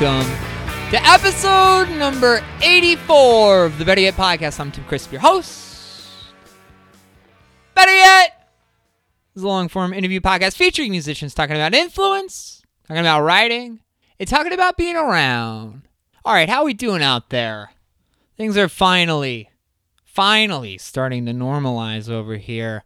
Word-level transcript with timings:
welcome 0.00 0.28
to 0.90 1.00
episode 1.04 1.88
number 1.98 2.42
84 2.62 3.66
of 3.66 3.78
the 3.78 3.84
Better 3.84 4.00
Yet 4.00 4.14
podcast. 4.14 4.58
I'm 4.58 4.72
Tim 4.72 4.82
Crisp, 4.84 5.12
your 5.12 5.20
host. 5.20 6.24
Better 7.76 7.94
Yet 7.94 8.48
is 9.36 9.44
a 9.44 9.46
long 9.46 9.68
form 9.68 9.92
interview 9.92 10.20
podcast 10.20 10.56
featuring 10.56 10.90
musicians 10.90 11.32
talking 11.32 11.54
about 11.54 11.74
influence, 11.74 12.62
talking 12.88 13.02
about 13.02 13.22
writing, 13.22 13.80
and 14.18 14.28
talking 14.28 14.52
about 14.52 14.76
being 14.76 14.96
around. 14.96 15.82
All 16.24 16.34
right, 16.34 16.48
how 16.48 16.64
we 16.64 16.74
doing 16.74 17.02
out 17.02 17.30
there? 17.30 17.70
Things 18.36 18.56
are 18.56 18.68
finally, 18.68 19.48
finally 20.02 20.76
starting 20.76 21.24
to 21.26 21.32
normalize 21.32 22.10
over 22.10 22.36
here 22.36 22.82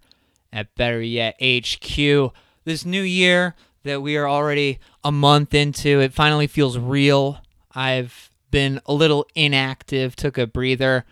at 0.53 0.75
Better 0.75 1.01
Yet 1.01 1.36
HQ. 1.41 2.34
This 2.64 2.84
new 2.84 3.01
year 3.01 3.55
that 3.89 4.03
we 4.03 4.17
are 4.17 4.28
already 4.28 4.78
a 5.03 5.12
month 5.12 5.55
into, 5.55 6.00
it 6.00 6.14
finally 6.14 6.47
feels 6.47 6.78
real. 6.78 7.39
I've 7.75 8.30
been 8.50 8.80
a 8.86 8.95
little 8.95 9.27
inactive, 9.34 10.17
took 10.17 10.39
a 10.39 10.47
breather 10.47 11.05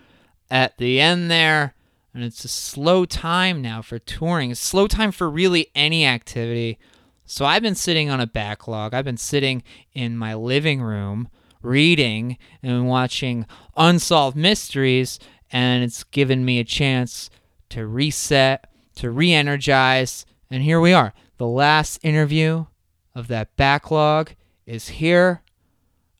at 0.50 0.78
the 0.78 1.00
end 1.00 1.30
there, 1.30 1.74
and 2.14 2.24
it's 2.24 2.44
a 2.44 2.48
slow 2.48 3.04
time 3.04 3.60
now 3.60 3.82
for 3.82 3.98
touring. 3.98 4.54
Slow 4.54 4.86
time 4.86 5.12
for 5.12 5.28
really 5.28 5.70
any 5.74 6.06
activity. 6.06 6.78
So 7.24 7.44
I've 7.44 7.62
been 7.62 7.74
sitting 7.74 8.08
on 8.08 8.20
a 8.20 8.26
backlog. 8.26 8.94
I've 8.94 9.04
been 9.04 9.16
sitting 9.16 9.62
in 9.92 10.16
my 10.16 10.34
living 10.34 10.80
room 10.80 11.28
reading 11.62 12.38
and 12.62 12.86
watching 12.86 13.44
unsolved 13.76 14.36
mysteries 14.36 15.18
and 15.50 15.84
it's 15.84 16.04
given 16.04 16.44
me 16.44 16.58
a 16.58 16.64
chance 16.64 17.30
to 17.70 17.86
reset, 17.86 18.68
to 18.96 19.10
re-energize, 19.10 20.26
and 20.50 20.62
here 20.62 20.80
we 20.80 20.92
are. 20.92 21.12
The 21.38 21.46
last 21.46 21.98
interview 22.02 22.66
of 23.16 23.28
that 23.28 23.56
backlog 23.56 24.32
is 24.66 24.88
here. 24.88 25.42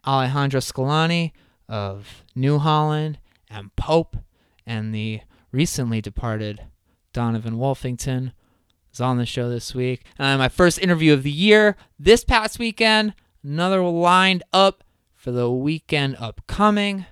Alejandro 0.07 0.61
Skalany 0.61 1.33
of 1.69 2.25
New 2.35 2.59
Holland 2.59 3.19
and 3.51 3.75
Pope 3.77 4.17
and 4.67 4.95
the 4.95 5.21
recently 5.53 6.01
departed 6.01 6.63
Donovan 7.13 7.57
Wolfington 7.57 8.33
is 8.93 9.01
on 9.01 9.19
the 9.19 9.27
show 9.27 9.51
this 9.51 9.75
week. 9.75 10.05
Uh, 10.19 10.39
my 10.39 10.49
first 10.49 10.79
interview 10.79 11.13
of 11.13 11.23
the 11.23 11.31
year 11.31 11.77
this 11.99 12.25
past 12.25 12.59
weekend. 12.59 13.13
Another 13.45 13.83
lined 13.83 14.43
up 14.55 14.83
for 15.15 15.31
the 15.31 15.51
weekend 15.51 16.17
upcoming. 16.19 17.05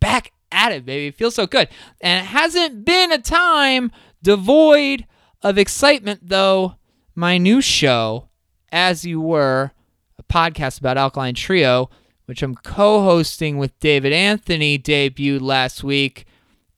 Back 0.00 0.32
at 0.50 0.72
it, 0.72 0.86
baby. 0.86 1.08
It 1.08 1.16
feels 1.16 1.34
so 1.34 1.46
good. 1.46 1.68
And 2.00 2.24
it 2.24 2.28
hasn't 2.28 2.86
been 2.86 3.12
a 3.12 3.18
time 3.18 3.92
devoid 4.22 5.06
of 5.42 5.58
excitement, 5.58 6.20
though. 6.28 6.76
My 7.14 7.36
new 7.36 7.60
show, 7.60 8.30
As 8.72 9.04
You 9.04 9.20
Were, 9.20 9.72
a 10.18 10.22
podcast 10.22 10.80
about 10.80 10.96
Alkaline 10.96 11.34
Trio, 11.34 11.90
which 12.24 12.42
I'm 12.42 12.54
co 12.54 13.02
hosting 13.02 13.58
with 13.58 13.78
David 13.78 14.12
Anthony, 14.12 14.78
debuted 14.78 15.42
last 15.42 15.84
week 15.84 16.24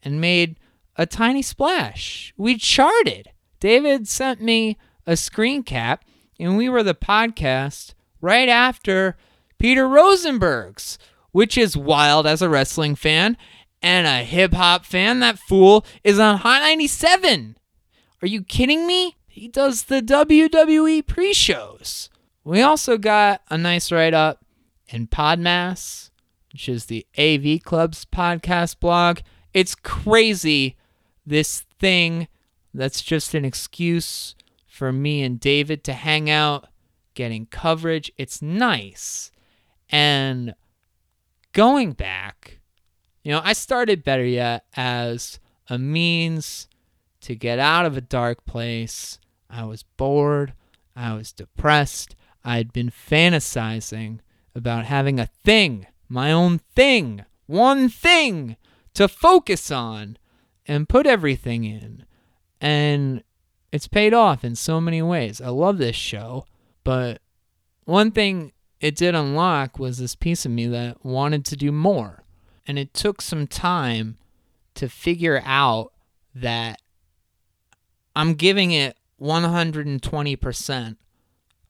and 0.03 0.21
made 0.21 0.59
a 0.97 1.07
tiny 1.07 1.43
splash. 1.43 2.35
We 2.37 2.57
charted. 2.57 3.31
David 3.61 4.09
sent 4.09 4.43
me 4.43 4.77
a 5.07 5.17
screen 5.17 5.63
cap, 5.63 6.05
and 6.39 6.57
we 6.57 6.69
were 6.69 6.83
the 6.83 6.95
podcast 6.95 7.95
right 8.21 8.49
after 8.49 9.17
Peter 9.59 9.89
Rosenberg's, 9.89 10.99
which 11.33 11.57
is 11.57 11.77
wild 11.77 12.27
as 12.27 12.43
a 12.43 12.49
wrestling 12.49 12.95
fan 12.95 13.37
and 13.81 14.07
a 14.07 14.25
hip 14.25 14.53
hop 14.55 14.85
fan. 14.85 15.21
That 15.21 15.39
fool 15.39 15.85
is 16.03 16.19
on 16.19 16.39
Hot 16.39 16.61
97. 16.61 17.57
Are 18.23 18.29
you 18.29 18.43
kidding 18.43 18.87
me? 18.87 19.17
He 19.35 19.49
does 19.49 19.87
the 19.87 20.01
WWE 20.01 21.05
pre 21.09 21.35
shows. 21.35 22.09
We 22.45 22.63
also 22.63 22.97
got 22.97 23.43
a 23.51 23.59
nice 23.59 23.91
write 23.91 24.15
up 24.15 24.45
in 24.87 25.09
Podmass, 25.09 26.11
which 26.53 26.69
is 26.69 26.85
the 26.85 27.05
AV 27.19 27.61
Club's 27.61 28.05
podcast 28.05 28.79
blog. 28.79 29.19
It's 29.53 29.75
crazy, 29.75 30.77
this 31.27 31.65
thing 31.81 32.29
that's 32.73 33.03
just 33.03 33.35
an 33.35 33.45
excuse 33.45 34.37
for 34.69 34.93
me 34.93 35.25
and 35.25 35.41
David 35.41 35.83
to 35.83 35.95
hang 35.95 36.31
out, 36.31 36.69
getting 37.15 37.47
coverage. 37.47 38.13
It's 38.17 38.41
nice. 38.41 39.33
And 39.91 40.55
going 41.53 41.91
back, 41.91 42.61
you 43.25 43.33
know, 43.33 43.41
I 43.43 43.53
started 43.53 44.05
Better 44.05 44.25
Yet 44.25 44.65
as 44.77 45.41
a 45.69 45.77
means 45.77 46.69
to 47.23 47.35
get 47.35 47.59
out 47.59 47.85
of 47.85 47.97
a 47.97 48.01
dark 48.01 48.45
place. 48.47 49.19
I 49.55 49.65
was 49.65 49.85
bored. 49.97 50.53
I 50.97 51.15
was 51.15 51.33
depressed. 51.33 52.17
I'd 52.45 52.73
been 52.73 52.91
fantasizing 52.91 54.19
about 54.55 54.85
having 54.85 55.19
a 55.19 55.27
thing, 55.45 55.87
my 56.09 56.33
own 56.33 56.59
thing, 56.59 57.25
one 57.47 57.89
thing 57.89 58.57
to 58.95 59.09
focus 59.09 59.71
on 59.71 60.19
and 60.67 60.89
put 60.89 61.07
everything 61.07 61.65
in. 61.65 62.05
And 62.61 63.23
it's 63.73 63.89
paid 63.89 64.15
off 64.15 64.45
in 64.45 64.57
so 64.57 64.81
many 64.81 65.03
ways. 65.03 65.41
I 65.41 65.49
love 65.49 65.79
this 65.79 65.97
show, 65.97 66.47
but 66.83 67.21
one 67.85 68.11
thing 68.11 68.53
it 68.81 68.97
did 68.97 69.15
unlock 69.15 69.79
was 69.79 69.99
this 69.99 70.15
piece 70.15 70.45
of 70.45 70.53
me 70.53 70.67
that 70.67 71.05
wanted 71.05 71.45
to 71.47 71.57
do 71.57 71.73
more. 71.73 72.23
And 72.67 72.79
it 72.79 72.95
took 72.95 73.21
some 73.21 73.47
time 73.47 74.17
to 74.75 74.89
figure 74.89 75.43
out 75.45 75.93
that 76.35 76.81
I'm 78.17 78.35
giving 78.35 78.73
it 78.73 78.97
120%. 79.25 80.97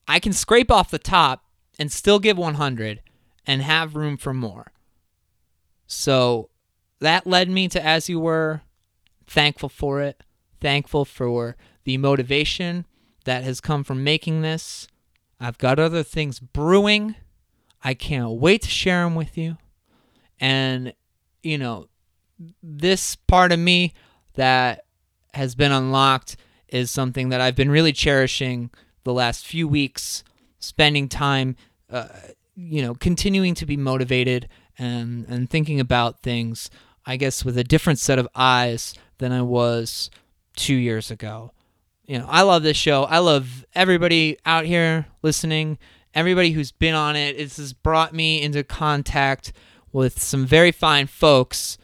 I 0.07 0.19
can 0.19 0.33
scrape 0.33 0.69
off 0.69 0.91
the 0.91 0.99
top 0.99 1.45
and 1.79 1.91
still 1.91 2.19
give 2.19 2.37
100 2.37 3.01
and 3.47 3.61
have 3.61 3.95
room 3.95 4.17
for 4.17 4.33
more. 4.33 4.71
So 5.87 6.49
that 6.99 7.25
led 7.25 7.49
me 7.49 7.67
to 7.69 7.83
As 7.83 8.09
You 8.09 8.19
Were. 8.19 8.61
Thankful 9.25 9.69
for 9.69 10.01
it. 10.01 10.23
Thankful 10.59 11.05
for 11.05 11.55
the 11.83 11.97
motivation 11.97 12.85
that 13.25 13.43
has 13.43 13.61
come 13.61 13.83
from 13.83 14.03
making 14.03 14.41
this. 14.41 14.87
I've 15.39 15.57
got 15.57 15.79
other 15.79 16.03
things 16.03 16.39
brewing. 16.39 17.15
I 17.83 17.93
can't 17.93 18.31
wait 18.31 18.63
to 18.63 18.69
share 18.69 19.03
them 19.03 19.15
with 19.15 19.37
you. 19.37 19.57
And, 20.39 20.93
you 21.43 21.57
know, 21.57 21.87
this 22.61 23.15
part 23.15 23.51
of 23.51 23.59
me 23.59 23.93
that 24.33 24.85
has 25.33 25.55
been 25.55 25.71
unlocked 25.71 26.35
is 26.69 26.91
something 26.91 27.29
that 27.29 27.41
I've 27.41 27.55
been 27.55 27.71
really 27.71 27.93
cherishing 27.93 28.69
the 29.03 29.13
last 29.13 29.45
few 29.45 29.67
weeks, 29.67 30.23
spending 30.59 31.07
time, 31.07 31.55
uh, 31.89 32.07
you 32.55 32.81
know, 32.81 32.95
continuing 32.95 33.53
to 33.55 33.65
be 33.65 33.77
motivated 33.77 34.47
and, 34.77 35.25
and 35.27 35.49
thinking 35.49 35.79
about 35.79 36.21
things, 36.21 36.69
I 37.05 37.17
guess, 37.17 37.45
with 37.45 37.57
a 37.57 37.63
different 37.63 37.99
set 37.99 38.19
of 38.19 38.27
eyes 38.35 38.93
than 39.17 39.31
I 39.31 39.41
was 39.41 40.09
two 40.55 40.75
years 40.75 41.11
ago. 41.11 41.51
You 42.05 42.19
know, 42.19 42.27
I 42.29 42.41
love 42.41 42.63
this 42.63 42.77
show. 42.77 43.03
I 43.03 43.19
love 43.19 43.65
everybody 43.73 44.37
out 44.45 44.65
here 44.65 45.07
listening, 45.21 45.77
everybody 46.13 46.51
who's 46.51 46.71
been 46.71 46.95
on 46.95 47.15
it. 47.15 47.35
It 47.35 47.55
has 47.55 47.73
brought 47.73 48.13
me 48.13 48.41
into 48.41 48.63
contact 48.63 49.53
with 49.91 50.21
some 50.21 50.45
very 50.45 50.71
fine 50.71 51.07
folks, 51.07 51.77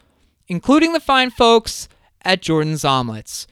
including 0.48 0.92
the 0.92 1.00
fine 1.00 1.30
folks 1.30 1.88
at 2.22 2.42
Jordan's 2.42 2.84
Omelets. 2.84 3.46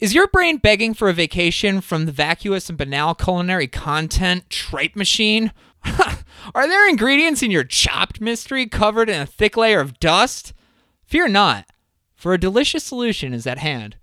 Is 0.00 0.14
your 0.14 0.28
brain 0.28 0.58
begging 0.58 0.94
for 0.94 1.08
a 1.08 1.12
vacation 1.12 1.80
from 1.80 2.06
the 2.06 2.12
vacuous 2.12 2.68
and 2.68 2.78
banal 2.78 3.16
culinary 3.16 3.66
content 3.66 4.48
tripe 4.48 4.94
machine? 4.94 5.50
Are 6.54 6.68
there 6.68 6.88
ingredients 6.88 7.42
in 7.42 7.50
your 7.50 7.64
chopped 7.64 8.20
mystery 8.20 8.66
covered 8.66 9.10
in 9.10 9.20
a 9.20 9.26
thick 9.26 9.56
layer 9.56 9.80
of 9.80 9.98
dust? 9.98 10.52
Fear 11.04 11.28
not, 11.30 11.66
for 12.14 12.32
a 12.32 12.38
delicious 12.38 12.84
solution 12.84 13.34
is 13.34 13.44
at 13.44 13.58
hand. 13.58 13.96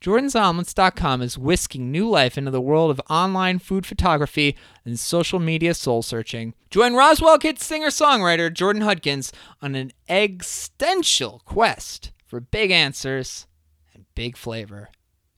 JordansOmelets.com 0.00 1.20
is 1.20 1.36
whisking 1.36 1.90
new 1.90 2.08
life 2.08 2.38
into 2.38 2.52
the 2.52 2.60
world 2.60 2.92
of 2.92 3.00
online 3.10 3.58
food 3.58 3.86
photography 3.86 4.56
and 4.84 5.00
social 5.00 5.40
media 5.40 5.74
soul 5.74 6.02
searching. 6.02 6.54
Join 6.70 6.94
Roswell 6.94 7.38
Kids 7.38 7.64
singer 7.64 7.88
songwriter 7.88 8.54
Jordan 8.54 8.82
Hudkins 8.82 9.32
on 9.60 9.74
an 9.74 9.90
existential 10.08 11.42
quest 11.44 12.12
for 12.24 12.38
big 12.38 12.70
answers 12.70 13.48
and 13.92 14.04
big 14.14 14.36
flavor. 14.36 14.90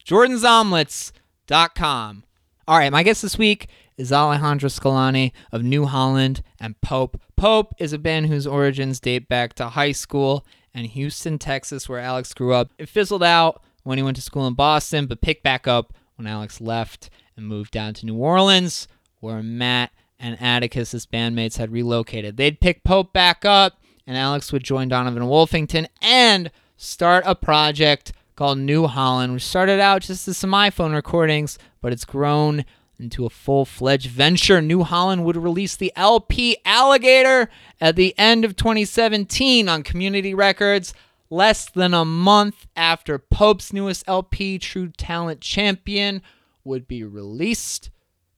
JordansOmelets.com. 0.06 2.24
All 2.68 2.78
right, 2.78 2.92
my 2.92 3.02
guest 3.02 3.22
this 3.22 3.36
week 3.36 3.68
is 3.96 4.12
Alejandro 4.12 4.68
Skalany 4.68 5.32
of 5.50 5.64
New 5.64 5.86
Holland 5.86 6.44
and 6.60 6.80
Pope. 6.80 7.20
Pope 7.36 7.74
is 7.80 7.92
a 7.92 7.98
band 7.98 8.26
whose 8.26 8.46
origins 8.46 9.00
date 9.00 9.28
back 9.28 9.54
to 9.54 9.70
high 9.70 9.90
school 9.90 10.46
and 10.72 10.86
Houston, 10.86 11.40
Texas, 11.40 11.88
where 11.88 11.98
Alex 11.98 12.32
grew 12.34 12.54
up. 12.54 12.70
It 12.78 12.88
fizzled 12.88 13.24
out 13.24 13.64
when 13.82 13.98
he 13.98 14.04
went 14.04 14.14
to 14.16 14.22
school 14.22 14.46
in 14.46 14.54
Boston, 14.54 15.06
but 15.06 15.22
picked 15.22 15.42
back 15.42 15.66
up 15.66 15.92
when 16.14 16.28
Alex 16.28 16.60
left 16.60 17.10
and 17.36 17.44
moved 17.44 17.72
down 17.72 17.92
to 17.94 18.06
New 18.06 18.16
Orleans, 18.16 18.86
where 19.18 19.42
Matt 19.42 19.90
and 20.20 20.40
Atticus, 20.40 20.92
his 20.92 21.04
bandmates, 21.04 21.56
had 21.56 21.72
relocated. 21.72 22.36
They'd 22.36 22.60
pick 22.60 22.84
Pope 22.84 23.12
back 23.12 23.44
up, 23.44 23.80
and 24.06 24.16
Alex 24.16 24.52
would 24.52 24.62
join 24.62 24.86
Donovan 24.86 25.24
Wolfington 25.24 25.88
and 26.00 26.52
start 26.76 27.24
a 27.26 27.34
project 27.34 28.12
called 28.36 28.58
New 28.58 28.86
Holland, 28.86 29.32
which 29.32 29.42
started 29.42 29.80
out 29.80 30.02
just 30.02 30.28
as 30.28 30.36
some 30.36 30.52
iPhone 30.52 30.94
recordings, 30.94 31.58
but 31.80 31.92
it's 31.92 32.04
grown 32.04 32.64
into 32.98 33.26
a 33.26 33.30
full 33.30 33.64
fledged 33.64 34.10
venture. 34.10 34.62
New 34.62 34.82
Holland 34.82 35.24
would 35.24 35.36
release 35.36 35.76
the 35.76 35.92
LP 35.96 36.56
Alligator 36.64 37.48
at 37.80 37.96
the 37.96 38.16
end 38.18 38.44
of 38.44 38.56
2017 38.56 39.68
on 39.68 39.82
Community 39.82 40.34
Records, 40.34 40.94
less 41.28 41.68
than 41.68 41.92
a 41.92 42.04
month 42.04 42.66
after 42.76 43.18
Pope's 43.18 43.72
newest 43.72 44.04
LP, 44.06 44.58
True 44.58 44.88
Talent 44.88 45.40
Champion, 45.40 46.22
would 46.64 46.86
be 46.86 47.04
released. 47.04 47.90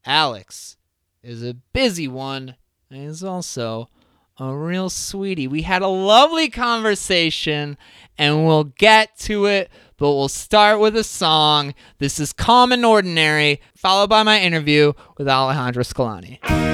Alex 0.05 0.77
is 1.23 1.45
a 1.45 1.55
busy 1.55 2.09
one 2.09 2.57
and 2.91 3.05
is 3.05 3.23
also 3.23 3.89
a 4.39 4.55
real 4.55 4.89
sweetie. 4.89 5.49
We 5.49 5.63
had 5.63 5.83
a 5.83 5.89
lovely 5.89 6.49
conversation 6.49 7.77
and 8.17 8.47
we'll 8.47 8.65
get 8.65 9.17
to 9.21 9.47
it, 9.47 9.71
but 9.99 10.13
we'll 10.15 10.29
start 10.29 10.81
with 10.81 10.97
a 10.97 11.05
song. 11.05 11.75
This 11.99 12.19
is 12.19 12.33
Calm 12.33 12.73
and 12.73 12.87
Ordinary, 12.87 13.61
followed 13.77 14.09
by 14.09 14.23
my 14.23 14.41
interview 14.41 14.95
with 15.19 15.29
Alejandro 15.29 15.83
Skalany. 15.83 16.68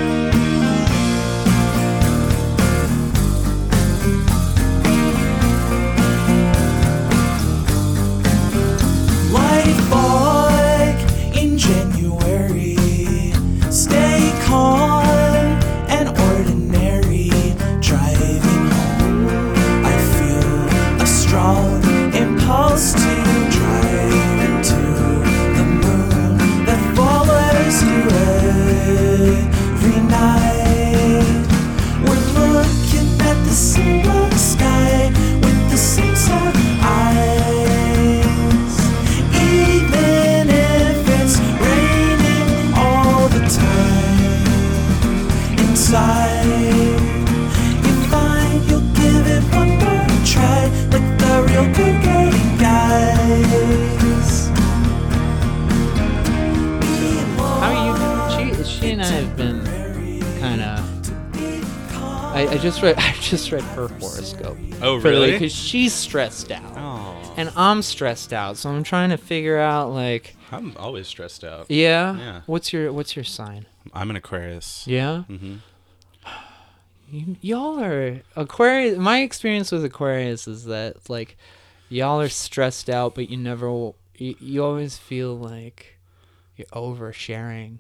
I, 62.49 62.55
I 62.55 62.58
just 62.58 62.82
read. 62.82 62.94
I 62.99 63.12
just 63.20 63.50
read 63.52 63.62
her 63.62 63.88
horoscope. 63.88 64.58
Oh, 64.82 64.96
really? 64.96 65.32
Because 65.32 65.52
she's 65.55 65.93
stressed 65.93 66.50
out, 66.52 66.62
Oh, 66.76 67.35
and 67.37 67.50
I'm 67.56 67.82
stressed 67.82 68.32
out. 68.32 68.56
So 68.56 68.70
I'm 68.70 68.82
trying 68.82 69.11
to 69.11 69.17
figure 69.17 69.58
out, 69.58 69.91
like, 69.93 70.37
I'm 70.52 70.76
always 70.79 71.06
stressed 71.08 71.44
out. 71.44 71.67
yeah, 71.70 72.17
Yeah. 72.17 72.41
What's 72.46 72.73
your 72.73 72.93
What's 72.93 73.17
your 73.17 73.25
sign? 73.25 73.67
I'm 73.93 74.11
an 74.11 74.17
Aquarius. 74.17 74.87
Yeah. 74.87 75.25
Mm-hmm. 75.29 75.56
Y- 77.12 77.37
y'all 77.41 77.82
are 77.82 78.20
Aquarius. 78.37 78.99
My 78.99 79.20
experience 79.20 79.70
with 79.70 79.85
Aquarius 79.85 80.49
is 80.49 80.64
that 80.64 81.08
like 81.11 81.37
y'all 81.88 82.20
are 82.20 82.29
stressed 82.29 82.88
out, 82.91 83.14
but 83.14 83.29
you 83.31 83.37
never. 83.37 83.69
You, 84.17 84.37
you 84.38 84.64
always 84.64 84.96
feel 84.96 85.37
like 85.37 85.99
you're 86.56 86.67
oversharing. 86.69 87.79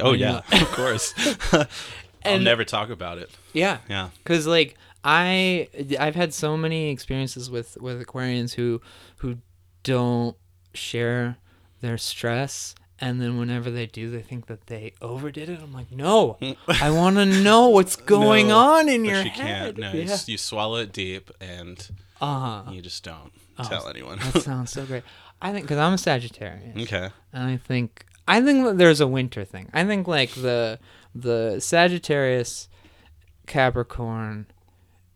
Oh 0.00 0.12
yeah, 0.12 0.40
of 0.52 0.68
course. 0.72 1.14
I'll 2.24 2.34
And- 2.34 2.44
never 2.44 2.64
talk 2.64 2.90
about 2.90 3.18
it. 3.18 3.30
Yeah, 3.52 3.78
Yeah. 3.88 4.10
because 4.22 4.46
like 4.46 4.76
I 5.04 5.68
I've 6.00 6.14
had 6.14 6.32
so 6.32 6.56
many 6.56 6.90
experiences 6.90 7.50
with 7.50 7.76
with 7.80 8.00
Aquarians 8.04 8.54
who 8.54 8.80
who 9.18 9.38
don't 9.82 10.36
share 10.72 11.36
their 11.80 11.98
stress. 11.98 12.74
And 13.00 13.20
then 13.20 13.38
whenever 13.38 13.70
they 13.70 13.86
do, 13.86 14.08
they 14.10 14.22
think 14.22 14.46
that 14.46 14.68
they 14.68 14.92
overdid 15.02 15.48
it. 15.48 15.60
I'm 15.60 15.72
like, 15.72 15.90
no, 15.90 16.38
I 16.80 16.90
want 16.90 17.16
to 17.16 17.26
know 17.26 17.68
what's 17.68 17.96
going 17.96 18.48
No, 18.48 18.56
on 18.58 18.88
in 18.88 19.04
your 19.04 19.16
you 19.20 19.30
head. 19.30 19.74
can't. 19.74 19.78
No, 19.78 19.92
you, 19.92 20.02
yeah. 20.02 20.12
s- 20.12 20.28
you 20.28 20.38
swallow 20.38 20.76
it 20.76 20.92
deep 20.92 21.30
and 21.40 21.86
Uh 22.20 22.62
huh. 22.64 22.70
you 22.70 22.80
just 22.80 23.02
don't 23.02 23.32
Oh, 23.58 23.64
tell 23.64 23.88
anyone. 23.88 24.18
That 24.20 24.42
sounds 24.42 24.70
so 24.70 24.86
great. 24.86 25.02
I 25.42 25.52
think 25.52 25.64
because 25.64 25.78
I'm 25.78 25.92
a 25.94 25.98
Sagittarius, 25.98 26.76
okay. 26.84 27.10
and 27.32 27.42
I 27.44 27.56
think 27.56 28.06
I 28.26 28.40
think 28.40 28.64
that 28.64 28.78
there's 28.78 29.00
a 29.00 29.06
winter 29.08 29.44
thing. 29.44 29.68
I 29.74 29.84
think 29.84 30.06
like 30.08 30.30
the 30.30 30.78
the 31.14 31.60
Sagittarius, 31.60 32.68
Capricorn, 33.46 34.46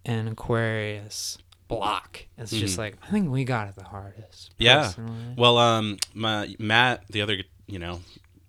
and 0.04 0.28
Aquarius 0.28 1.38
block. 1.66 2.26
It's 2.38 2.50
just 2.52 2.76
Mhm. 2.76 2.78
like 2.78 2.96
I 3.02 3.10
think 3.10 3.30
we 3.30 3.44
got 3.44 3.68
it 3.68 3.74
the 3.74 3.84
hardest. 3.84 4.52
Yeah. 4.58 4.84
personally. 4.84 5.34
Well, 5.36 5.58
um, 5.58 5.98
my 6.14 6.54
Matt, 6.58 7.04
the 7.10 7.20
other 7.22 7.38
you 7.66 7.78
know 7.78 8.00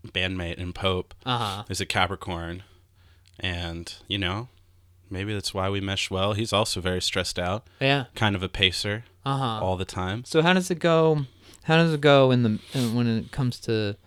bandmate 0.08 0.56
in 0.56 0.72
Pope, 0.74 1.14
Uh 1.26 1.38
huh. 1.38 1.64
is 1.70 1.82
a 1.82 1.86
Capricorn, 1.86 2.64
and 3.40 3.94
you 4.08 4.18
know 4.18 4.48
maybe 5.10 5.34
that's 5.34 5.54
why 5.54 5.70
we 5.70 5.82
mesh 5.82 6.10
well. 6.12 6.34
He's 6.34 6.54
also 6.54 6.80
very 6.82 7.02
stressed 7.02 7.40
out, 7.40 7.66
Yeah. 7.82 8.06
kind 8.16 8.36
of 8.36 8.44
a 8.44 8.50
pacer 8.50 9.06
Uh 9.26 9.38
huh. 9.38 9.66
all 9.66 9.76
the 9.76 9.86
time. 9.86 10.24
So 10.24 10.42
how 10.42 10.54
does 10.54 10.70
it 10.72 10.80
go? 10.80 11.26
How 11.64 11.76
does 11.78 11.94
it 11.94 12.02
go 12.02 12.32
in 12.32 12.44
the 12.44 12.60
in, 12.74 12.96
when 12.96 13.08
it 13.08 13.32
comes 13.32 13.60
to 13.62 13.98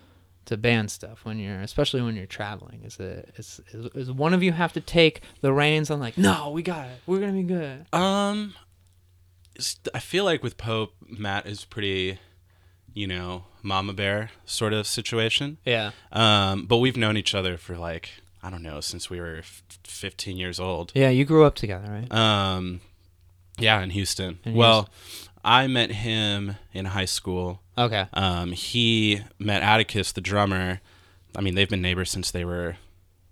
to 0.47 0.57
ban 0.57 0.89
stuff 0.89 1.25
when 1.25 1.39
you're 1.39 1.61
especially 1.61 2.03
when 2.03 2.17
you're 2.17 2.27
traveling? 2.27 2.83
Is 2.85 2.99
it 2.99 3.33
is, 3.37 3.61
is 3.73 3.87
is 3.95 4.13
one 4.13 4.35
of 4.35 4.43
you 4.43 4.53
have 4.53 4.73
to 4.75 4.81
take 4.81 5.23
the 5.41 5.53
reins 5.53 5.91
on 5.91 6.01
like 6.01 6.19
no 6.19 6.51
we 6.51 6.63
got 6.63 6.89
it 6.89 7.01
we're 7.07 7.21
gonna 7.21 7.33
be 7.33 7.43
good. 7.43 7.87
Um, 7.93 8.55
i 9.95 9.99
feel 9.99 10.25
like 10.25 10.43
with 10.43 10.57
Pope, 10.57 10.95
Matt 11.07 11.47
is 11.47 11.65
pretty, 11.65 12.19
you 12.95 13.07
know, 13.07 13.45
mama 13.63 13.93
bear 13.93 14.31
sort 14.45 14.73
of 14.73 14.87
situation. 14.87 15.59
Yeah. 15.65 15.91
Um, 16.11 16.67
but 16.67 16.79
we've 16.79 16.97
known 16.97 17.17
each 17.17 17.35
other 17.35 17.57
for 17.57 17.77
like 17.77 18.11
I 18.43 18.51
don't 18.51 18.63
know 18.63 18.81
since 18.81 19.09
we 19.09 19.21
were 19.21 19.39
f- 19.39 19.63
15 19.85 20.37
years 20.37 20.59
old. 20.59 20.91
Yeah, 20.95 21.11
you 21.11 21.25
grew 21.25 21.45
up 21.45 21.55
together, 21.55 21.89
right? 21.89 22.13
Um, 22.13 22.81
yeah, 23.59 23.81
in 23.83 23.91
Houston. 23.91 24.41
In 24.45 24.55
well, 24.55 24.89
I 25.45 25.67
met 25.67 25.91
him 25.91 26.57
in 26.73 26.87
high 26.87 27.05
school. 27.07 27.61
Okay. 27.77 28.07
Um, 28.15 28.53
he 28.53 29.23
met 29.39 29.63
Atticus, 29.63 30.13
the 30.13 30.21
drummer. 30.21 30.81
I 31.37 31.41
mean, 31.41 31.55
they've 31.55 31.69
been 31.69 31.83
neighbors 31.83 32.11
since 32.11 32.31
they 32.31 32.45
were 32.45 32.77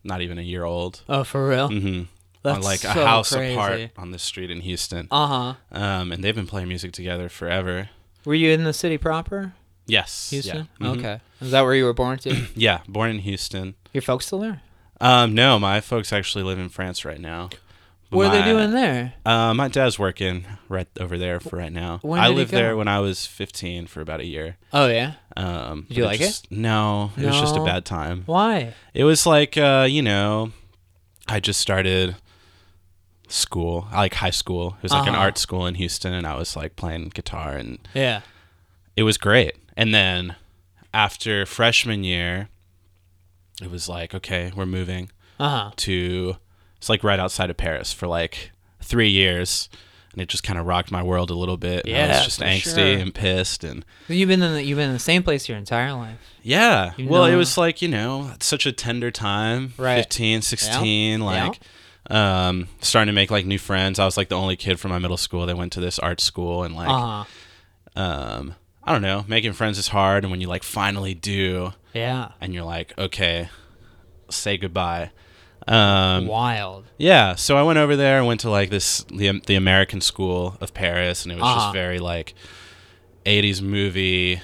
not 0.03 0.21
even 0.23 0.39
a 0.39 0.43
year 0.43 0.65
old. 0.65 1.03
Oh, 1.09 1.25
for 1.25 1.47
real? 1.49 1.69
hmm 1.69 2.03
That's 2.43 2.57
on 2.59 2.63
like 2.63 2.81
a 2.85 2.93
so 2.95 3.05
house 3.07 3.33
crazy. 3.35 3.55
apart 3.55 3.91
on 3.99 4.11
this 4.13 4.23
street 4.23 4.51
in 4.51 4.61
Houston. 4.63 5.09
Uh 5.11 5.27
huh. 5.27 5.55
Um, 5.79 6.11
and 6.13 6.25
they've 6.25 6.35
been 6.35 6.47
playing 6.47 6.69
music 6.69 6.93
together 6.93 7.29
forever. 7.29 7.91
Were 8.25 8.35
you 8.35 8.51
in 8.51 8.65
the 8.65 8.73
city 8.73 8.99
proper, 8.99 9.53
Yes. 9.87 10.31
Houston? 10.31 10.69
Yeah. 10.81 10.87
Mhm. 10.87 10.99
Okay. 10.99 11.21
Is 11.41 11.51
that 11.51 11.63
where 11.63 11.75
you 11.75 11.85
were 11.85 11.93
born 11.95 12.19
to? 12.21 12.47
Yeah. 12.55 12.81
Born 12.89 13.11
in 13.11 13.19
Houston. 13.21 13.75
Your 13.93 14.03
folks 14.03 14.27
still 14.27 14.41
there? 14.41 14.63
Um, 15.01 15.35
no, 15.35 15.59
my 15.59 15.81
folks 15.81 16.13
actually 16.13 16.45
live 16.45 16.59
in 16.59 16.69
France 16.69 17.05
right 17.05 17.21
now. 17.21 17.51
What 18.11 18.27
are 18.27 18.31
they 18.43 18.45
doing 18.45 18.73
there? 18.73 19.15
Uh, 19.25 19.55
my 19.55 19.69
dad's 19.69 19.99
working 19.99 20.45
right 20.69 20.89
over 20.99 21.17
there 21.17 21.39
for 21.41 21.57
right 21.57 21.73
now. 21.73 21.99
When 22.03 22.19
I 22.21 22.29
lived 22.29 22.51
there 22.51 22.77
when 22.77 22.89
I 22.89 22.99
was 23.01 23.25
15 23.27 23.87
for 23.87 24.01
about 24.01 24.21
a 24.21 24.27
year. 24.27 24.57
Oh 24.73 24.89
yeah. 24.89 25.15
Um, 25.37 25.87
Did 25.89 25.97
you 25.99 26.05
like 26.05 26.19
just- 26.19 26.51
No, 26.51 27.13
it 27.17 27.25
was 27.25 27.39
just 27.41 27.57
a 27.57 27.63
bad 27.65 27.85
time. 27.85 28.25
Why? 28.27 28.75
It 28.95 29.05
was 29.05 29.27
like, 29.27 29.57
uh, 29.57 29.87
you 29.89 30.03
know, 30.03 30.51
I 31.29 31.39
just 31.41 31.61
started 31.61 32.17
school, 33.29 33.87
like 33.93 34.15
high 34.15 34.31
school. 34.31 34.75
It 34.79 34.83
was 34.83 34.93
like 34.93 35.07
an 35.07 35.15
Uh-huh. 35.15 35.23
art 35.23 35.39
school 35.39 35.67
in 35.67 35.77
Houston, 35.77 36.13
and 36.13 36.27
I 36.27 36.35
was 36.35 36.57
like 36.57 36.75
playing 36.77 37.11
guitar, 37.15 37.53
and 37.57 37.79
Yeah. 37.95 38.23
it 38.97 39.05
was 39.05 39.17
great. 39.19 39.55
And 39.77 39.95
then 39.95 40.35
after 40.93 41.47
freshman 41.47 42.03
year, 42.03 42.49
it 43.63 43.71
was 43.71 43.89
like, 43.89 44.15
okay, 44.15 44.51
we're 44.57 44.67
moving 44.67 45.11
Uh 45.39 45.49
huh. 45.49 45.71
to 45.77 46.37
it's 46.81 46.89
like 46.89 47.05
right 47.05 47.21
outside 47.21 47.51
of 47.51 47.57
Paris 47.57 47.93
for 47.93 48.07
like 48.09 48.51
three 48.83 49.11
years. 49.11 49.69
And 50.13 50.21
it 50.21 50.29
just 50.29 50.43
kind 50.43 50.59
of 50.59 50.67
rocked 50.67 50.91
my 50.91 51.05
world 51.05 51.31
a 51.31 51.35
little 51.35 51.57
bit. 51.57 51.87
and 51.87 51.95
I 51.95 51.99
Yeah, 52.01 52.09
was 52.17 52.25
just 52.25 52.41
angsty 52.41 52.75
sure. 52.75 52.99
and 52.99 53.15
pissed 53.15 53.63
and 53.63 53.85
You've 54.09 54.29
been 54.29 54.43
in 54.43 54.55
the, 54.55 54.65
you've 54.65 54.77
been 54.77 54.89
in 54.89 54.95
the 54.95 54.99
same 54.99 55.23
place 55.23 55.49
your 55.49 55.57
entire 55.57 55.93
life. 55.93 56.19
yeah. 56.43 56.95
You 56.97 57.07
well, 57.09 57.27
it 57.27 57.37
was 57.37 57.57
like, 57.57 57.81
you 57.81 57.87
know, 57.87 58.33
such 58.41 58.67
a 58.67 58.73
tender 58.73 59.13
time. 59.13 59.73
Right. 59.77 59.99
15, 59.99 60.43
16, 60.43 61.21
Yeah. 61.21 61.25
like 61.25 61.61
um 62.11 62.67
starting 62.81 63.07
to 63.07 63.13
make 63.13 63.31
like 63.31 63.47
new 63.47 63.59
friends. 63.59 64.01
I 64.01 64.05
was 64.05 64.17
like 64.17 64.29
the 64.31 64.37
only 64.37 64.57
kid 64.57 64.81
from 64.81 64.91
my 64.91 64.99
middle 64.99 65.17
school 65.17 65.47
that 65.47 65.57
went 65.57 65.73
to 65.75 65.81
this 65.81 65.99
art 66.01 66.21
school 66.21 66.65
and 66.65 66.75
like 66.75 66.89
Uh 66.89 67.25
huh. 67.95 68.01
um 68.03 68.55
I 68.83 68.93
don't 68.93 69.03
know, 69.03 69.25
making 69.29 69.53
friends 69.53 69.79
is 69.79 69.89
hard 69.89 70.25
and 70.25 70.31
when 70.33 70.41
you 70.41 70.49
like 70.49 70.65
finally 70.65 71.15
do 71.15 71.73
Yeah. 71.95 72.31
and 72.41 72.53
you're 72.53 72.65
like, 72.65 72.99
okay, 72.99 73.49
say 74.29 74.57
goodbye. 74.57 75.11
Um 75.69 76.27
Wild. 76.27 76.85
Yeah, 76.99 77.35
so 77.35 77.57
I 77.57 77.63
went 77.63 77.79
over 77.79 77.97
there 77.97 78.19
and 78.19 78.27
went 78.27 78.41
to 78.41 78.51
like 78.51 78.71
this 78.71 79.05
the 79.05 79.41
the 79.47 79.55
American 79.57 80.01
School 80.01 80.57
of 80.61 80.73
Paris, 80.75 81.25
and 81.25 81.33
it 81.33 81.37
was 81.37 81.45
Uh-huh. 81.45 81.61
just 81.67 81.73
very 81.75 81.99
like 81.99 82.35
'80s 83.27 83.61
movie, 83.63 84.41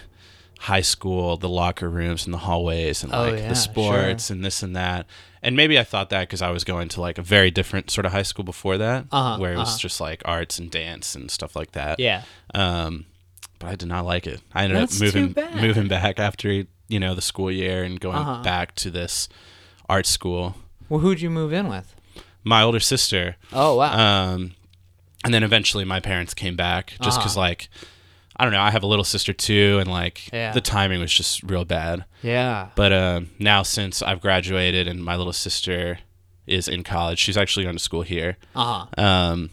high 0.60 0.80
school, 0.82 1.36
the 1.36 1.48
locker 1.48 1.88
rooms 1.88 2.24
and 2.26 2.34
the 2.34 2.38
hallways 2.38 3.02
and 3.02 3.12
Oh, 3.14 3.22
like 3.22 3.38
yeah, 3.40 3.48
the 3.48 3.54
sports 3.54 4.30
and 4.30 4.44
this 4.44 4.62
and 4.62 4.76
that. 4.76 5.06
And 5.42 5.54
maybe 5.56 5.78
I 5.78 5.84
thought 5.84 6.10
that 6.10 6.22
because 6.22 6.42
I 6.42 6.50
was 6.50 6.64
going 6.64 6.88
to 6.88 7.00
like 7.00 7.18
a 7.18 7.22
very 7.22 7.50
different 7.50 7.90
sort 7.90 8.04
of 8.04 8.12
high 8.12 8.22
school 8.24 8.44
before 8.44 8.78
that, 8.78 9.06
Uh-huh, 9.12 9.38
where 9.38 9.52
it 9.54 9.58
was 9.58 9.68
uh-huh. 9.68 9.78
just 9.78 10.00
like 10.00 10.22
arts 10.24 10.58
and 10.58 10.70
dance 10.70 11.14
and 11.14 11.30
stuff 11.30 11.54
like 11.56 11.72
that. 11.72 12.00
Yeah. 12.00 12.22
Um, 12.54 13.06
but 13.58 13.68
I 13.70 13.76
did 13.76 13.88
not 13.88 14.04
like 14.04 14.26
it. 14.26 14.40
I 14.54 14.64
ended 14.64 14.78
That's 14.78 14.96
up 14.96 15.02
moving 15.14 15.34
moving 15.60 15.88
back 15.88 16.18
after 16.18 16.64
you 16.88 17.00
know 17.00 17.14
the 17.14 17.22
school 17.22 17.50
year 17.50 17.82
and 17.84 17.98
going 18.00 18.16
Uh-huh. 18.18 18.42
back 18.42 18.74
to 18.76 18.90
this 18.90 19.28
art 19.88 20.06
school. 20.06 20.56
Well, 20.88 21.00
who'd 21.00 21.20
you 21.20 21.30
move 21.30 21.52
in 21.52 21.68
with? 21.68 21.94
My 22.44 22.62
older 22.62 22.80
sister, 22.80 23.36
Oh 23.52 23.74
wow. 23.76 23.96
um, 24.34 24.52
and 25.24 25.34
then 25.34 25.42
eventually 25.42 25.84
my 25.84 25.98
parents 26.00 26.32
came 26.34 26.54
back 26.56 26.94
just 27.02 27.18
because 27.18 27.36
Uh-huh. 27.36 27.40
like 27.48 27.68
I 28.38 28.44
don't 28.44 28.52
know. 28.52 28.60
I 28.60 28.70
have 28.70 28.82
a 28.82 28.86
little 28.86 29.02
sister 29.04 29.32
too, 29.32 29.78
and 29.80 29.90
like 29.90 30.28
Yeah. 30.32 30.52
the 30.52 30.60
timing 30.60 31.00
was 31.00 31.12
just 31.12 31.42
real 31.42 31.64
bad. 31.64 32.04
yeah. 32.22 32.68
But 32.76 32.92
um, 32.92 33.30
now 33.38 33.62
since 33.62 34.02
I've 34.02 34.20
graduated 34.20 34.86
and 34.86 35.02
my 35.04 35.16
little 35.16 35.32
sister 35.32 35.98
is 36.46 36.68
in 36.68 36.84
college, 36.84 37.18
she's 37.18 37.36
actually 37.38 37.64
going 37.64 37.76
to 37.76 37.82
school 37.82 38.02
here. 38.02 38.36
Uh 38.54 38.84
huh. 38.96 39.02
Um, 39.02 39.50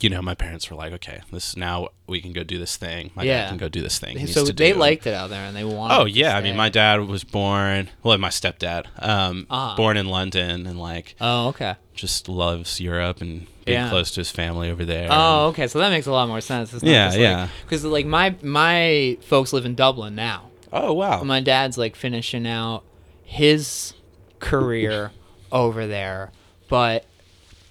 you 0.00 0.08
know, 0.10 0.22
my 0.22 0.34
parents 0.34 0.70
were 0.70 0.76
like, 0.76 0.92
"Okay, 0.94 1.20
this 1.32 1.56
now 1.56 1.88
we 2.06 2.20
can 2.20 2.32
go 2.32 2.42
do 2.42 2.58
this 2.58 2.76
thing. 2.76 3.10
My 3.14 3.22
Yeah. 3.22 3.42
dad 3.42 3.48
can 3.50 3.58
go 3.58 3.68
do 3.68 3.80
this 3.82 3.98
thing." 3.98 4.16
he 4.18 4.26
So 4.26 4.46
to 4.46 4.52
they 4.52 4.72
do." 4.72 4.78
liked 4.78 5.06
it 5.06 5.14
out 5.14 5.30
there, 5.30 5.44
and 5.44 5.54
they 5.56 5.64
wanted. 5.64 5.94
Oh 5.98 6.04
yeah, 6.06 6.36
I 6.36 6.40
mean, 6.40 6.56
my 6.56 6.68
dad 6.68 7.00
was 7.06 7.24
born. 7.24 7.90
Well, 8.02 8.16
my 8.18 8.28
stepdad, 8.30 8.86
um, 8.98 9.46
Uh-huh. 9.50 9.76
born 9.76 9.96
in 9.96 10.06
London, 10.06 10.66
and 10.66 10.78
like 10.80 11.14
Oh 11.20 11.48
okay. 11.48 11.74
just 11.94 12.28
loves 12.28 12.80
Europe 12.80 13.20
and 13.20 13.46
being 13.64 13.78
Yeah. 13.80 13.90
close 13.90 14.10
to 14.12 14.20
his 14.20 14.30
family 14.30 14.70
over 14.70 14.84
there. 14.84 15.08
Oh 15.10 15.48
okay. 15.48 15.66
So 15.66 15.78
that 15.80 15.90
makes 15.90 16.06
a 16.06 16.12
lot 16.12 16.28
more 16.28 16.40
sense. 16.40 16.72
It's 16.72 16.82
not 16.82 16.90
Yeah, 16.90 17.14
yeah. 17.14 17.48
Because 17.64 17.84
like 17.84 18.06
my 18.06 18.34
my 18.42 19.18
folks 19.22 19.52
live 19.52 19.66
in 19.66 19.74
Dublin 19.74 20.14
now. 20.14 20.48
oh 20.72 20.92
wow. 20.94 21.22
My 21.24 21.40
dad's 21.40 21.76
like 21.76 21.94
finishing 21.96 22.46
out 22.46 22.84
his 23.24 23.92
career 24.38 25.10
over 25.52 25.86
there, 25.86 26.30
but 26.68 27.04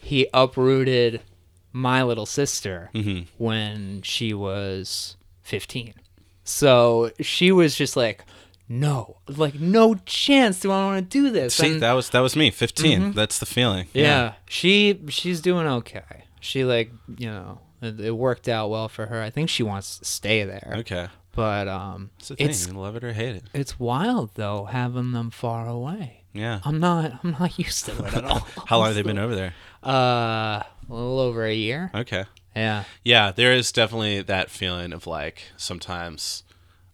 he 0.01 0.27
uprooted 0.33 1.21
my 1.71 2.03
little 2.03 2.25
sister 2.25 2.89
Mhm. 2.93 3.27
when 3.37 4.01
she 4.01 4.33
was 4.33 5.15
15. 5.43 5.93
So 6.43 7.11
she 7.21 7.51
was 7.51 7.75
just 7.75 7.95
like, 7.95 8.23
no, 8.67 9.17
like 9.27 9.55
no 9.59 9.95
chance 10.05 10.59
do 10.59 10.71
I 10.71 10.85
want 10.85 10.97
to 11.11 11.17
do 11.19 11.29
this. 11.31 11.55
See, 11.55 11.73
And- 11.73 11.81
that 11.81 11.93
was 11.93 12.09
that 12.09 12.19
was 12.21 12.35
me. 12.35 12.51
15 12.51 13.13
That's 13.13 13.39
the 13.39 13.45
feeling. 13.45 13.85
Mm-hmm. 13.87 13.97
yeah, 13.99 14.33
she 14.47 14.99
she's 15.09 15.41
doing 15.41 15.67
okay. 15.67 16.25
She 16.39 16.63
like 16.63 16.91
you 17.17 17.27
know 17.29 17.59
it, 17.81 17.99
it 17.99 18.11
worked 18.11 18.47
out 18.47 18.69
well 18.69 18.87
for 18.89 19.07
her. 19.07 19.21
I 19.21 19.29
think 19.29 19.49
she 19.49 19.63
wants 19.63 19.97
to 19.99 20.05
stay 20.05 20.43
there. 20.43 20.73
Okay. 20.79 21.07
But 21.35 21.67
um, 21.67 22.09
It's 22.19 22.27
thing. 22.29 22.37
it's 22.49 22.71
love 22.71 22.95
it 22.95 23.03
or 23.03 23.13
hate 23.13 23.35
it. 23.37 23.43
it's 23.53 23.79
wild 23.79 24.31
though 24.35 24.65
having 24.65 25.11
them 25.13 25.29
far 25.31 25.67
away. 25.67 26.23
Yeah. 26.33 26.59
I'm 26.63 26.79
not 26.79 27.19
I'm 27.23 27.31
not 27.39 27.57
used 27.65 27.85
to 27.85 28.05
it 28.05 28.13
at 28.13 28.25
all. 28.25 28.47
How 28.67 28.77
long 28.77 28.87
have 28.87 28.95
they 28.95 29.01
been 29.03 29.17
over 29.19 29.35
there? 29.35 29.53
Uh, 29.83 30.61
a 30.61 30.93
little 30.93 31.19
over 31.19 31.45
a 31.45 31.53
year. 31.53 31.91
Okay. 31.93 32.25
Yeah. 32.55 32.83
Yeah, 33.03 33.31
there 33.31 33.53
is 33.53 33.71
definitely 33.71 34.21
that 34.23 34.49
feeling 34.49 34.91
of 34.93 35.07
like 35.07 35.43
sometimes. 35.57 36.43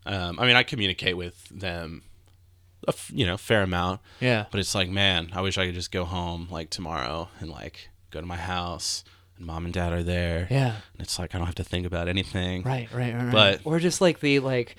Um, 0.06 0.40
I 0.40 0.46
mean, 0.46 0.56
I 0.56 0.64
communicate 0.64 1.18
with 1.18 1.48
them, 1.50 2.04
a 2.88 2.90
f- 2.92 3.10
you 3.12 3.26
know, 3.26 3.38
fair 3.38 3.64
amount, 3.64 4.02
Yeah. 4.20 4.46
but 4.52 4.60
it's 4.60 4.76
like, 4.76 4.90
man, 4.90 5.30
I 5.34 5.42
wish 5.42 5.58
I 5.58 5.66
could 5.66 5.74
just 5.74 5.92
go 5.92 6.06
home 6.06 6.48
like 6.52 6.70
tomorrow 6.70 7.30
and 7.40 7.50
like 7.50 7.90
go 8.12 8.20
to 8.22 8.28
my 8.28 8.38
house 8.38 9.04
and 9.38 9.48
mom 9.48 9.66
and 9.66 9.74
dad 9.74 9.92
are 9.94 10.04
there. 10.04 10.48
Yeah. 10.52 10.76
And 10.94 11.00
it's 11.02 11.18
like 11.18 11.34
I 11.34 11.40
don't 11.40 11.48
have 11.48 11.56
to 11.56 11.64
think 11.64 11.88
about 11.88 12.08
anything. 12.08 12.62
Right. 12.64 12.92
Right. 12.94 13.16
Right. 13.16 13.32
But- 13.32 13.62
or 13.64 13.80
just 13.80 14.02
like 14.02 14.20
the 14.20 14.40
like. 14.40 14.76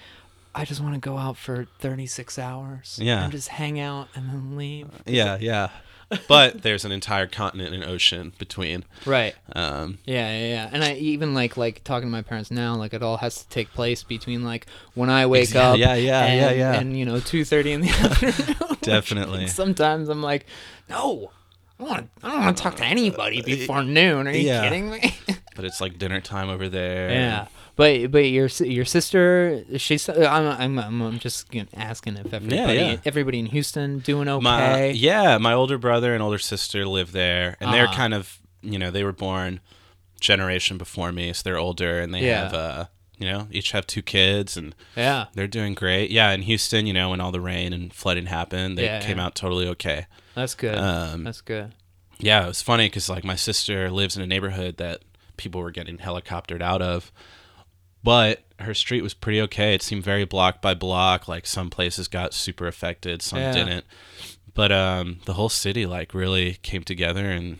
I 0.58 0.64
just 0.64 0.80
want 0.80 0.94
to 0.94 1.00
go 1.00 1.18
out 1.18 1.36
for 1.36 1.66
36 1.80 2.38
hours. 2.38 2.98
Yeah. 3.02 3.24
And 3.24 3.30
just 3.30 3.48
hang 3.48 3.78
out 3.78 4.08
and 4.14 4.30
then 4.30 4.56
leave. 4.56 4.88
Yeah, 5.04 5.36
yeah. 5.38 5.68
but 6.28 6.62
there's 6.62 6.84
an 6.84 6.92
entire 6.92 7.26
continent 7.26 7.74
and 7.74 7.82
ocean 7.84 8.32
between. 8.38 8.84
Right. 9.04 9.34
Um, 9.54 9.98
Yeah, 10.04 10.30
yeah, 10.38 10.46
yeah. 10.48 10.70
And 10.72 10.84
I 10.84 10.94
even 10.94 11.34
like 11.34 11.56
like 11.56 11.82
talking 11.84 12.08
to 12.08 12.12
my 12.12 12.22
parents 12.22 12.50
now, 12.50 12.74
like 12.76 12.94
it 12.94 13.02
all 13.02 13.16
has 13.18 13.42
to 13.42 13.48
take 13.48 13.72
place 13.72 14.02
between 14.02 14.44
like 14.44 14.66
when 14.94 15.10
I 15.10 15.26
wake 15.26 15.52
Yeah, 15.54 15.70
up, 15.70 15.78
yeah, 15.78 15.94
yeah, 15.94 16.24
and, 16.24 16.40
yeah, 16.40 16.50
yeah. 16.52 16.80
and 16.80 16.96
you 16.98 17.04
know 17.04 17.18
two 17.20 17.44
thirty 17.44 17.72
in 17.72 17.80
the 17.80 17.88
afternoon. 17.90 18.76
Definitely. 18.82 19.46
Sometimes 19.48 20.08
I'm 20.08 20.22
like, 20.22 20.46
no, 20.88 21.32
I 21.78 21.82
don't 21.82 21.90
want 21.90 22.10
I 22.22 22.30
don't 22.30 22.40
want 22.44 22.56
to 22.56 22.62
talk 22.62 22.76
to 22.76 22.84
anybody 22.84 23.42
before 23.42 23.82
noon. 23.82 24.28
Are 24.28 24.30
you 24.30 24.46
Yeah. 24.46 24.62
kidding 24.62 24.90
me? 24.90 25.14
But 25.56 25.64
it's 25.64 25.80
like 25.80 25.98
dinner 25.98 26.20
time 26.20 26.48
over 26.48 26.68
there. 26.68 27.10
yeah. 27.10 27.46
But 27.74 28.10
but 28.10 28.24
your 28.30 28.48
your 28.60 28.84
sister, 28.86 29.62
she's 29.76 30.08
I'm 30.08 30.46
I'm, 30.46 30.78
I'm, 30.78 31.02
I'm 31.02 31.18
just 31.18 31.46
asking 31.74 32.16
if 32.16 32.32
everybody 32.32 32.56
yeah. 32.78 32.96
everybody 33.04 33.38
in 33.38 33.46
Houston 33.46 33.98
doing 33.98 34.28
okay. 34.28 34.42
My 34.42 34.86
yeah, 34.86 35.36
my 35.38 35.52
older 35.52 35.76
brother 35.76 36.14
and 36.14 36.22
older 36.22 36.38
sister 36.38 36.86
live 36.86 37.12
there, 37.12 37.56
and 37.60 37.72
they're 37.74 37.84
Uh-huh. 37.84 37.96
kind 37.96 38.14
of 38.14 38.38
you 38.62 38.78
know 38.78 38.90
they 38.90 39.04
were 39.04 39.12
born 39.12 39.60
generation 40.20 40.78
before 40.78 41.12
me, 41.12 41.32
so 41.32 41.42
they're 41.44 41.58
older, 41.58 42.00
and 42.00 42.14
they 42.14 42.26
Yeah. 42.26 42.44
have 42.44 42.54
uh 42.54 42.84
you 43.18 43.26
know 43.30 43.46
each 43.50 43.72
have 43.72 43.86
two 43.86 44.02
kids, 44.02 44.56
and 44.56 44.74
yeah. 44.96 45.26
they're 45.34 45.46
doing 45.46 45.74
great. 45.74 46.10
Yeah, 46.10 46.32
in 46.32 46.42
Houston, 46.42 46.86
you 46.86 46.92
know 46.92 47.10
when 47.10 47.20
all 47.20 47.32
the 47.32 47.40
rain 47.40 47.72
and 47.72 47.92
flooding 47.92 48.26
happened, 48.26 48.78
they 48.78 48.84
Yeah, 48.84 49.00
came 49.00 49.18
yeah. 49.18 49.26
out 49.26 49.34
totally 49.34 49.68
okay. 49.68 50.06
That's 50.34 50.54
good. 50.54 50.76
Um, 50.78 51.24
That's 51.24 51.40
good. 51.40 51.72
Yeah, 52.18 52.44
it 52.44 52.48
was 52.48 52.62
funny 52.62 52.86
because 52.86 53.08
like 53.10 53.24
my 53.24 53.36
sister 53.36 53.90
lives 53.90 54.16
in 54.16 54.22
a 54.22 54.26
neighborhood 54.26 54.76
that 54.78 55.00
people 55.36 55.60
were 55.60 55.70
getting 55.70 55.98
helicoptered 55.98 56.62
out 56.62 56.82
of, 56.82 57.12
but 58.02 58.42
her 58.60 58.72
street 58.74 59.02
was 59.02 59.14
pretty 59.14 59.40
okay. 59.42 59.74
It 59.74 59.82
seemed 59.82 60.02
very 60.04 60.24
block 60.24 60.62
by 60.62 60.74
block. 60.74 61.28
Like 61.28 61.46
some 61.46 61.70
places 61.70 62.08
got 62.08 62.32
super 62.34 62.66
affected, 62.66 63.20
some 63.22 63.38
Yeah. 63.38 63.52
didn't. 63.52 63.84
But 64.54 64.72
um, 64.72 65.18
the 65.26 65.34
whole 65.34 65.48
city 65.50 65.84
like 65.86 66.14
really 66.14 66.54
came 66.62 66.82
together 66.82 67.26
and 67.30 67.58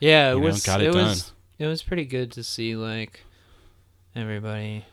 Yeah, 0.00 0.30
it 0.30 0.34
you 0.36 0.40
know, 0.40 0.46
was. 0.46 0.62
got 0.64 0.80
it 0.80 0.86
it 0.88 0.94
was. 0.94 1.32
It 1.58 1.66
was 1.66 1.82
pretty 1.82 2.04
good 2.06 2.32
to 2.32 2.42
see 2.42 2.74
like 2.76 3.20
everybody 4.16 4.84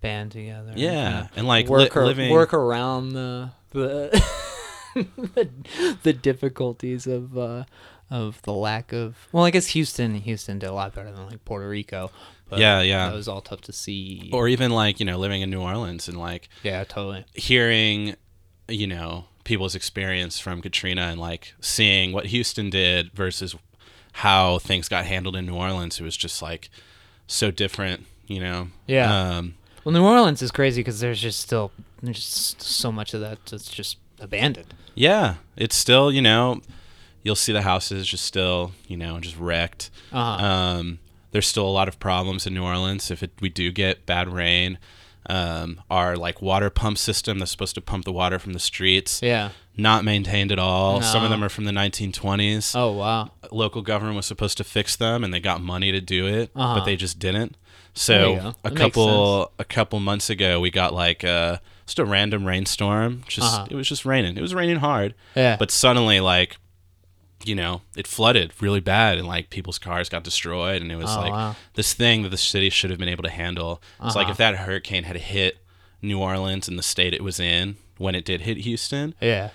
band 0.00 0.32
together. 0.32 0.70
and 0.72 0.78
Yeah, 0.78 1.10
kinda 1.10 1.30
and, 1.36 1.46
like, 1.46 1.68
work 1.68 1.94
li- 1.94 2.02
living- 2.02 2.32
work 2.32 2.52
around 2.52 3.10
the 3.10 3.50
the 3.70 4.22
the, 4.94 5.48
the 6.02 6.12
difficulties 6.12 7.06
of 7.06 7.36
uh, 7.38 7.64
of 8.12 8.40
the 8.42 8.52
lack 8.52 8.92
of. 8.92 9.16
Well, 9.32 9.44
I 9.44 9.50
guess 9.50 9.68
Houston 9.68 10.14
Houston 10.14 10.58
did 10.58 10.68
a 10.68 10.72
lot 10.72 10.94
better 10.94 11.10
than 11.10 11.26
like 11.26 11.44
Puerto 11.44 11.68
Rico. 11.68 12.10
But 12.48 12.58
Yeah, 12.60 12.82
yeah. 12.82 13.08
That 13.08 13.14
was 13.16 13.28
all 13.28 13.40
tough 13.40 13.62
to 13.62 13.72
see. 13.72 14.28
or 14.32 14.46
even 14.48 14.70
like 14.70 15.00
you 15.00 15.06
know 15.06 15.18
living 15.18 15.42
in 15.42 15.50
New 15.50 15.60
Orleans 15.62 16.06
and 16.08 16.18
like 16.18 16.48
yeah, 16.62 16.84
totally. 16.84 17.24
hearing 17.34 18.14
you 18.68 18.86
know 18.86 19.24
people's 19.44 19.74
experience 19.74 20.38
from 20.38 20.60
Katrina 20.62 21.02
and 21.02 21.18
like 21.20 21.54
seeing 21.60 22.12
what 22.12 22.26
Houston 22.26 22.70
did 22.70 23.10
versus 23.12 23.56
how 24.16 24.58
things 24.58 24.88
got 24.88 25.06
handled 25.06 25.34
in 25.36 25.46
New 25.46 25.54
Orleans. 25.54 25.98
It 25.98 26.04
was 26.04 26.16
just 26.16 26.42
like 26.42 26.68
so 27.26 27.50
different, 27.50 28.06
you 28.26 28.40
know. 28.40 28.68
Yeah. 28.86 29.36
Um, 29.38 29.54
Well, 29.84 29.92
New 29.94 30.04
Orleans 30.04 30.42
is 30.42 30.50
crazy 30.50 30.80
because 30.80 31.00
there's 31.00 31.20
just 31.20 31.40
still 31.40 31.72
there's 32.02 32.18
just 32.18 32.60
so 32.62 32.92
much 32.92 33.14
of 33.14 33.20
that 33.22 33.44
that's 33.46 33.70
just 33.70 33.96
abandoned. 34.20 34.74
Yeah, 34.94 35.36
it's 35.56 35.74
still, 35.74 36.12
you 36.12 36.20
know, 36.20 36.60
you'll 37.22 37.34
see 37.36 37.52
the 37.52 37.62
houses 37.62 38.06
just 38.06 38.24
still, 38.24 38.72
you 38.86 38.96
know, 38.96 39.18
just 39.20 39.38
wrecked. 39.38 39.90
Uh-huh. 40.12 40.44
Um, 40.44 40.98
there's 41.30 41.46
still 41.46 41.66
a 41.66 41.70
lot 41.70 41.88
of 41.88 41.98
problems 41.98 42.46
in 42.46 42.54
New 42.54 42.64
Orleans 42.64 43.10
if 43.10 43.22
it, 43.22 43.30
we 43.40 43.48
do 43.48 43.70
get 43.72 44.04
bad 44.06 44.28
rain. 44.28 44.78
Um, 45.30 45.80
our 45.88 46.16
like 46.16 46.42
water 46.42 46.68
pump 46.68 46.98
system 46.98 47.38
that's 47.38 47.52
supposed 47.52 47.76
to 47.76 47.80
pump 47.80 48.04
the 48.04 48.12
water 48.12 48.40
from 48.40 48.54
the 48.54 48.58
streets, 48.58 49.20
Yeah. 49.22 49.50
not 49.76 50.04
maintained 50.04 50.50
at 50.50 50.58
all. 50.58 51.00
Some 51.00 51.22
of 51.22 51.30
them 51.30 51.44
are 51.44 51.48
from 51.48 51.64
the 51.64 51.70
1920s. 51.70 52.74
Oh 52.76 52.90
wow. 52.92 53.30
Local 53.52 53.82
government 53.82 54.16
was 54.16 54.26
supposed 54.26 54.56
to 54.58 54.64
fix 54.64 54.96
them, 54.96 55.22
and 55.22 55.32
they 55.32 55.38
got 55.38 55.62
money 55.62 55.92
to 55.92 56.00
do 56.00 56.26
it, 56.26 56.50
Uh-huh. 56.56 56.74
but 56.74 56.84
they 56.84 56.96
just 56.96 57.20
didn't. 57.20 57.56
So 57.94 58.54
a 58.64 58.70
couple 58.72 59.52
a 59.60 59.64
couple 59.64 60.00
months 60.00 60.28
ago, 60.28 60.58
we 60.60 60.70
got 60.70 60.92
like 60.92 61.22
uh, 61.22 61.58
just 61.86 62.00
a 62.00 62.04
random 62.04 62.44
rainstorm. 62.44 63.22
Just 63.28 63.46
Uh-huh. 63.54 63.66
it 63.70 63.76
was 63.76 63.88
just 63.88 64.04
raining. 64.04 64.36
It 64.36 64.40
was 64.42 64.54
raining 64.56 64.76
hard. 64.78 65.14
Yeah. 65.36 65.54
But 65.56 65.70
suddenly, 65.70 66.18
like, 66.18 66.56
you 67.44 67.54
know, 67.54 67.82
it 67.96 68.06
flooded 68.06 68.52
really 68.60 68.80
bad, 68.80 69.18
and 69.18 69.26
like 69.26 69.50
people's 69.50 69.78
cars 69.78 70.08
got 70.08 70.22
destroyed, 70.24 70.82
and 70.82 70.90
it 70.92 70.96
was 70.96 71.10
Oh, 71.16 71.20
like 71.20 71.32
wow. 71.32 71.56
this 71.74 71.92
thing 71.94 72.22
that 72.22 72.28
the 72.30 72.36
city 72.36 72.70
should 72.70 72.90
have 72.90 72.98
been 72.98 73.08
able 73.08 73.22
to 73.24 73.30
handle. 73.30 73.82
It's 74.04 74.14
like 74.16 74.24
Uh-huh. 74.24 74.32
if 74.32 74.36
that 74.38 74.56
hurricane 74.56 75.04
had 75.04 75.16
hit 75.16 75.58
New 76.00 76.18
Orleans 76.18 76.68
and 76.68 76.78
the 76.78 76.82
state 76.82 77.14
it 77.14 77.22
was 77.22 77.38
in 77.40 77.76
when 77.98 78.14
it 78.14 78.24
did 78.24 78.42
hit 78.42 78.58
Houston. 78.58 79.14
yeah. 79.20 79.50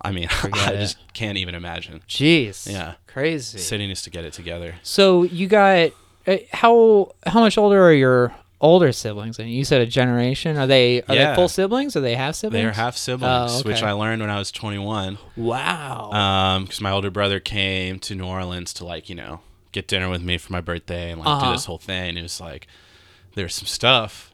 I 0.00 0.12
mean, 0.12 0.28
Forget 0.42 0.68
I 0.68 0.72
it. 0.74 0.80
just 0.80 0.96
can't 1.12 1.36
even 1.38 1.56
imagine. 1.56 2.02
Jeez. 2.08 2.70
Yeah. 2.70 2.94
Crazy. 3.08 3.58
City 3.58 3.84
needs 3.88 4.02
to 4.02 4.10
get 4.10 4.24
it 4.24 4.32
together. 4.32 4.76
So 4.84 5.24
you 5.24 5.48
got 5.48 5.90
uh, 6.26 6.36
how 6.52 7.14
how 7.26 7.40
much 7.40 7.58
older 7.58 7.82
are 7.82 7.92
your 7.92 8.32
older 8.60 8.92
siblings? 8.92 9.38
And 9.38 9.50
you 9.50 9.64
said 9.64 9.80
a 9.80 9.86
generation. 9.86 10.56
Are 10.56 10.66
they 10.66 11.02
are 11.02 11.14
Yeah. 11.14 11.30
they 11.30 11.34
full 11.36 11.48
siblings? 11.48 11.96
or 11.96 12.00
they 12.00 12.14
half 12.14 12.34
siblings? 12.34 12.62
They're 12.62 12.72
half 12.72 12.96
siblings, 12.96 13.52
Oh, 13.52 13.62
which. 13.62 13.82
I 13.82 13.92
learned 13.92 14.20
when 14.22 14.30
I 14.30 14.38
was 14.38 14.50
21. 14.50 15.18
Wow. 15.36 16.60
because 16.62 16.80
my 16.80 16.90
older 16.90 17.10
brother 17.10 17.40
came 17.40 17.98
to 18.00 18.14
New 18.14 18.26
Orleans 18.26 18.72
to 18.74 18.84
like 18.84 19.08
you 19.08 19.14
know 19.14 19.40
get 19.72 19.86
dinner 19.86 20.08
with 20.08 20.22
me 20.22 20.38
for 20.38 20.52
my 20.52 20.60
birthday 20.60 21.10
and 21.10 21.20
like 21.20 21.28
Uh-huh. 21.28 21.46
do 21.46 21.52
this 21.52 21.66
whole 21.66 21.78
thing. 21.78 22.16
It 22.16 22.22
was 22.22 22.40
like 22.40 22.66
there's 23.34 23.54
some 23.54 23.66
stuff 23.66 24.32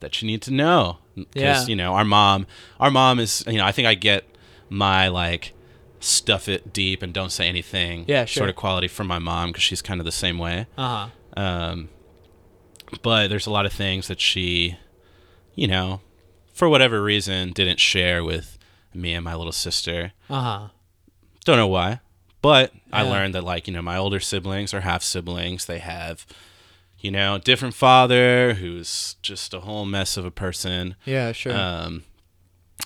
that 0.00 0.22
you 0.22 0.26
need 0.26 0.42
to 0.42 0.52
know 0.52 0.98
because 1.16 1.34
Yeah. 1.34 1.66
you 1.66 1.74
know 1.76 1.94
our 1.94 2.04
mom 2.04 2.46
our 2.78 2.90
mom 2.90 3.18
is 3.18 3.42
you 3.48 3.58
know 3.58 3.64
i 3.66 3.72
think 3.72 3.88
i 3.88 3.94
get 3.94 4.22
my 4.70 5.08
like 5.08 5.52
stuff 5.98 6.48
it 6.48 6.72
deep 6.72 7.02
and 7.02 7.12
don't 7.12 7.32
say 7.32 7.48
anything 7.48 8.04
Yeah, 8.06 8.24
sure. 8.24 8.42
sort 8.42 8.50
of 8.50 8.54
quality 8.54 8.86
from 8.86 9.08
my 9.08 9.18
mom 9.18 9.48
because 9.50 9.64
she's 9.64 9.82
kind 9.82 10.00
of 10.00 10.04
the 10.04 10.12
same 10.12 10.38
way 10.38 10.66
Uh 10.78 11.08
huh. 11.36 11.40
um, 11.42 11.88
but 13.02 13.28
there's 13.28 13.46
a 13.46 13.50
lot 13.50 13.66
of 13.66 13.72
things 13.72 14.08
that 14.08 14.20
she 14.20 14.76
you 15.54 15.66
know 15.68 16.00
for 16.52 16.68
whatever 16.68 17.02
reason 17.02 17.52
didn't 17.52 17.80
share 17.80 18.22
with 18.24 18.58
me 18.94 19.14
and 19.14 19.24
my 19.24 19.34
little 19.34 19.52
sister 19.52 20.12
Uh 20.30 20.40
huh. 20.40 20.68
don't 21.44 21.56
know 21.56 21.66
why 21.68 22.00
but 22.42 22.72
i 22.92 23.02
learned 23.02 23.34
that 23.34 23.44
like 23.44 23.66
you 23.66 23.72
know 23.74 23.82
my 23.82 23.96
older 23.96 24.20
siblings 24.20 24.72
are 24.74 24.80
half 24.80 25.02
siblings 25.02 25.66
they 25.66 25.78
have 25.78 26.26
you 26.98 27.10
know 27.10 27.38
different 27.38 27.74
father 27.74 28.54
who's 28.54 29.16
just 29.22 29.54
a 29.54 29.60
whole 29.60 29.84
mess 29.84 30.16
of 30.16 30.24
a 30.24 30.30
person 30.30 30.96
Yeah, 31.04 31.32
sure. 31.32 31.52
um, 31.56 32.04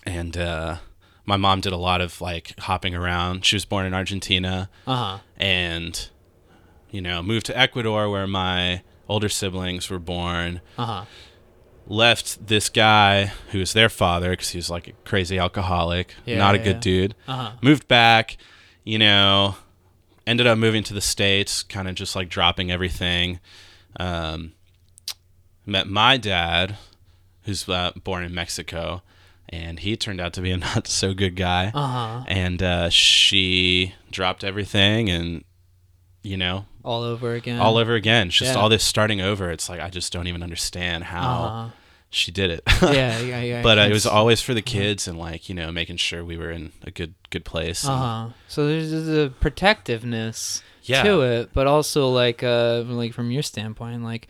and 0.04 0.37
uh, 0.37 0.76
my 1.25 1.37
mom 1.37 1.61
did 1.61 1.73
a 1.73 1.76
lot 1.78 2.00
of 2.00 2.21
like 2.21 2.59
hopping 2.61 2.94
around 2.94 3.44
she 3.47 3.56
was 3.56 3.64
born 3.64 3.87
in 3.87 3.94
argentina 3.94 4.68
Uh 4.87 4.97
huh. 4.97 5.18
and 5.37 6.09
you 6.90 7.00
know 7.00 7.23
moved 7.23 7.47
to 7.47 7.56
ecuador 7.59 8.11
where 8.11 8.26
my 8.26 8.82
older 9.09 9.28
siblings 9.28 9.90
were 9.90 9.99
born 9.99 10.61
Uh 10.78 10.87
huh. 10.87 11.04
left 11.87 12.47
this 12.47 12.68
guy 12.68 13.26
who 13.50 13.59
was 13.59 13.73
their 13.73 13.88
father 13.88 14.30
because 14.30 14.50
he 14.50 14.59
was 14.59 14.71
like 14.71 14.88
a 14.88 14.92
crazy 15.04 15.38
alcoholic 15.38 16.14
Yeah, 16.25 16.38
not 16.38 16.54
a 16.54 16.59
yeah, 16.59 16.64
good 16.64 16.76
yeah. 16.76 16.80
dude 16.80 17.14
Uh 17.29 17.37
huh. 17.37 17.53
moved 17.62 17.88
back, 17.88 18.37
you 18.85 18.98
know, 18.98 19.57
ended 20.27 20.46
up 20.46 20.57
moving 20.59 20.83
to 20.85 20.94
the 20.94 21.00
States, 21.00 21.62
kind 21.62 21.88
of 21.88 21.94
just 21.94 22.14
like 22.16 22.29
dropping 22.29 22.70
everything. 22.70 23.40
Um, 23.98 24.53
met 25.66 25.87
my 25.88 26.16
dad, 26.16 26.77
who's 27.42 27.68
uh, 27.68 27.90
born 28.05 28.24
in 28.24 28.33
Mexico, 28.35 29.03
and 29.48 29.81
he 29.81 29.96
turned 29.96 30.20
out 30.20 30.33
to 30.35 30.40
be 30.40 30.50
a 30.53 30.57
not 30.68 30.87
so 30.87 31.12
good 31.14 31.37
guy. 31.37 31.70
Uh 31.74 31.87
huh. 31.87 32.24
And 32.29 32.62
uh, 32.62 32.88
she 32.90 33.94
dropped 34.11 34.44
everything 34.44 35.11
and, 35.11 35.44
you 36.22 36.37
know, 36.37 36.66
All 36.85 37.03
over 37.03 37.35
again. 37.35 37.59
all 37.61 37.77
over 37.77 37.95
again. 37.95 38.29
It's 38.29 38.37
just 38.37 38.55
Yeah. 38.55 38.61
all 38.61 38.68
this 38.68 38.83
starting 38.85 39.21
over. 39.21 39.51
It's 39.51 39.68
like, 39.68 39.81
I 39.81 39.88
just 39.90 40.12
don't 40.12 40.27
even 40.27 40.42
understand 40.42 41.05
how 41.05 41.21
Uh-huh. 41.45 41.68
she 42.11 42.31
did 42.33 42.51
it. 42.51 42.62
yeah, 42.83 43.18
yeah, 43.21 43.40
yeah. 43.51 43.62
but 43.62 43.79
uh, 43.79 43.83
it 43.83 43.92
was 43.92 44.05
always 44.07 44.40
for 44.42 44.53
the 44.55 44.62
kids 44.62 45.07
and 45.09 45.18
like, 45.18 45.49
you 45.49 45.55
know, 45.55 45.71
making 45.73 45.97
sure 45.99 46.25
we 46.25 46.37
were 46.37 46.51
in 46.51 46.73
a 46.83 46.90
good, 46.90 47.14
good 47.31 47.45
place. 47.45 47.85
Uh 47.87 47.97
huh. 47.97 48.29
So 48.49 48.66
there's, 48.66 48.92
a 48.92 49.31
protectiveness 49.40 50.62
Yeah. 50.83 51.03
to 51.05 51.21
it, 51.23 51.51
but 51.53 51.66
also 51.66 52.09
like 52.09 52.42
uh 52.42 52.83
like 52.87 53.12
from 53.12 53.31
your 53.31 53.42
standpoint, 53.42 54.03
like 54.03 54.29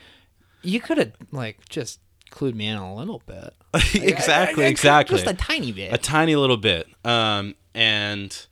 you 0.63 0.81
could 0.81 0.99
have 0.99 1.13
like 1.31 1.69
just 1.69 1.99
clued 2.31 2.55
me 2.55 2.67
in 2.67 2.77
a 2.77 2.95
little 2.95 3.23
bit. 3.27 3.55
exactly, 3.95 4.63
I- 4.65 4.67
I- 4.67 4.69
I- 4.69 4.71
exactly. 4.71 5.17
Just 5.19 5.29
a 5.31 5.35
tiny 5.35 5.73
bit. 5.73 5.93
a 5.93 5.99
tiny 5.99 6.37
little 6.37 6.57
bit. 6.59 6.87
Um, 7.05 7.55
and 7.75 8.47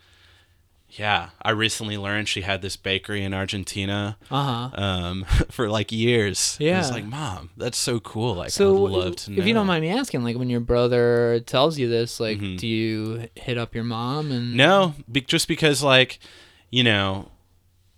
yeah, 1.00 1.30
I 1.40 1.50
recently 1.52 1.96
learned 1.96 2.28
she 2.28 2.42
had 2.42 2.60
this 2.60 2.76
bakery 2.76 3.24
in 3.24 3.32
Argentina 3.32 4.18
Uh 4.30 4.68
huh. 4.70 4.82
um, 4.82 5.24
for 5.50 5.68
like 5.70 5.90
years. 5.90 6.56
Yeah. 6.60 6.76
I 6.76 6.78
was 6.80 6.90
like, 6.90 7.04
Mom, 7.06 7.50
that's 7.56 7.78
so 7.78 8.00
cool. 8.00 8.34
Like, 8.34 8.50
So, 8.50 8.86
I'd 8.86 8.92
love 8.92 9.16
to 9.16 9.30
know. 9.30 9.38
if 9.40 9.46
you 9.46 9.54
don't 9.54 9.66
mind 9.66 9.82
me 9.82 9.88
asking, 9.90 10.22
like 10.22 10.36
when 10.36 10.50
your 10.50 10.60
brother 10.60 11.40
tells 11.46 11.78
you 11.78 11.88
this, 11.88 12.20
like, 12.20 12.38
Mhm. 12.38 12.58
do 12.58 12.66
you 12.66 13.28
hit 13.34 13.56
up 13.56 13.74
your 13.74 13.84
mom 13.84 14.30
and 14.30 14.54
No, 14.54 14.94
be- 15.10 15.22
just 15.22 15.48
because, 15.48 15.82
like, 15.82 16.18
you 16.70 16.84
know, 16.84 17.30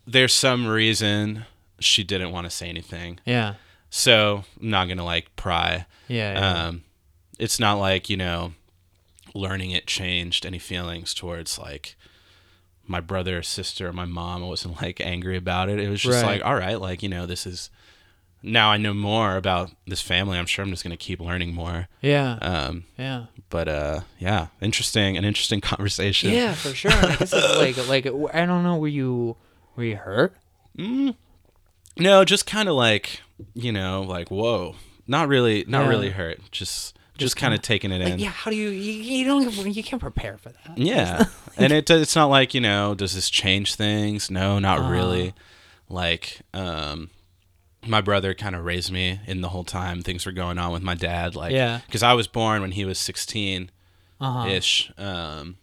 there's 0.07 0.33
some 0.33 0.67
reason 0.67 1.45
she 1.81 2.05
didn't 2.05 2.31
want 2.31 2.45
to 2.47 2.51
say 2.51 2.69
anything. 2.69 3.19
Yeah, 3.27 3.55
So 3.91 4.45
I'm 4.61 4.71
not 4.71 4.85
going 4.87 4.99
to 4.99 5.05
like 5.05 5.35
pry. 5.37 5.87
yeah, 6.09 6.33
yeah. 6.39 6.67
Um, 6.69 6.85
it's 7.39 7.59
not 7.59 7.75
like, 7.81 8.09
you 8.09 8.17
know, 8.17 8.53
learning 9.35 9.73
it 9.73 9.87
changed 9.89 10.47
any 10.47 10.59
feelings 10.61 11.15
towards 11.15 11.59
like 11.59 11.97
my 12.87 13.01
brother 13.01 13.39
or 13.39 13.43
sister 13.43 13.89
or 13.89 13.93
my 13.93 14.05
mom. 14.05 14.43
I 14.43 14.47
wasn't 14.47 14.81
like 14.83 15.01
angry 15.01 15.37
about 15.37 15.69
it. 15.69 15.79
It 15.79 15.89
was 15.89 16.03
just 16.03 16.23
Right. 16.23 16.33
like, 16.41 16.45
all 16.45 16.57
right, 16.57 16.81
like, 16.81 17.03
you 17.03 17.09
know, 17.09 17.27
this 17.27 17.47
is 17.47 17.71
now 18.43 18.71
I 18.71 18.77
know 18.77 18.93
more 18.93 19.37
about 19.37 19.71
this 19.87 20.01
family. 20.03 20.37
I'm 20.39 20.47
sure 20.47 20.65
I'm 20.65 20.71
just 20.71 20.83
going 20.83 20.91
to 20.91 20.97
keep 20.97 21.21
learning 21.21 21.55
more. 21.55 21.87
yeah, 22.01 22.39
Um, 22.43 22.85
yeah. 22.99 23.27
but 23.51 23.69
uh, 23.69 24.01
yeah, 24.19 24.49
interesting, 24.61 25.17
an 25.17 25.25
interesting 25.25 25.61
conversation. 25.73 26.31
Yeah, 26.33 26.55
for 26.55 26.71
sure. 26.75 26.91
I 26.91 27.17
guess 27.17 27.33
it's 27.33 27.57
like, 27.57 27.77
like 27.89 28.07
I 28.35 28.45
don't 28.47 28.65
know. 28.65 28.77
Were 28.79 28.89
you, 28.89 29.37
were 29.77 29.85
you 29.85 29.97
hurt? 29.97 30.35
Mm, 30.77 31.15
no, 31.97 32.25
just 32.25 32.47
kind 32.47 32.69
of 32.69 32.75
like, 32.75 33.21
you 33.55 33.71
know, 33.73 34.03
like, 34.03 34.31
whoa, 34.31 34.75
not 35.07 35.29
really, 35.29 35.65
not 35.69 35.83
Yeah. 35.85 35.89
really 35.89 36.11
hurt. 36.11 36.41
Just, 36.51 36.99
just, 37.19 37.37
kind 37.37 37.55
of 37.55 37.63
taking 37.63 37.93
it 37.93 38.01
in. 38.01 38.11
Like, 38.13 38.21
yeah. 38.21 38.31
How 38.31 38.51
do 38.51 38.57
you? 38.57 38.69
You, 38.71 38.93
you 38.93 39.25
don't. 39.25 39.75
You 39.77 39.83
can't 39.83 40.01
prepare 40.03 40.39
for 40.39 40.51
that. 40.51 40.77
Yeah, 40.79 41.25
and 41.57 41.73
it 41.73 41.89
it's 41.91 42.17
not 42.17 42.27
like 42.27 42.55
you 42.55 42.61
know, 42.61 42.95
does 42.95 43.15
this 43.15 43.29
change 43.31 43.75
things? 43.75 44.31
No, 44.31 44.59
not 44.59 44.79
Uh-huh. 44.81 44.91
really. 44.91 45.35
Like, 45.89 46.41
um, 46.55 47.11
my 47.87 48.01
brother 48.01 48.33
kind 48.35 48.57
of 48.57 48.65
raised 48.65 48.91
me 48.91 49.21
in 49.27 49.41
the 49.43 49.51
whole 49.51 49.65
time 49.65 50.01
things 50.03 50.25
were 50.25 50.33
going 50.33 50.59
on 50.59 50.73
with 50.73 50.83
my 50.83 50.95
dad. 50.95 51.35
Like, 51.37 51.53
Yeah. 51.53 51.81
because 51.87 52.03
I 52.03 52.15
was 52.15 52.27
born 52.29 52.63
when 52.63 52.73
he 52.73 52.85
was 52.85 52.99
sixteen 52.99 53.71
Uh 54.21 54.33
huh. 54.45 54.49
ish. 54.49 54.91
Um, 54.97 55.57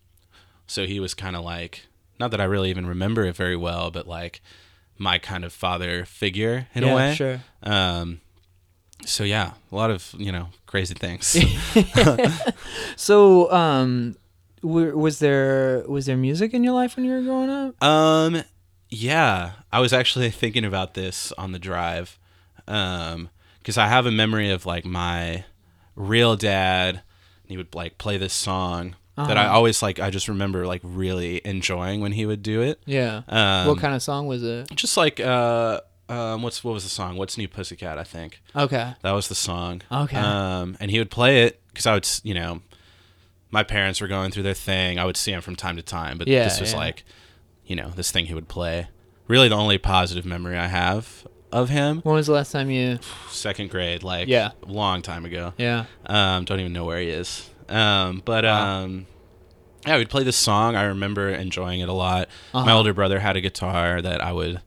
so 0.68 0.86
he 0.86 1.00
was 1.00 1.14
kind 1.16 1.36
of 1.36 1.44
like, 1.44 1.88
not 2.20 2.30
that 2.32 2.40
I 2.40 2.44
really 2.44 2.70
even 2.70 2.86
remember 2.86 3.24
it 3.26 3.36
very 3.36 3.56
well, 3.56 3.90
but 3.90 4.08
like 4.08 4.42
my 5.00 5.18
kind 5.18 5.44
of 5.44 5.52
father 5.54 6.06
figure 6.06 6.68
in 6.76 6.84
yeah, 6.84 6.92
a 6.92 6.96
way. 6.96 7.16
Sure. 7.16 7.40
Um, 7.64 8.22
so 9.06 9.24
yeah, 9.24 9.52
a 9.72 9.76
lot 9.76 9.92
of 9.92 10.14
you 10.18 10.32
know 10.32 10.48
crazy 10.66 10.94
things. 10.94 11.36
So, 12.96 13.52
um, 13.52 14.16
w- 14.62 14.98
was 14.98 15.20
there 15.20 15.84
was 15.88 16.06
there 16.06 16.18
music 16.18 16.54
in 16.54 16.64
your 16.64 16.74
life 16.74 16.96
when 16.96 17.06
you 17.06 17.12
were 17.14 17.22
growing 17.22 17.50
up? 17.50 17.82
Um, 17.84 18.44
yeah, 18.90 19.52
I 19.72 19.80
was 19.80 19.94
actually 19.94 20.30
thinking 20.42 20.66
about 20.66 20.94
this 20.94 21.32
on 21.38 21.52
the 21.52 21.60
drive, 21.60 22.18
um, 22.68 23.30
because 23.60 23.78
I 23.78 23.88
have 23.88 24.06
a 24.06 24.12
memory 24.12 24.50
of 24.52 24.66
like 24.66 24.86
my 24.86 25.46
real 25.96 26.36
dad. 26.36 27.02
He 27.48 27.58
would 27.58 27.74
like 27.74 27.98
play 27.98 28.18
this 28.18 28.34
song 28.34 28.96
that 29.16 29.38
I 29.38 29.46
Uh-huh. 29.46 29.56
always 29.56 29.82
like. 29.82 30.00
I 30.00 30.10
just 30.12 30.28
remember 30.28 30.68
like 30.68 30.82
really 30.84 31.42
enjoying 31.46 32.00
when 32.02 32.12
he 32.12 32.26
would 32.26 32.44
do 32.44 32.62
it. 32.62 32.80
Yeah. 32.86 33.22
Um, 33.28 33.68
what 33.68 33.80
kind 33.80 33.96
of 33.96 34.02
song 34.04 34.28
was 34.28 34.44
it? 34.44 34.70
Just 34.76 34.98
like 34.98 35.20
uh, 35.20 35.82
um, 36.10 36.42
what's 36.42 36.64
what 36.64 36.74
was 36.74 36.84
the 36.84 36.90
song? 36.90 37.16
What's 37.18 37.38
New 37.38 37.48
Pussycat? 37.48 37.98
I 37.98 38.04
think 38.04 38.42
Okay. 38.56 38.94
that 39.02 39.12
was 39.12 39.28
the 39.28 39.36
song. 39.36 39.82
Okay. 39.92 40.18
Um, 40.18 40.76
and 40.80 40.90
he 40.92 41.00
would 41.00 41.12
play 41.12 41.44
it 41.44 41.62
because 41.70 41.86
I 41.86 41.94
would, 41.94 42.08
you 42.24 42.34
know, 42.34 42.62
my 43.52 43.64
parents 43.64 44.02
were 44.02 44.08
going 44.08 44.32
through 44.32 44.44
their 44.44 44.54
thing. 44.54 45.00
I 45.00 45.06
would 45.06 45.18
see 45.18 45.32
him 45.32 45.42
from 45.42 45.56
time 45.56 45.76
to 45.78 45.82
time, 45.82 46.18
but 46.18 46.28
Yeah, 46.28 46.44
this 46.44 46.60
was 46.60 46.72
yeah. 46.74 46.78
like, 46.80 47.04
you 47.66 47.76
know, 47.76 47.90
this 47.96 48.12
thing 48.12 48.26
he 48.26 48.34
would 48.34 48.48
play. 48.48 48.88
Really, 49.28 49.48
the 49.48 49.56
only 49.56 49.78
positive 49.78 50.26
memory 50.26 50.58
I 50.58 50.68
have 50.68 51.28
of 51.52 51.70
him. 51.70 52.02
When 52.02 52.16
was 52.16 52.28
the 52.28 52.34
last 52.34 52.52
time 52.52 52.70
you? 52.70 53.00
Second 53.30 53.70
grade, 53.70 54.04
like, 54.04 54.28
Yeah. 54.28 54.52
long 54.66 55.02
time 55.02 55.26
ago. 55.26 55.54
Yeah. 55.58 55.86
Um, 56.06 56.46
don't 56.46 56.60
even 56.60 56.74
know 56.74 56.86
where 56.86 57.00
he 57.00 57.10
is. 57.10 57.50
Um, 57.70 58.22
but 58.26 58.44
Wow. 58.44 58.84
um, 58.84 59.06
yeah, 59.86 59.98
we'd 59.98 60.10
play 60.10 60.24
this 60.24 60.38
song. 60.38 60.76
I 60.76 60.84
remember 60.84 61.30
enjoying 61.30 61.80
it 61.80 61.90
a 61.90 61.94
lot. 61.94 62.28
My 62.54 62.60
Uh-huh. 62.62 62.78
older 62.78 62.94
brother 62.94 63.20
had 63.20 63.36
a 63.36 63.42
guitar 63.42 64.02
that 64.02 64.22
I 64.24 64.32
would, 64.32 64.62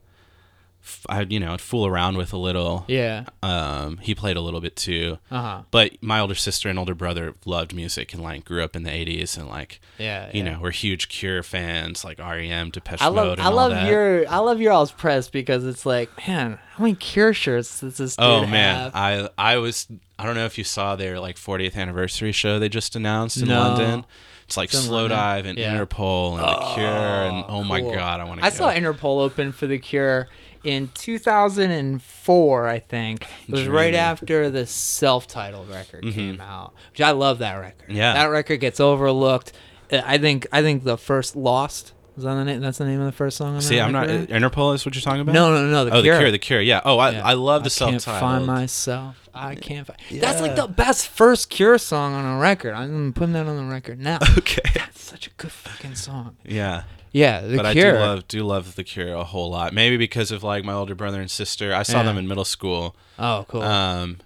I 1.09 1.21
you 1.23 1.38
know, 1.38 1.57
fool 1.59 1.87
around 1.87 2.16
with 2.16 2.33
a 2.33 2.37
little. 2.37 2.85
Yeah. 2.88 3.25
Um, 3.42 3.99
he 3.99 4.14
played 4.14 4.37
a 4.37 4.40
little 4.40 4.61
bit 4.61 4.75
too. 4.77 5.18
Uh 5.31 5.40
huh. 5.42 5.62
But 5.71 6.03
my 6.03 6.18
older 6.21 6.35
sister 6.35 6.68
and 6.68 6.79
older 6.79 6.95
brother 6.95 7.35
loved 7.45 7.75
music 7.75 8.12
and 8.12 8.23
like 8.23 8.45
grew 8.45 8.62
up 8.64 8.75
in 8.75 8.83
the 8.83 8.90
'80s 8.90 9.37
and 9.38 9.49
like 9.49 9.81
Yeah. 9.99 10.31
you 10.33 10.42
yeah. 10.42 10.53
know 10.55 10.61
we're 10.61 10.71
huge 10.73 11.09
Cure 11.09 11.42
fans, 11.42 12.05
like 12.05 12.18
REM, 12.18 12.71
Depeche 12.71 13.01
I 13.03 13.07
Mode, 13.11 13.16
love 13.16 13.33
and 13.38 13.42
I 13.42 13.49
love 13.51 13.71
that. 13.73 13.88
your 13.90 14.29
I 14.29 14.38
love 14.38 14.61
your 14.61 14.73
all's 14.73 14.92
press 14.92 15.29
because 15.29 15.64
it's 15.64 15.87
like 15.87 16.11
man 16.27 16.59
how 16.75 16.85
many 16.85 16.97
Cure 16.97 17.33
shirts 17.33 17.81
does 17.81 17.99
this 17.99 18.16
dude 18.16 18.25
Oh 18.27 18.47
man, 18.47 18.77
have? 18.77 18.92
I 18.95 19.29
I 19.38 19.57
was 19.59 19.87
I 20.18 20.25
don't 20.27 20.35
know 20.35 20.47
if 20.47 20.59
you 20.59 20.64
saw 20.64 20.97
their 20.97 21.21
like 21.21 21.37
40th 21.37 21.77
anniversary 21.77 22.33
show 22.33 22.59
they 22.59 22.68
just 22.68 22.97
announced 22.97 23.37
in 23.37 23.49
No. 23.49 23.61
London. 23.61 24.05
It's 24.47 24.57
like 24.57 24.68
It's 24.75 24.87
Slowdive 24.87 25.47
and 25.47 25.59
Yeah. 25.59 25.75
Interpol 25.79 26.33
and 26.33 26.40
The 26.40 26.75
Cure 26.75 26.87
and 26.87 27.45
oh 27.49 27.62
my 27.64 27.81
god, 27.81 28.21
I 28.21 28.25
want 28.25 28.40
to. 28.40 28.47
I 28.47 28.51
saw 28.51 28.71
Interpol 28.73 29.21
open 29.23 29.53
for 29.53 29.66
the 29.66 29.79
Cure 29.79 30.29
in 30.64 30.88
2004, 30.94 32.68
I 32.68 32.79
think. 32.79 33.27
It 33.48 33.53
was 33.53 33.68
right 33.68 33.94
after 33.94 34.51
the 34.51 34.66
self-titled 34.66 35.68
record 35.68 36.05
came 36.05 36.40
out, 36.40 36.75
which 36.90 37.01
I 37.01 37.12
love 37.12 37.38
that 37.38 37.55
record. 37.55 37.88
Mm-hmm. 37.88 37.96
Yeah. 37.96 38.14
that 38.14 38.27
record 38.27 38.61
gets 38.61 38.81
overlooked. 38.81 39.53
Uh, 39.90 40.03
I 40.05 40.18
think 40.18 40.46
I 40.53 40.62
think 40.62 40.85
the 40.85 40.96
first 40.96 41.37
Lost 41.37 41.92
is 42.16 42.25
that 42.25 42.35
the 42.35 42.44
name? 42.44 42.61
That's 42.61 42.77
the 42.77 42.85
name 42.85 43.01
of 43.01 43.07
the 43.07 43.12
first 43.12 43.38
song. 43.38 43.55
On 43.55 43.62
See, 43.62 43.81
I'm 43.81 43.90
not 43.92 44.07
record? 44.07 44.29
Interpol 44.29 44.75
is 44.75 44.85
what 44.85 44.94
you're 44.94 45.01
talking 45.01 45.22
about. 45.22 45.33
No, 45.33 45.51
no, 45.51 45.66
no. 45.66 45.87
The 45.87 45.92
oh, 45.92 46.03
Cure. 46.03 46.14
the 46.16 46.20
Cure, 46.20 46.31
the 46.31 46.38
Cure. 46.38 46.61
Yeah. 46.61 46.83
Oh, 46.85 46.98
I, 46.98 47.11
Yeah. 47.12 47.25
I 47.25 47.33
love 47.33 47.64
the 47.64 47.85
I 47.85 47.90
can't 47.90 48.03
find 48.03 48.46
myself. 48.46 49.31
I 49.35 49.55
can't 49.55 49.87
find. 49.87 49.98
That's 50.20 50.42
like 50.42 50.55
the 50.55 50.66
best 50.66 51.09
first 51.09 51.48
Cure 51.48 51.79
song 51.79 52.12
on 52.12 52.37
a 52.37 52.38
record. 52.38 52.75
I'm 52.75 53.14
putting 53.14 53.33
that 53.33 53.46
on 53.46 53.57
the 53.57 53.72
record 53.72 53.98
now. 53.98 54.18
Okay. 54.38 54.62
That's 54.75 55.01
such 55.01 55.27
a 55.27 55.31
good 55.37 55.53
fucking 55.53 55.94
song. 55.94 56.37
Yeah. 56.44 56.83
Yeah, 57.12 57.40
the 57.42 57.57
but 57.59 57.72
Cure. 57.72 57.90
I 57.90 57.92
do 57.92 57.98
love 57.98 58.29
do 58.29 58.42
love 58.44 58.75
the 58.75 58.85
Cure 58.85 59.12
a 59.14 59.25
whole 59.25 59.51
lot. 59.51 59.72
Maybe 59.75 59.96
because 59.96 60.31
of 60.31 60.42
like 60.42 60.64
my 60.64 60.72
older 60.72 60.94
brother 60.94 61.20
and 61.20 61.31
sister. 61.31 61.75
I 61.75 61.83
saw 61.83 61.98
Yeah. 61.98 62.05
them 62.05 62.18
in 62.18 62.27
middle 62.29 62.44
school. 62.44 62.96
oh, 63.18 63.44
cool. 63.48 63.62
Um, 63.62 64.18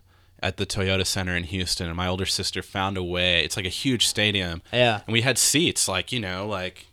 at 0.42 0.59
the 0.59 0.66
Toyota 0.66 1.05
Center 1.07 1.35
in 1.35 1.44
Houston, 1.44 1.87
and 1.88 1.96
my 1.96 2.07
older 2.07 2.27
sister 2.27 2.62
found 2.62 2.96
a 2.96 3.03
way. 3.03 3.42
It's 3.44 3.57
like 3.57 3.66
a 3.66 3.70
huge 3.70 4.07
stadium, 4.07 4.62
Yeah. 4.72 5.01
and 5.07 5.12
we 5.12 5.22
had 5.22 5.38
seats, 5.38 5.88
like 5.88 6.12
you 6.12 6.20
know, 6.20 6.46
like 6.46 6.87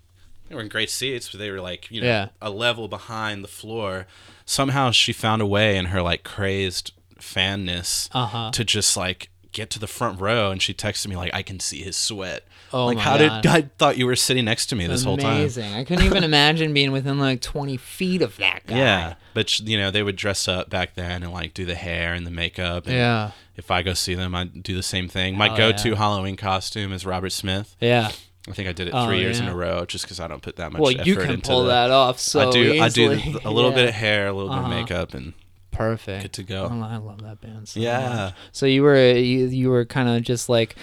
they 0.50 0.56
were 0.56 0.62
in 0.62 0.70
great 0.70 0.90
seats, 0.90 1.30
but 1.30 1.40
they 1.40 1.52
were 1.52 1.62
like 1.62 1.92
you 1.92 2.02
know 2.02 2.08
Yeah. 2.08 2.28
a 2.42 2.50
level 2.50 2.88
behind 2.88 3.44
the 3.44 3.48
floor. 3.50 4.08
Somehow 4.46 4.92
she 4.92 5.14
found 5.14 5.42
a 5.42 5.46
way 5.46 5.78
in 5.78 5.86
her 5.88 6.02
like 6.02 6.24
crazed 6.24 6.92
fanness 7.20 8.10
Uh-huh. 8.14 8.52
to 8.52 8.64
just 8.66 8.96
like 8.98 9.30
get 9.52 9.70
to 9.72 9.80
the 9.80 9.88
front 9.88 10.20
row, 10.20 10.50
and 10.50 10.62
she 10.62 10.74
texted 10.74 11.08
me 11.08 11.16
like, 11.16 11.34
"I 11.34 11.44
can 11.44 11.60
see 11.60 11.84
his 11.84 11.96
sweat." 11.96 12.44
Oh 12.74 12.86
like 12.88 12.98
my 12.98 13.04
how 13.04 13.18
God. 13.18 13.42
did 13.42 13.52
I 13.52 13.62
thought 13.78 13.98
you 13.98 14.06
were 14.06 14.16
sitting 14.16 14.46
next 14.46 14.66
to 14.68 14.76
me 14.76 14.88
this 14.88 15.04
whole 15.04 15.18
time? 15.18 15.38
Amazing. 15.38 15.74
I 15.74 15.84
couldn't 15.84 16.06
even 16.06 16.24
imagine 16.24 16.74
being 16.74 16.92
within 16.92 17.20
like 17.20 17.42
20 17.42 17.78
feet 17.78 18.22
of 18.22 18.36
that 18.38 18.66
guy. 18.66 18.78
Yeah, 18.78 19.14
but 19.34 19.60
you 19.60 19.78
know 19.78 19.92
they 19.92 20.04
would 20.04 20.16
dress 20.16 20.48
up 20.48 20.70
back 20.70 20.96
then 20.96 21.24
and 21.24 21.32
like 21.32 21.54
do 21.54 21.66
the 21.66 21.76
hair 21.76 22.14
and 22.14 22.26
the 22.26 22.32
makeup. 22.32 22.86
And 22.88 22.96
Yeah. 22.96 23.32
If 23.56 23.70
I 23.70 23.84
go 23.84 23.94
see 23.94 24.16
them, 24.16 24.34
I 24.34 24.46
do 24.46 24.76
the 24.76 24.82
same 24.82 25.08
thing. 25.08 25.38
My 25.38 25.48
Oh, 25.50 25.56
go-to 25.56 25.90
yeah. 25.90 25.96
Halloween 25.96 26.36
costume 26.36 26.92
is 26.92 27.06
Robert 27.06 27.30
Smith. 27.32 27.76
Yeah. 27.80 28.12
I 28.50 28.52
think 28.52 28.68
I 28.68 28.72
did 28.72 28.88
it 28.88 28.94
Oh, 28.96 29.06
three 29.06 29.20
years 29.20 29.40
in 29.40 29.48
a 29.48 29.56
row, 29.56 29.86
just 29.86 30.04
because 30.06 30.20
I 30.20 30.28
don't 30.28 30.42
put 30.42 30.56
that 30.56 30.72
much 30.74 30.82
Well, 30.82 30.92
effort 30.92 31.06
you 31.06 31.16
can 31.16 31.30
into 31.30 31.48
pull 31.52 31.62
the- 31.64 31.70
that 31.70 31.92
off 31.92 32.20
so 32.20 32.50
I 32.50 32.52
do. 32.52 32.82
I 32.82 32.90
do 32.90 33.12
a 33.46 33.52
little 33.52 33.70
Yeah. 33.70 33.76
bit 33.76 33.90
of 33.90 33.94
hair, 33.96 34.28
a 34.28 34.34
little 34.34 34.52
Uh-huh. 34.52 34.68
bit 34.68 34.72
of 34.72 34.80
makeup, 34.82 35.14
and 35.14 35.34
Perfect. 35.72 36.24
good 36.24 36.34
to 36.34 36.44
go. 36.44 36.68
Oh, 36.72 36.82
I 36.84 36.98
love 36.98 37.22
that 37.22 37.42
band. 37.42 37.68
So 37.70 37.80
Yeah. 37.80 38.00
much. 38.16 38.34
So 38.52 38.66
you 38.66 38.82
were 38.84 38.98
you, 39.14 39.46
you 39.48 39.70
were 39.70 39.86
kind 39.86 40.10
of 40.10 40.24
just 40.24 40.50
like 40.50 40.76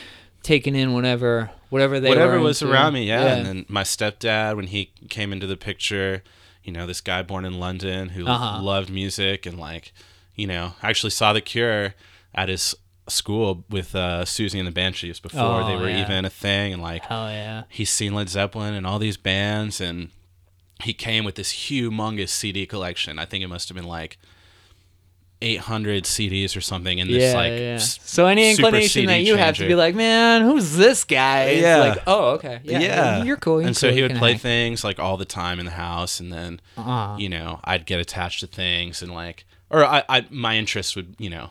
taking 0.42 0.74
in 0.74 0.92
whatever 0.92 1.50
whatever 1.70 2.00
they 2.00 2.08
whatever 2.08 2.40
was 2.40 2.60
into. 2.62 2.72
around 2.72 2.94
me. 2.94 3.06
Yeah. 3.06 3.26
and 3.34 3.46
then 3.46 3.66
my 3.68 3.82
stepdad 3.82 4.56
when 4.56 4.66
he 4.68 4.92
came 5.08 5.32
into 5.32 5.46
the 5.46 5.56
picture, 5.56 6.22
you 6.64 6.72
know, 6.72 6.86
this 6.86 7.00
guy 7.00 7.22
born 7.22 7.44
in 7.44 7.58
London 7.60 8.10
who 8.10 8.26
Uh-huh. 8.26 8.62
loved 8.62 8.90
music 8.90 9.46
and 9.46 9.58
like, 9.58 9.92
you 10.34 10.46
know, 10.46 10.74
actually 10.82 11.10
saw 11.10 11.32
the 11.32 11.40
Cure 11.40 11.94
at 12.34 12.48
his 12.48 12.74
school 13.08 13.64
with 13.68 13.94
uh, 13.96 14.24
Siouxsie 14.24 14.58
and 14.58 14.66
the 14.68 14.72
Banshees 14.72 15.18
before 15.20 15.62
Oh, 15.62 15.66
they 15.66 15.76
were 15.76 15.88
yeah. 15.90 16.02
even 16.02 16.24
a 16.24 16.30
thing, 16.30 16.72
and 16.72 16.80
like 16.82 17.04
Hell 17.04 17.28
yeah. 17.28 17.64
he's 17.68 17.90
seen 17.90 18.14
Led 18.14 18.28
Zeppelin 18.28 18.72
and 18.74 18.86
all 18.86 18.98
these 19.00 19.16
bands, 19.16 19.80
and 19.80 20.10
he 20.84 20.92
came 20.94 21.24
with 21.24 21.34
this 21.34 21.52
humongous 21.52 22.28
CD 22.30 22.66
collection. 22.66 23.18
I 23.18 23.24
think 23.24 23.42
it 23.44 23.48
must 23.48 23.68
have 23.68 23.76
been 23.76 23.84
like. 23.86 24.16
800 25.42 26.04
CDs 26.04 26.54
or 26.56 26.60
something 26.60 26.98
in 26.98 27.08
this 27.08 27.32
yeah, 27.32 27.34
like 27.34 27.52
yeah. 27.52 27.78
So 27.78 28.26
any 28.26 28.50
inclination 28.50 29.06
that 29.06 29.22
you 29.22 29.36
have 29.36 29.56
to 29.56 29.66
be 29.66 29.74
like, 29.74 29.94
man, 29.94 30.42
who's 30.42 30.76
this 30.76 31.04
guy? 31.04 31.44
It's 31.44 31.62
Yeah. 31.62 31.78
like, 31.78 31.98
oh, 32.06 32.30
okay, 32.32 32.60
yeah, 32.62 32.78
yeah, 32.78 33.22
you're 33.24 33.36
cool. 33.38 33.60
You're 33.60 33.68
and 33.68 33.76
so 33.76 33.90
he 33.90 34.02
would 34.02 34.16
play 34.16 34.32
hang. 34.32 34.38
things 34.38 34.84
like 34.84 34.98
all 34.98 35.16
the 35.16 35.24
time 35.24 35.58
in 35.58 35.64
the 35.64 35.72
house, 35.72 36.20
and 36.20 36.32
then 36.32 36.60
Uh-huh. 36.76 37.16
you 37.18 37.28
know 37.30 37.60
I'd 37.64 37.86
get 37.86 38.00
attached 38.00 38.40
to 38.40 38.46
things 38.46 39.00
and 39.02 39.12
like, 39.14 39.44
or 39.70 39.84
I, 39.84 40.02
I 40.08 40.26
my 40.30 40.56
interest 40.56 40.94
would 40.96 41.14
you 41.18 41.30
know, 41.30 41.50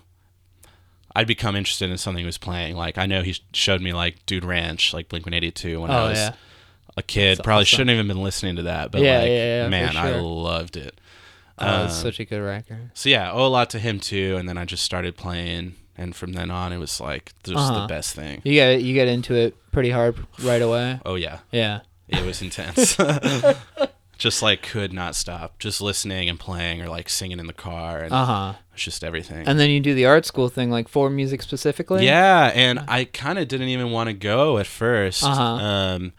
I'd 1.15 1.27
become 1.27 1.55
interested 1.55 1.89
in 1.89 1.97
something 1.97 2.21
he 2.21 2.25
was 2.25 2.37
playing. 2.37 2.75
Like 2.75 2.97
I 2.99 3.05
know 3.07 3.23
he 3.23 3.35
showed 3.53 3.81
me 3.81 3.91
like 3.93 4.23
Dude 4.27 4.45
Ranch, 4.45 4.93
like 4.93 5.09
Blink 5.09 5.25
One 5.25 5.33
Eighty 5.33 5.49
Two 5.51 5.81
when 5.81 5.89
Oh, 5.91 6.05
I 6.05 6.09
was 6.09 6.29
a 6.97 7.01
kid. 7.03 7.37
That's 7.39 7.45
Probably 7.45 7.61
awesome. 7.63 7.65
shouldn't 7.77 7.89
have 7.89 7.95
even 7.97 8.07
been 8.07 8.23
listening 8.23 8.57
to 8.57 8.63
that, 8.63 8.91
but 8.91 9.01
Yeah, 9.01 9.19
like 9.19 9.27
yeah, 9.29 9.33
yeah, 9.35 9.63
for 9.65 9.69
man, 9.71 9.97
I 9.97 10.19
loved 10.19 10.77
it. 10.77 10.99
Oh, 11.61 11.83
Um, 11.83 11.89
such 11.89 12.19
a 12.19 12.25
good 12.25 12.41
record. 12.41 12.91
So 12.93 13.09
yeah, 13.09 13.31
owe 13.31 13.45
a 13.45 13.49
lot 13.49 13.69
to 13.71 13.79
him 13.79 13.99
too, 13.99 14.35
and 14.37 14.47
then 14.47 14.57
I 14.57 14.65
just 14.65 14.83
started 14.83 15.15
playing, 15.17 15.75
and 15.97 16.15
from 16.15 16.33
then 16.33 16.49
on 16.51 16.71
it 16.73 16.77
was 16.77 16.99
like 17.01 17.33
just 17.43 17.57
Uh-huh. 17.57 17.81
the 17.81 17.87
best 17.87 18.15
thing. 18.15 18.41
You 18.43 18.53
get 18.53 18.81
you 18.81 18.93
get 18.93 19.07
into 19.07 19.35
it 19.35 19.55
pretty 19.71 19.89
hard 19.91 20.15
right 20.43 20.61
away. 20.61 20.99
Oh 21.05 21.15
yeah, 21.15 21.39
Yeah. 21.51 21.81
It 22.07 22.25
was 22.25 22.41
intense. 22.41 22.97
just 24.17 24.41
like 24.41 24.61
could 24.63 24.91
not 24.91 25.15
stop. 25.15 25.59
Just 25.59 25.79
listening 25.81 26.27
and 26.27 26.39
playing 26.39 26.81
or 26.81 26.89
like 26.89 27.07
singing 27.09 27.39
in 27.39 27.47
the 27.47 27.53
car 27.53 27.99
and 27.99 28.11
Uh 28.13 28.25
huh. 28.25 28.53
it's 28.73 28.83
just 28.83 29.03
everything. 29.03 29.47
And 29.47 29.59
then 29.59 29.69
you 29.69 29.79
do 29.79 29.93
the 29.93 30.05
art 30.05 30.25
school 30.25 30.49
thing, 30.49 30.71
like 30.71 30.87
for 30.87 31.09
music 31.09 31.41
specifically. 31.41 32.05
yeah, 32.05 32.51
and 32.55 32.79
I 32.87 33.05
kind 33.05 33.37
of 33.39 33.47
didn't 33.47 33.69
even 33.69 33.91
want 33.91 34.07
to 34.07 34.13
go 34.13 34.57
at 34.57 34.65
1st 34.65 35.23
Uh-huh. 35.23 35.43
Um, 35.43 36.13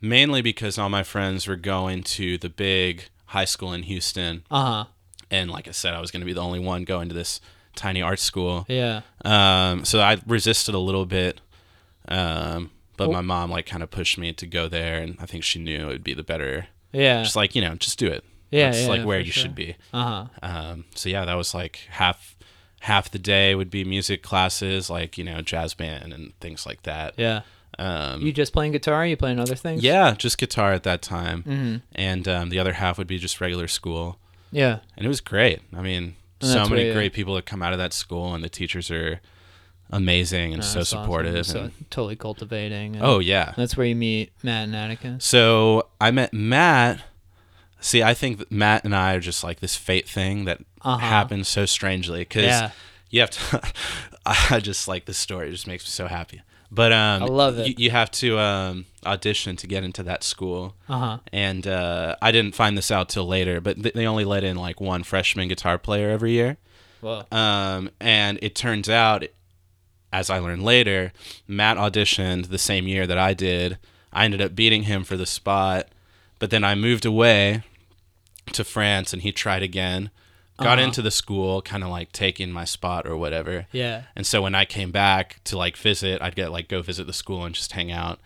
mainly 0.00 0.42
because 0.42 0.78
all 0.78 0.88
my 0.88 1.02
friends 1.02 1.46
were 1.46 1.56
going 1.56 2.02
to 2.02 2.36
the 2.38 2.48
big 2.50 3.04
high 3.30 3.44
school 3.46 3.72
in 3.72 3.82
Houston, 3.84 4.42
Uh 4.50 4.64
huh. 4.64 4.84
and 5.30 5.50
like 5.50 5.66
I 5.68 5.72
said, 5.72 5.94
I 5.94 6.00
was 6.00 6.10
going 6.10 6.20
to 6.20 6.26
be 6.26 6.32
the 6.32 6.42
only 6.42 6.58
one 6.60 6.84
going 6.84 7.08
to 7.08 7.14
this 7.14 7.40
tiny 7.76 8.02
art 8.02 8.18
school. 8.18 8.64
Yeah. 8.68 9.00
Um, 9.24 9.84
so 9.84 10.00
I 10.00 10.18
resisted 10.26 10.74
a 10.74 10.78
little 10.78 11.06
bit. 11.06 11.40
Um, 12.08 12.70
but 12.96 13.10
my 13.10 13.20
mom 13.22 13.50
like 13.50 13.66
kind 13.66 13.82
of 13.82 13.90
pushed 13.90 14.18
me 14.18 14.32
to 14.34 14.46
go 14.46 14.68
there, 14.68 15.00
and 15.00 15.16
I 15.20 15.26
think 15.26 15.42
she 15.44 15.58
knew 15.58 15.84
it 15.88 15.92
would 15.92 16.04
be 16.04 16.14
the 16.14 16.22
better. 16.22 16.66
Yeah. 16.92 17.22
Just 17.22 17.36
like 17.36 17.54
you 17.54 17.62
know, 17.62 17.74
just 17.76 17.98
do 17.98 18.06
it. 18.08 18.24
Yeah, 18.50 18.70
That's 18.72 18.82
yeah, 18.82 18.88
like 18.88 19.04
where 19.06 19.20
you 19.20 19.30
sure. 19.32 19.42
should 19.42 19.54
be. 19.54 19.76
Uh 19.92 20.04
huh. 20.04 20.26
Um, 20.42 20.84
so 20.94 21.08
yeah, 21.08 21.24
that 21.24 21.34
was 21.34 21.54
like 21.54 21.86
half 21.90 22.36
half 22.80 23.10
the 23.10 23.18
day 23.18 23.54
would 23.54 23.70
be 23.70 23.84
music 23.84 24.22
classes, 24.22 24.90
like 24.90 25.16
you 25.16 25.24
know, 25.24 25.40
jazz 25.40 25.72
band 25.74 26.12
and 26.12 26.32
things 26.40 26.66
like 26.66 26.82
that. 26.82 27.14
Yeah. 27.16 27.42
Um, 27.78 28.20
You 28.20 28.32
just 28.32 28.52
playing 28.52 28.72
guitar? 28.72 29.06
You 29.06 29.16
playing 29.16 29.40
other 29.40 29.54
things? 29.54 29.82
yeah, 29.82 30.14
just 30.14 30.36
guitar 30.38 30.72
at 30.72 30.82
that 30.82 31.02
time, 31.02 31.42
Mm-hmm. 31.44 31.76
and 31.94 32.28
um, 32.28 32.48
the 32.50 32.58
other 32.58 32.74
half 32.74 32.98
would 32.98 33.06
be 33.06 33.18
just 33.18 33.40
regular 33.40 33.68
school, 33.68 34.18
Yeah. 34.52 34.80
and 34.96 35.06
it 35.06 35.08
was 35.08 35.20
great. 35.20 35.60
I 35.76 35.80
mean, 35.80 36.16
And 36.40 36.50
so 36.50 36.68
many 36.68 36.86
what- 36.88 36.94
great 36.94 37.12
people 37.12 37.34
that 37.36 37.46
come 37.46 37.62
out 37.62 37.72
of 37.72 37.78
that 37.78 37.92
school, 37.92 38.34
and 38.34 38.42
the 38.44 38.48
teachers 38.48 38.90
are 38.90 39.20
amazing 39.92 40.52
and 40.52 40.60
No, 40.62 40.66
so 40.66 40.78
that's 40.78 40.92
awesome. 40.92 41.02
supportive. 41.04 41.46
So 41.46 41.60
and- 41.64 41.90
totally 41.90 42.16
cultivating. 42.16 42.96
and 42.96 43.04
oh 43.04 43.18
yeah, 43.18 43.54
That's 43.56 43.76
where 43.76 43.86
you 43.86 43.96
meet 43.96 44.32
Matt 44.42 44.64
and 44.64 44.76
Atticus. 44.76 45.24
So 45.24 45.88
I 46.00 46.10
met 46.12 46.32
Matt. 46.32 47.00
See, 47.80 48.02
I 48.02 48.14
think 48.14 48.38
that 48.38 48.52
Matt 48.52 48.84
and 48.84 48.94
I 48.94 49.14
are 49.14 49.20
just 49.20 49.42
like 49.42 49.60
this 49.60 49.74
fate 49.74 50.08
thing 50.08 50.44
that 50.44 50.58
Uh-huh. 50.82 50.98
happens 50.98 51.48
so 51.48 51.66
strangely 51.66 52.20
because 52.20 52.44
Yeah. 52.44 52.70
you 53.10 53.20
have 53.20 53.30
to. 53.30 53.62
I 54.26 54.60
just 54.60 54.86
like 54.86 55.06
this 55.06 55.18
story; 55.18 55.48
it 55.48 55.52
just 55.52 55.66
makes 55.66 55.84
me 55.84 55.88
so 55.90 56.06
happy. 56.06 56.42
But 56.72 56.92
um, 56.92 57.22
I 57.24 57.26
love 57.26 57.58
it. 57.58 57.66
You, 57.68 57.74
you 57.78 57.90
have 57.90 58.10
to 58.12 58.38
um, 58.38 58.84
audition 59.04 59.56
to 59.56 59.66
get 59.66 59.82
into 59.82 60.02
that 60.04 60.22
school, 60.22 60.76
Uh 60.88 60.98
huh. 60.98 61.18
and 61.32 61.66
uh, 61.66 62.14
I 62.22 62.30
didn't 62.30 62.54
find 62.54 62.78
this 62.78 62.90
out 62.92 63.08
till 63.08 63.26
later. 63.26 63.60
But 63.60 63.82
th- 63.82 63.94
they 63.94 64.06
only 64.06 64.24
let 64.24 64.44
in 64.44 64.56
like 64.56 64.80
one 64.80 65.02
freshman 65.02 65.48
guitar 65.48 65.78
player 65.78 66.10
every 66.10 66.30
year. 66.32 66.58
Well. 67.02 67.26
Um, 67.32 67.90
and 68.00 68.38
it 68.42 68.54
turns 68.54 68.88
out, 68.88 69.24
as 70.12 70.30
I 70.30 70.38
learned 70.38 70.62
later, 70.62 71.12
Matt 71.48 71.76
auditioned 71.76 72.48
the 72.50 72.58
same 72.58 72.86
year 72.86 73.06
that 73.06 73.18
I 73.18 73.34
did. 73.34 73.78
I 74.12 74.24
ended 74.24 74.40
up 74.40 74.54
beating 74.54 74.84
him 74.84 75.02
for 75.04 75.16
the 75.16 75.26
spot, 75.26 75.88
but 76.38 76.50
then 76.50 76.62
I 76.62 76.74
moved 76.74 77.04
away 77.04 77.62
to 78.52 78.64
France 78.64 79.12
and 79.12 79.22
he 79.22 79.32
tried 79.32 79.62
again. 79.62 80.10
Got 80.62 80.78
Uh-huh. 80.78 80.86
into 80.88 81.02
the 81.02 81.10
school, 81.10 81.62
kind 81.62 81.82
of 81.82 81.90
like 81.90 82.12
taking 82.12 82.50
my 82.52 82.64
spot 82.64 83.06
or 83.06 83.16
whatever. 83.16 83.66
Yeah. 83.72 84.02
And 84.14 84.26
so 84.26 84.42
when 84.42 84.54
I 84.54 84.64
came 84.64 84.90
back 84.90 85.40
to 85.44 85.56
like 85.58 85.76
visit, 85.76 86.20
I'd 86.22 86.36
get 86.36 86.52
like 86.52 86.68
go 86.68 86.82
visit 86.82 87.06
the 87.06 87.12
school 87.12 87.44
and 87.44 87.54
just 87.54 87.72
hang 87.72 87.90
out. 87.90 88.20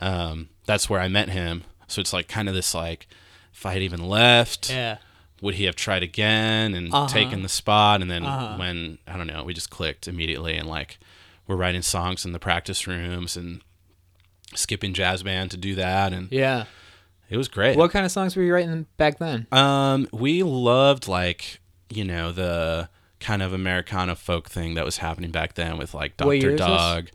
Um, 0.00 0.48
that's 0.66 0.88
where 0.90 1.00
I 1.00 1.08
met 1.08 1.28
him. 1.30 1.64
So 1.86 2.00
it's 2.00 2.12
like 2.12 2.28
kind 2.28 2.48
of 2.48 2.54
this 2.54 2.74
like, 2.74 3.08
if 3.54 3.64
I 3.66 3.72
had 3.72 3.82
even 3.82 4.06
left, 4.08 4.70
Yeah. 4.70 4.98
would 5.40 5.54
he 5.54 5.64
have 5.64 5.76
tried 5.76 6.02
again 6.02 6.74
and 6.74 6.92
Uh-huh. 6.92 7.08
taken 7.08 7.42
the 7.42 7.48
spot 7.48 8.02
and 8.02 8.10
then 8.10 8.24
Uh-huh. 8.24 8.56
when 8.58 8.98
i 9.06 9.16
don't 9.16 9.26
know 9.28 9.44
we 9.44 9.54
just 9.54 9.70
clicked 9.70 10.06
immediately 10.08 10.56
and 10.56 10.68
like 10.68 10.98
we're 11.46 11.54
writing 11.56 11.80
songs 11.82 12.24
in 12.26 12.32
the 12.32 12.38
practice 12.40 12.86
rooms 12.88 13.36
and 13.36 13.60
skipping 14.54 14.92
jazz 14.94 15.22
band 15.22 15.50
to 15.52 15.56
do 15.56 15.74
that 15.76 16.12
and 16.12 16.30
Yeah. 16.32 16.64
it 17.30 17.36
was 17.36 17.48
great 17.48 17.76
What 17.76 17.90
kind 17.92 18.04
of 18.04 18.10
songs 18.12 18.34
were 18.36 18.42
you 18.42 18.52
writing 18.52 18.86
back 18.96 19.18
then? 19.18 19.46
um 19.52 20.08
we 20.12 20.42
loved 20.42 21.06
like 21.08 21.60
you 21.90 22.04
know 22.04 22.32
the 22.32 22.88
kind 23.20 23.42
of 23.42 23.52
americana 23.52 24.14
folk 24.14 24.48
thing 24.48 24.74
that 24.74 24.84
was 24.84 24.98
happening 24.98 25.30
back 25.30 25.54
then 25.54 25.78
with 25.78 25.94
like 25.94 26.16
dr 26.16 26.56
dog 26.56 27.08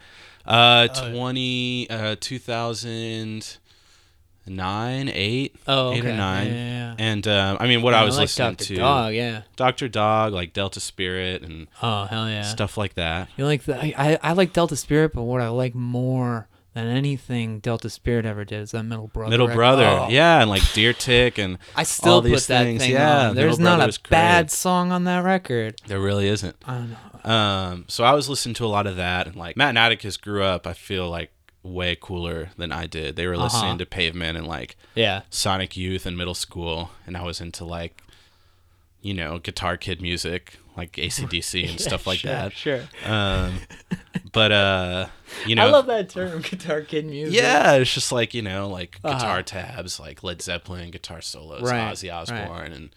uh 0.45 0.87
20 0.87 1.89
uh 1.89 2.15
2009 2.19 5.09
8 5.09 5.55
Oh, 5.67 5.93
eight 5.93 5.99
okay. 5.99 6.11
or 6.11 6.17
nine 6.17 6.47
Yeah, 6.47 6.53
yeah, 6.53 6.67
yeah. 6.67 6.95
and 6.97 7.25
um, 7.27 7.57
i 7.61 7.67
mean 7.67 7.81
what 7.81 7.93
i 7.93 8.03
was 8.03 8.15
like 8.17 8.23
listening 8.23 8.55
Dr. 8.55 8.65
to 8.65 8.75
Dog, 8.75 9.13
yeah. 9.13 9.41
Dr. 9.55 9.87
Dog, 9.87 10.33
like 10.33 10.51
Delta 10.53 10.79
Spirit 10.81 11.43
and 11.43 11.67
Oh 11.81 12.03
hell 12.05 12.27
yeah. 12.29 12.41
stuff 12.41 12.77
like 12.77 12.95
that. 12.95 13.29
You 13.37 13.45
like 13.45 13.63
the 13.63 13.77
I, 13.81 13.93
I 13.97 14.19
I 14.21 14.33
like 14.33 14.51
Delta 14.53 14.75
Spirit, 14.75 15.13
but 15.13 15.23
what 15.23 15.39
I 15.41 15.47
like 15.49 15.73
more 15.75 16.47
than 16.73 16.87
anything 16.87 17.59
Delta 17.59 17.89
Spirit 17.89 18.25
ever 18.25 18.43
did 18.45 18.61
is 18.61 18.71
that 18.71 18.83
Middle 18.83 19.07
Brother. 19.07 19.29
Middle 19.31 19.47
record. 19.47 19.57
Brother, 19.57 19.85
Oh, 19.85 20.07
yeah, 20.09 20.41
and 20.41 20.49
like 20.49 20.73
Deer 20.73 20.93
Tick, 20.93 21.37
and 21.37 21.57
I 21.75 21.83
still 21.83 22.13
all 22.13 22.21
put 22.21 22.29
these 22.29 22.47
that 22.47 22.63
things. 22.63 22.81
thing 22.81 22.91
yeah, 22.91 23.29
on. 23.29 23.35
There's 23.35 23.59
Middle 23.59 23.77
not 23.77 23.95
a 23.95 23.99
bad 24.09 24.49
song 24.51 24.91
on 24.91 25.03
that 25.03 25.23
record. 25.23 25.75
There 25.87 25.99
really 25.99 26.27
isn't. 26.27 26.55
I 26.65 26.73
don't 26.75 26.89
know. 27.23 27.31
Um, 27.31 27.85
so 27.87 28.03
I 28.03 28.13
was 28.13 28.27
listening 28.27 28.55
to 28.55 28.65
a 28.65 28.67
lot 28.67 28.87
of 28.87 28.95
that, 28.95 29.27
and 29.27 29.35
like 29.35 29.55
Matt 29.55 29.69
and 29.69 29.77
Atticus 29.77 30.17
grew 30.17 30.43
up. 30.43 30.65
I 30.67 30.73
feel 30.73 31.09
like 31.09 31.31
way 31.61 31.95
cooler 31.99 32.49
than 32.57 32.71
I 32.73 32.87
did. 32.87 33.15
They 33.15 33.25
were 33.27 33.35
Uh-huh. 33.35 33.43
listening 33.45 33.77
to 33.77 33.85
Pavement 33.85 34.37
and 34.37 34.45
like 34.47 34.75
Yeah. 34.95 35.21
Sonic 35.29 35.77
Youth 35.77 36.05
in 36.05 36.17
middle 36.17 36.33
school, 36.33 36.91
and 37.07 37.15
I 37.15 37.23
was 37.23 37.39
into 37.39 37.63
like, 37.63 38.01
you 39.01 39.13
know, 39.13 39.39
Guitar 39.39 39.77
Kid 39.77 40.01
music, 40.01 40.57
like 40.77 40.93
ACDC 40.93 41.69
and 41.69 41.79
stuff 41.79 42.07
like 42.07 42.19
sure, 42.19 42.31
that. 42.31 42.53
Sure. 42.53 42.81
Um, 43.05 43.59
but 44.31 44.51
uh, 44.51 45.07
you 45.45 45.55
know, 45.55 45.67
I 45.67 45.69
love 45.69 45.85
that 45.87 46.09
term, 46.09 46.41
guitar 46.41 46.81
kid 46.81 47.05
music. 47.05 47.35
Yeah, 47.39 47.73
it's 47.73 47.93
just 47.93 48.11
like 48.11 48.33
you 48.33 48.41
know, 48.41 48.69
like 48.69 48.99
Uh-huh. 49.03 49.17
guitar 49.17 49.43
tabs, 49.43 49.99
like 49.99 50.23
Led 50.23 50.41
Zeppelin, 50.41 50.91
guitar 50.91 51.21
solos, 51.21 51.61
Right, 51.63 51.91
Ozzy 51.93 52.13
Osbourne, 52.13 52.71
and 52.71 52.89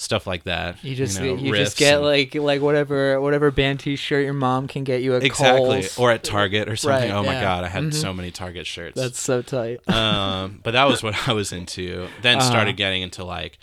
stuff 0.00 0.26
like 0.28 0.44
that. 0.44 0.82
You 0.84 0.94
just 0.94 1.18
know, 1.20 1.34
you, 1.34 1.54
just 1.56 1.76
get 1.76 1.94
and- 1.96 2.04
like 2.04 2.34
like 2.34 2.60
whatever 2.62 3.20
whatever 3.20 3.50
band 3.50 3.80
T-shirt 3.80 4.24
your 4.24 4.32
mom 4.32 4.68
can 4.68 4.84
get 4.84 5.02
you 5.02 5.16
at 5.16 5.24
exactly 5.24 5.80
Kohl's. 5.82 5.98
or 5.98 6.12
at 6.12 6.22
Target 6.24 6.68
or 6.68 6.76
something. 6.76 7.10
Right, 7.10 7.16
oh 7.16 7.22
my 7.24 7.34
god, 7.40 7.64
I 7.64 7.68
had 7.68 7.82
Mhm. 7.84 7.94
so 7.94 8.12
many 8.14 8.30
Target 8.30 8.66
shirts. 8.66 8.94
That's 9.00 9.20
so 9.20 9.42
tight. 9.42 9.86
um, 9.88 10.60
but 10.62 10.70
that 10.72 10.84
was 10.84 11.02
what 11.02 11.28
I 11.28 11.32
was 11.32 11.52
into. 11.52 12.08
Then 12.22 12.36
Uh-huh. 12.38 12.48
started 12.48 12.76
getting 12.76 13.02
into 13.02 13.24
like 13.24 13.58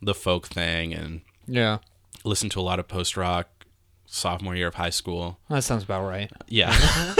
the 0.00 0.14
folk 0.14 0.46
thing 0.46 0.94
and 0.94 1.20
yeah, 1.46 1.78
listened 2.24 2.52
to 2.52 2.60
a 2.60 2.62
lot 2.62 2.78
of 2.78 2.88
post 2.88 3.16
rock 3.16 3.48
sophomore 4.06 4.54
year 4.54 4.68
of 4.68 4.74
high 4.74 4.90
school. 4.90 5.38
that 5.48 5.64
sounds 5.64 5.82
about 5.84 6.06
right. 6.06 6.30
Yeah. 6.48 6.70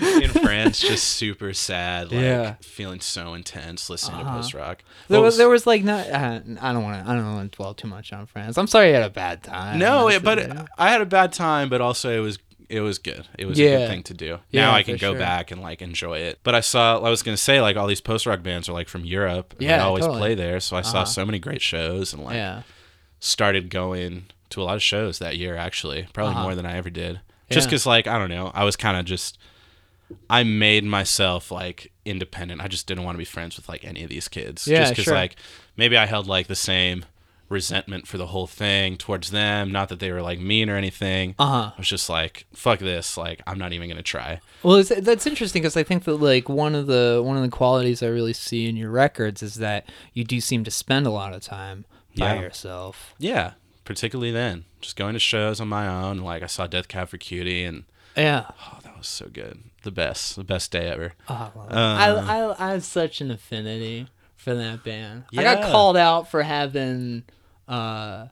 In 0.00 0.30
France, 0.30 0.78
just 0.80 1.04
super 1.04 1.52
sad, 1.54 2.12
like 2.12 2.20
Yeah. 2.20 2.54
feeling 2.60 3.00
so 3.00 3.34
intense 3.34 3.88
listening 3.90 4.20
Uh-huh. 4.20 4.30
to 4.36 4.36
post 4.42 4.54
rock. 4.54 4.82
There 5.08 5.20
was, 5.20 5.36
there 5.38 5.48
was 5.48 5.66
like 5.66 5.82
not. 5.82 6.08
Uh, 6.08 6.40
I 6.60 6.72
don't 6.72 6.82
want 6.82 7.04
to. 7.04 7.10
I 7.10 7.14
don't 7.14 7.34
want 7.34 7.50
to 7.52 7.56
dwell 7.56 7.74
too 7.74 7.88
much 7.88 8.12
on 8.12 8.26
France. 8.26 8.58
I'm 8.58 8.66
sorry 8.66 8.88
you 8.88 8.94
had 8.94 9.02
a 9.02 9.10
bad 9.10 9.42
time. 9.42 9.78
no, 9.78 10.10
but 10.22 10.38
it, 10.38 10.52
I 10.78 10.90
had 10.90 11.00
a 11.00 11.06
bad 11.06 11.32
time, 11.32 11.68
but 11.68 11.80
also 11.80 12.10
it 12.10 12.20
was 12.20 12.38
it 12.68 12.80
was 12.80 12.98
good. 12.98 13.26
It 13.38 13.46
was 13.46 13.58
a 13.58 13.62
good 13.62 13.88
thing 13.88 14.02
to 14.04 14.14
do. 14.14 14.38
Yeah, 14.50 14.66
now 14.66 14.72
I 14.74 14.82
can 14.82 14.96
go 14.96 15.10
sure. 15.12 15.18
back 15.18 15.50
and 15.50 15.60
like 15.60 15.82
enjoy 15.82 16.18
it. 16.18 16.40
But 16.42 16.54
I 16.54 16.60
saw 16.60 16.98
I 17.00 17.10
was 17.10 17.22
gonna 17.22 17.36
say 17.36 17.60
like 17.60 17.76
all 17.76 17.86
these 17.86 18.00
post 18.00 18.26
rock 18.26 18.42
bands 18.42 18.68
are 18.68 18.72
like 18.72 18.88
from 18.88 19.04
Europe. 19.04 19.54
and 19.54 19.62
Yeah, 19.62 19.78
they 19.78 19.82
always 19.82 20.04
totally. 20.04 20.20
play 20.20 20.34
there. 20.34 20.60
So 20.60 20.76
I 20.76 20.82
saw 20.82 20.98
Uh-huh. 20.98 21.04
so 21.06 21.24
many 21.26 21.38
great 21.38 21.62
shows 21.62 22.12
and 22.12 22.22
like 22.24 22.34
yeah, 22.36 22.62
started 23.24 23.70
going 23.70 24.24
to 24.50 24.60
a 24.60 24.64
lot 24.64 24.74
of 24.74 24.82
shows 24.82 25.18
that 25.20 25.36
year 25.36 25.56
actually 25.56 26.06
probably 26.12 26.34
Uh-huh. 26.34 26.42
more 26.42 26.54
than 26.56 26.66
i 26.66 26.76
ever 26.76 26.90
did 26.90 27.20
just 27.50 27.68
because 27.68 27.86
like 27.86 28.06
i 28.08 28.18
don't 28.18 28.30
know 28.30 28.50
i 28.54 28.64
was 28.64 28.74
kind 28.76 28.96
of 28.96 29.04
just 29.04 29.38
i 30.28 30.42
made 30.42 30.82
myself 30.84 31.50
like 31.52 31.92
independent 32.04 32.60
i 32.60 32.66
just 32.66 32.86
didn't 32.88 33.04
want 33.04 33.14
to 33.14 33.18
be 33.18 33.24
friends 33.24 33.56
with 33.56 33.68
like 33.68 33.84
any 33.84 34.02
of 34.02 34.08
these 34.10 34.26
kids 34.28 34.66
Yeah, 34.66 34.80
just 34.80 34.92
because 34.92 35.04
sure. 35.04 35.14
like 35.14 35.36
maybe 35.76 35.96
i 35.96 36.06
held 36.06 36.26
like 36.26 36.48
the 36.48 36.56
same 36.56 37.04
resentment 37.48 38.08
for 38.08 38.16
the 38.18 38.26
whole 38.28 38.46
thing 38.48 38.96
towards 38.96 39.30
them 39.30 39.70
not 39.70 39.88
that 39.90 40.00
they 40.00 40.10
were 40.10 40.22
like 40.22 40.40
mean 40.40 40.68
or 40.68 40.76
anything 40.76 41.34
uh 41.38 41.46
huh. 41.46 41.70
i 41.76 41.78
was 41.78 41.86
just 41.86 42.08
like 42.08 42.46
fuck 42.54 42.78
this 42.80 43.16
like 43.16 43.40
i'm 43.46 43.58
not 43.58 43.72
even 43.72 43.88
gonna 43.88 44.02
try 44.02 44.40
Well, 44.64 44.76
it's, 44.76 44.88
that's 45.00 45.26
interesting 45.26 45.60
because 45.62 45.76
I 45.76 45.82
think 45.82 46.04
that 46.04 46.16
like 46.16 46.48
one 46.48 46.74
of 46.74 46.86
the 46.86 47.20
one 47.24 47.36
of 47.36 47.42
the 47.42 47.48
qualities 47.50 48.02
I 48.02 48.06
really 48.06 48.32
see 48.32 48.68
in 48.68 48.76
your 48.76 48.90
records 48.90 49.42
is 49.42 49.56
that 49.56 49.86
you 50.14 50.24
do 50.24 50.40
seem 50.40 50.64
to 50.64 50.70
spend 50.70 51.06
a 51.06 51.10
lot 51.10 51.34
of 51.34 51.42
time 51.42 51.84
by 52.16 52.34
Yeah. 52.34 52.40
yourself. 52.40 53.14
yeah 53.18 53.52
particularly 53.84 54.30
then 54.30 54.64
just 54.80 54.94
going 54.96 55.12
to 55.14 55.18
shows 55.18 55.60
on 55.60 55.68
my 55.68 55.88
own 55.88 56.18
like 56.18 56.42
i 56.42 56.46
saw 56.46 56.66
death 56.68 56.86
cab 56.88 57.08
for 57.08 57.18
cutie 57.18 57.64
and 57.64 57.84
Yeah. 58.16 58.46
oh 58.60 58.78
that 58.84 58.96
was 58.96 59.08
so 59.08 59.26
good 59.26 59.58
the 59.82 59.90
best 59.90 60.36
the 60.36 60.44
best 60.44 60.70
day 60.70 60.88
ever 60.88 61.14
Oh, 61.28 61.50
I. 61.68 61.74
Uh, 61.74 61.76
I, 61.76 62.08
I 62.44 62.68
I 62.68 62.70
have 62.72 62.84
such 62.84 63.20
an 63.20 63.30
affinity 63.32 64.06
for 64.36 64.54
that 64.54 64.82
band. 64.84 65.24
I 65.36 65.42
got 65.42 65.70
called 65.70 65.96
out 65.96 66.28
for 66.30 66.42
having 66.42 67.22
uh, 67.68 68.26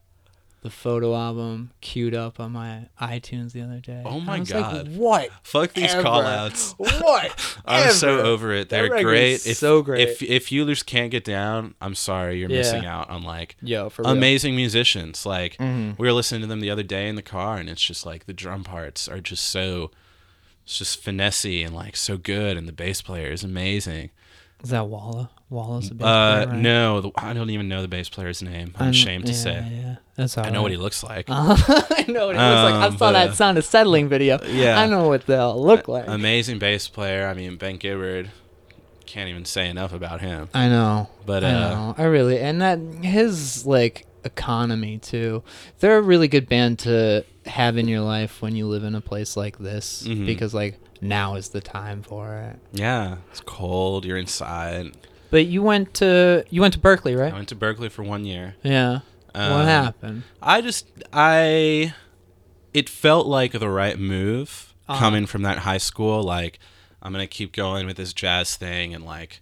the 0.62 0.70
photo 0.70 1.14
album 1.16 1.70
queued 1.80 2.14
up 2.14 2.38
on 2.38 2.52
my 2.52 2.86
iTunes 3.00 3.52
the 3.52 3.62
other 3.62 3.80
day. 3.80 4.02
Oh 4.04 4.20
my 4.20 4.36
I 4.36 4.40
was 4.40 4.50
God. 4.52 4.88
Like, 4.88 4.96
what? 4.96 5.30
fuck 5.42 5.72
these 5.72 5.92
Ever. 5.94 6.02
call 6.02 6.20
outs 6.22 6.72
What? 6.78 7.56
I'm 7.64 7.92
so 7.92 8.20
over 8.20 8.52
it. 8.52 8.68
They're 8.68 8.88
great. 9.02 9.32
is 9.32 9.46
If, 9.46 9.56
so 9.56 9.80
great. 9.82 10.06
If 10.06 10.22
if 10.22 10.52
you 10.52 10.66
just 10.66 10.84
can't 10.84 11.10
get 11.10 11.24
down, 11.24 11.74
I'm 11.80 11.94
sorry, 11.94 12.38
you're 12.38 12.50
Yeah. 12.50 12.58
missing 12.58 12.84
out 12.84 13.08
on 13.08 13.22
like 13.22 13.56
Yo, 13.62 13.88
for 13.88 14.02
real. 14.02 14.12
amazing 14.12 14.54
musicians. 14.54 15.24
Like 15.24 15.56
Mhm. 15.56 15.98
we 15.98 16.06
were 16.06 16.12
listening 16.12 16.42
to 16.42 16.46
them 16.46 16.60
the 16.60 16.70
other 16.70 16.82
day 16.82 17.08
in 17.08 17.14
the 17.14 17.22
car, 17.22 17.56
and 17.56 17.68
it's 17.70 17.82
just 17.82 18.04
like 18.04 18.26
the 18.26 18.34
drum 18.34 18.62
parts 18.62 19.08
are 19.08 19.20
just 19.20 19.44
so, 19.46 19.90
it's 20.64 20.76
just 20.78 21.02
finessey 21.02 21.64
and 21.64 21.74
like 21.74 21.96
so 21.96 22.18
good, 22.18 22.56
and 22.58 22.68
the 22.68 22.72
bass 22.72 23.00
player 23.00 23.28
is 23.32 23.42
amazing. 23.42 24.10
Is 24.62 24.68
that 24.70 24.88
Walla? 24.88 25.30
Bass 25.50 25.90
Uh, 25.90 25.94
player, 25.94 26.46
right? 26.46 26.58
no, 26.58 27.00
the, 27.00 27.10
I 27.16 27.32
don't 27.32 27.50
even 27.50 27.68
know 27.68 27.82
the 27.82 27.88
bass 27.88 28.08
player's 28.08 28.42
name. 28.42 28.72
I'm, 28.76 28.82
I'm- 28.84 28.90
ashamed 28.90 29.26
to 29.26 29.32
yeah, 29.32 29.38
say. 29.38 29.68
Yeah, 29.82 29.96
that's 30.14 30.38
all 30.38 30.46
I 30.46 30.50
know 30.50 30.62
what 30.62 30.70
he 30.70 30.76
looks 30.76 31.02
like. 31.02 31.26
I 31.28 32.04
know 32.08 32.26
what 32.28 32.36
he 32.36 32.42
looks 32.42 32.62
like. 32.62 32.74
I 32.74 32.86
Um, 32.86 32.96
saw 32.98 33.12
that 33.12 33.30
uh, 33.30 33.32
sound 33.34 33.64
settling 33.64 34.08
video. 34.08 34.38
yeah. 34.46 34.80
I 34.80 34.86
know 34.86 35.08
what 35.08 35.26
they'll 35.26 35.60
look 35.60 35.88
like. 35.88 36.04
Amazing 36.06 36.58
bass 36.60 36.86
player. 36.88 37.26
I 37.26 37.34
mean, 37.34 37.56
Ben 37.56 37.76
Gibbard. 37.78 38.30
Can't 39.06 39.28
even 39.28 39.44
say 39.44 39.68
enough 39.68 39.92
about 39.92 40.20
him. 40.20 40.48
I 40.54 40.68
know. 40.68 41.08
But, 41.26 41.42
I 41.42 41.48
uh, 41.52 41.58
know. 41.70 41.94
I 41.98 42.04
really 42.04 42.38
and 42.38 42.60
that 42.62 42.78
his 43.02 43.66
like 43.66 44.06
economy 44.24 44.98
too. 44.98 45.42
They're 45.80 45.98
a 45.98 46.02
really 46.02 46.28
good 46.28 46.48
band 46.48 46.78
to 46.80 47.24
have 47.46 47.76
in 47.76 47.88
your 47.88 48.02
life 48.02 48.40
when 48.40 48.54
you 48.54 48.68
live 48.68 48.84
in 48.84 48.94
a 48.94 49.00
place 49.00 49.36
like 49.36 49.58
this 49.58 50.04
Mhm. 50.06 50.26
because 50.26 50.54
like 50.54 50.78
now 51.00 51.34
is 51.34 51.48
the 51.48 51.60
time 51.60 52.02
for 52.02 52.36
it. 52.36 52.60
Yeah, 52.72 53.16
it's 53.32 53.40
cold. 53.40 54.04
You're 54.04 54.18
inside. 54.18 54.92
But 55.30 55.46
you 55.46 55.62
went 55.62 55.94
to 55.94 56.44
you 56.50 56.60
went 56.60 56.74
to 56.74 56.80
Berklee, 56.80 57.16
right? 57.18 57.32
I 57.32 57.36
went 57.36 57.48
to 57.50 57.56
Berklee 57.56 57.90
for 57.90 58.02
one 58.02 58.24
year. 58.24 58.56
Yeah. 58.62 59.00
what 59.32 59.40
Um, 59.42 59.66
happened? 59.66 60.22
I 60.42 60.60
just 60.60 60.86
I 61.12 61.94
it 62.74 62.88
felt 62.88 63.26
like 63.26 63.52
the 63.52 63.68
right 63.68 63.98
move 63.98 64.74
Uh-huh. 64.88 64.98
coming 64.98 65.26
from 65.26 65.42
that 65.42 65.58
high 65.58 65.78
school 65.78 66.22
like 66.22 66.58
I'm 67.02 67.12
going 67.12 67.22
to 67.26 67.28
keep 67.34 67.52
going 67.52 67.86
with 67.86 67.96
this 67.96 68.12
jazz 68.12 68.56
thing 68.56 68.92
and 68.94 69.04
like 69.04 69.40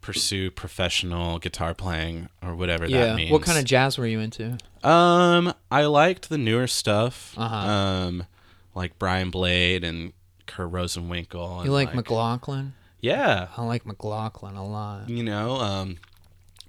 pursue 0.00 0.50
professional 0.50 1.38
guitar 1.38 1.74
playing 1.74 2.28
or 2.42 2.54
whatever 2.54 2.86
Yeah. 2.86 3.06
that 3.06 3.16
means. 3.16 3.30
What 3.32 3.42
kind 3.42 3.58
of 3.58 3.64
jazz 3.64 3.96
were 3.98 4.06
you 4.06 4.20
into? 4.20 4.58
Um 4.82 5.54
I 5.70 5.86
liked 5.86 6.28
the 6.28 6.38
newer 6.38 6.66
stuff. 6.66 7.34
Uh-huh. 7.38 7.56
Um 7.56 8.24
like 8.74 8.98
Brian 8.98 9.30
Blade 9.30 9.84
and 9.84 10.12
Kurt 10.46 10.70
Rosenwinkel 10.70 11.56
and 11.58 11.64
You 11.64 11.72
like, 11.72 11.94
McLaughlin? 11.94 12.74
Yeah. 13.04 13.48
I 13.56 13.62
like 13.64 13.84
McLaughlin 13.84 14.56
a 14.56 14.66
lot. 14.66 15.08
You 15.10 15.22
know, 15.22 15.56
um 15.56 15.96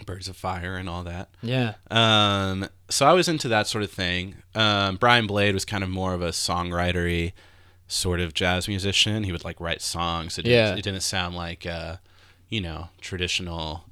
Birds 0.05 0.27
of 0.27 0.35
Fire 0.35 0.75
and 0.75 0.89
all 0.89 1.03
that. 1.05 1.29
Yeah. 1.41 1.75
Um, 1.89 2.67
so 2.89 3.05
I 3.05 3.13
was 3.13 3.29
into 3.29 3.47
that 3.47 3.65
sort 3.65 3.81
of 3.83 3.89
thing. 3.91 4.35
Um, 4.53 4.97
Brian 4.97 5.25
Blade 5.25 5.53
was 5.53 5.63
kind 5.63 5.83
of 5.85 5.89
more 5.89 6.13
of 6.13 6.21
a 6.21 6.29
songwritery 6.29 7.31
sort 7.87 8.19
of 8.19 8.33
jazz 8.33 8.67
musician. 8.67 9.23
He 9.23 9.31
would 9.31 9.45
like 9.45 9.61
write 9.61 9.81
songs. 9.81 10.37
It 10.37 10.41
didn't, 10.43 10.57
Yeah. 10.57 10.75
it 10.75 10.83
didn't 10.83 11.01
sound 11.01 11.35
like, 11.35 11.65
uh, 11.65 11.95
you 12.49 12.59
know, 12.59 12.89
traditional, 12.99 13.85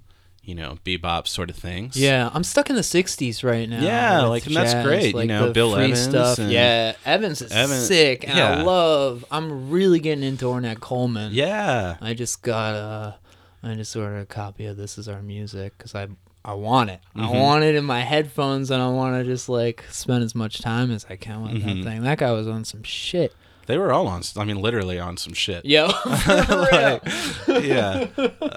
you 0.44 0.54
know, 0.56 0.78
bebop 0.84 1.26
sort 1.28 1.50
of 1.50 1.56
things. 1.56 1.96
Yeah, 1.96 2.30
I'm 2.34 2.44
stuck 2.44 2.70
in 2.70 2.76
the 2.76 2.82
'60s 2.82 3.44
right 3.44 3.68
now. 3.70 3.82
Yeah, 3.82 4.22
like, 4.24 4.46
and 4.46 4.56
that's 4.56 4.74
jazz, 4.74 4.86
great, 4.86 5.16
you 5.16 5.26
know, 5.26 5.52
Bill 5.54 5.76
Evans 5.76 6.00
stuff. 6.02 6.38
Yeah, 6.40 6.94
Evans 7.06 7.42
is 7.42 7.52
Evans- 7.52 7.88
sick, 7.88 8.28
and 8.28 8.38
I 8.40 8.62
love. 8.64 9.24
I'm 9.32 9.70
really 9.70 10.00
getting 10.00 10.24
into 10.24 10.46
Ornette 10.46 10.80
Coleman. 10.82 11.32
Yeah. 11.34 11.96
I 12.02 12.14
just 12.14 12.42
got 12.42 12.76
a, 12.76 13.16
I 13.64 13.76
just 13.76 13.96
ordered 13.96 14.20
a 14.20 14.26
copy 14.26 14.66
of 14.66 14.76
This 14.78 14.98
Is 14.98 15.08
Our 15.08 15.22
Music 15.22 15.78
because 15.78 15.96
I, 15.96 16.08
I 16.44 16.54
want 16.56 16.90
it. 16.90 17.00
I 17.16 17.20
Mhm. 17.22 17.40
want 17.40 17.64
it 17.64 17.76
in 17.76 17.86
my 17.86 18.02
headphones, 18.02 18.70
and 18.70 18.82
I 18.82 18.90
want 18.90 19.16
to 19.16 19.24
just 19.24 19.48
like 19.48 19.86
spend 19.90 20.24
as 20.26 20.36
much 20.36 20.62
time 20.62 20.92
as 20.92 21.06
I 21.10 21.16
can 21.16 21.42
with 21.44 21.52
Mhm. 21.54 21.84
that 21.84 21.90
thing. 21.90 22.04
That 22.04 22.18
guy 22.18 22.32
was 22.34 22.50
on 22.50 22.66
some 22.66 22.84
shit. 22.84 23.34
They 23.66 23.78
were 23.78 23.94
all 23.94 24.08
on, 24.08 24.22
I 24.38 24.44
mean, 24.44 24.58
literally 24.62 25.00
on 25.00 25.18
some 25.18 25.34
shit. 25.34 25.66
Yeah. 25.66 25.88
for 26.46 26.68
real. 26.72 27.62
yeah. 27.64 28.08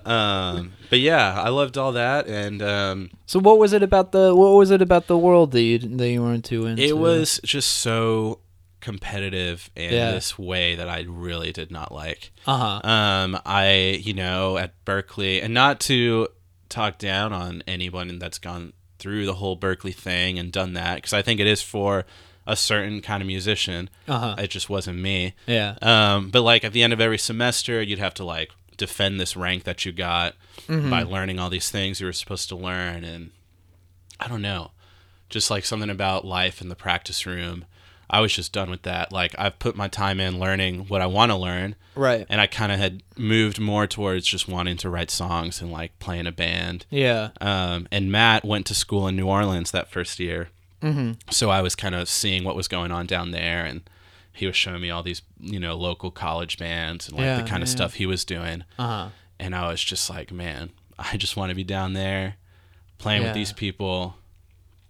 Um, 0.05 0.73
but 0.91 0.99
yeah, 1.01 1.41
I 1.41 1.49
loved 1.51 1.79
all 1.79 1.93
that. 1.93 2.27
And, 2.27 2.61
um, 2.63 3.11
So 3.27 3.39
what 3.39 3.59
was 3.59 3.73
it 3.73 3.83
about 3.83 4.13
the 4.13 4.35
what 4.35 4.51
was 4.55 4.71
it 4.71 4.83
about 4.83 5.07
the 5.07 5.17
world 5.19 5.53
that 5.53 5.63
you 5.63 5.79
that 5.79 6.09
you 6.09 6.23
weren't 6.23 6.45
too 6.45 6.67
into? 6.67 6.83
It 6.83 6.97
was 6.99 7.41
just 7.45 7.71
so 7.79 8.41
competitive 8.81 9.71
in 9.75 9.93
Yeah. 9.93 10.13
this 10.13 10.39
way 10.39 10.75
that 10.77 10.89
I 10.89 11.05
really 11.09 11.53
did 11.53 11.71
not 11.71 11.93
like. 11.93 12.33
uh 12.47 12.81
huh. 12.83 12.89
Um, 12.89 13.39
I, 13.45 14.01
you 14.03 14.15
know, 14.15 14.57
at 14.59 14.73
Berklee, 14.85 15.43
and 15.43 15.53
not 15.53 15.81
to 15.81 16.29
talk 16.69 16.99
down 16.99 17.33
on 17.33 17.63
anyone 17.67 18.19
that's 18.19 18.39
gone 18.39 18.73
through 18.99 19.27
the 19.27 19.35
whole 19.35 19.57
Berklee 19.59 19.95
thing 19.95 20.39
and 20.39 20.53
done 20.53 20.73
that, 20.75 20.97
because 20.97 21.13
I 21.13 21.23
think 21.23 21.41
it 21.41 21.47
is 21.47 21.63
for 21.63 22.07
a 22.47 22.57
certain 22.57 23.01
kind 23.01 23.23
of 23.23 23.27
musician. 23.27 23.91
Uh 24.07 24.19
huh. 24.19 24.35
It 24.39 24.49
just 24.51 24.69
wasn't 24.71 24.99
me. 24.99 25.35
Yeah. 25.47 25.77
Um, 25.83 26.31
but 26.31 26.43
like 26.43 26.65
at 26.65 26.73
the 26.73 26.83
end 26.83 26.93
of 26.93 27.01
every 27.01 27.19
semester, 27.19 27.83
you'd 27.83 27.99
have 27.99 28.15
to 28.15 28.25
like 28.25 28.51
defend 28.77 29.19
this 29.19 29.37
rank 29.37 29.65
that 29.65 29.85
you 29.85 29.93
got 29.93 30.35
Mm-hmm. 30.69 30.91
by 30.91 31.03
learning 31.03 31.39
all 31.39 31.51
these 31.51 31.71
things 31.71 32.01
you 32.01 32.07
were 32.07 32.13
supposed 32.13 32.49
to 32.49 32.57
learn, 32.57 33.05
and 33.05 33.31
I 34.19 34.27
don't 34.27 34.43
know, 34.43 34.71
just 35.29 35.51
like 35.51 35.65
something 35.65 35.91
about 35.91 36.25
life 36.25 36.61
in 36.63 36.69
the 36.71 36.75
practice 36.75 37.27
room. 37.27 37.67
I 38.09 38.21
was 38.21 38.33
just 38.35 38.53
done 38.53 38.71
with 38.71 38.83
that. 38.83 39.13
Like 39.13 39.35
I've 39.39 39.59
put 39.59 39.77
my 39.77 39.87
time 39.89 40.19
in 40.19 40.39
learning 40.41 40.87
what 40.89 41.03
I 41.03 41.07
want 41.07 41.31
to 41.31 41.37
learn, 41.37 41.75
Right. 41.95 42.25
and 42.29 42.41
I 42.41 42.47
kind 42.47 42.73
of 42.73 42.79
had 42.79 43.03
moved 43.17 43.61
more 43.61 43.87
towards 43.87 44.27
just 44.27 44.49
wanting 44.49 44.77
to 44.79 44.89
write 44.91 45.11
songs 45.11 45.61
and 45.61 45.71
like 45.71 45.97
playing 45.99 46.27
a 46.27 46.33
band. 46.33 46.87
Yeah. 46.91 47.31
Um, 47.41 47.87
and 47.93 48.11
Matt 48.11 48.45
went 48.45 48.67
to 48.67 48.75
school 48.75 49.07
in 49.09 49.15
New 49.17 49.27
Orleans 49.29 49.71
that 49.73 49.91
first 49.91 50.19
year, 50.19 50.49
Mm-hmm. 50.83 51.13
so 51.31 51.51
I 51.51 51.63
was 51.63 51.75
kind 51.75 51.95
of 51.95 52.09
seeing 52.09 52.45
what 52.45 52.55
was 52.57 52.69
going 52.69 52.93
on 52.93 53.07
down 53.07 53.31
there, 53.31 53.65
and 53.65 53.89
he 54.33 54.47
was 54.47 54.55
showing 54.57 54.81
me 54.83 54.91
all 54.91 55.03
these 55.03 55.23
you 55.41 55.59
know 55.59 55.75
local 55.75 56.11
college 56.11 56.59
bands 56.59 57.09
and 57.09 57.17
like 57.17 57.25
Yeah, 57.25 57.41
the 57.43 57.49
kind 57.49 57.63
of 57.63 57.69
yeah. 57.69 57.75
stuff 57.75 57.95
he 57.95 58.07
was 58.07 58.25
doing, 58.25 58.65
Uh 58.79 58.87
huh. 58.87 59.09
and 59.41 59.55
I 59.57 59.69
was 59.71 59.83
just 59.83 60.11
like, 60.11 60.31
man, 60.33 60.71
I 60.99 61.17
just 61.17 61.37
want 61.37 61.51
to 61.51 61.55
be 61.57 61.65
down 61.65 61.93
there 61.95 62.37
playing 62.99 63.23
with 63.23 63.35
these 63.35 63.53
people. 63.53 64.17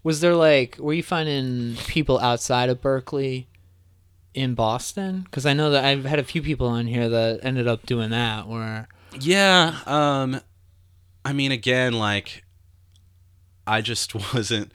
Was 0.03 0.21
there 0.21 0.35
like 0.35 0.77
were 0.79 0.93
you 0.95 1.03
finding 1.03 1.77
people 1.87 2.19
outside 2.21 2.69
of 2.69 2.81
Berklee 2.81 3.47
in 4.35 4.55
Boston? 4.55 5.23
Because 5.23 5.47
I 5.47 5.53
know 5.53 5.71
that 5.71 5.85
I've 5.85 6.05
had 6.05 6.19
a 6.19 6.25
few 6.25 6.43
people 6.43 6.67
on 6.69 6.87
here 6.87 7.09
that 7.09 7.41
ended 7.43 7.67
up 7.69 7.87
doing 7.87 8.11
that. 8.11 8.47
Where 8.49 8.87
Yeah. 9.21 9.79
Um, 9.87 10.41
I 11.25 11.33
mean, 11.33 11.51
again, 11.53 11.93
like 11.95 12.45
I 13.67 13.81
just 13.81 14.15
wasn't. 14.35 14.73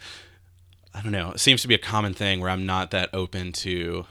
I 0.94 1.02
don't 1.02 1.12
know. 1.12 1.32
It 1.32 1.40
seems 1.40 1.62
to 1.62 1.68
be 1.68 1.76
a 1.76 1.80
common 1.80 2.14
thing 2.14 2.40
where 2.40 2.50
I'm 2.50 2.66
not 2.66 2.92
that 2.92 3.10
open 3.14 3.52
to 3.54 4.06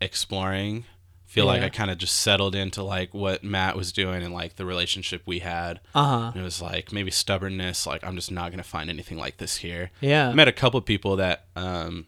exploring. 0.00 0.84
Feel 1.26 1.46
like 1.46 1.62
I 1.62 1.70
kind 1.70 1.90
of 1.90 1.96
just 1.96 2.18
settled 2.18 2.54
into 2.54 2.82
like 2.82 3.14
what 3.14 3.42
Matt 3.42 3.74
was 3.74 3.90
doing 3.90 4.22
and 4.22 4.34
like 4.34 4.56
the 4.56 4.66
relationship 4.66 5.22
we 5.24 5.38
had. 5.38 5.80
Uh 5.94 6.30
huh. 6.30 6.38
It 6.38 6.42
was 6.42 6.60
like 6.60 6.92
maybe 6.92 7.10
stubbornness. 7.10 7.86
Like 7.86 8.04
I'm 8.04 8.16
just 8.16 8.30
not 8.30 8.50
gonna 8.50 8.62
find 8.62 8.90
anything 8.90 9.16
like 9.16 9.38
this 9.38 9.56
here. 9.56 9.92
Yeah. 10.02 10.28
I 10.28 10.34
met 10.34 10.46
a 10.46 10.52
couple 10.52 10.76
of 10.76 10.84
people 10.84 11.16
that 11.16 11.46
um, 11.56 12.04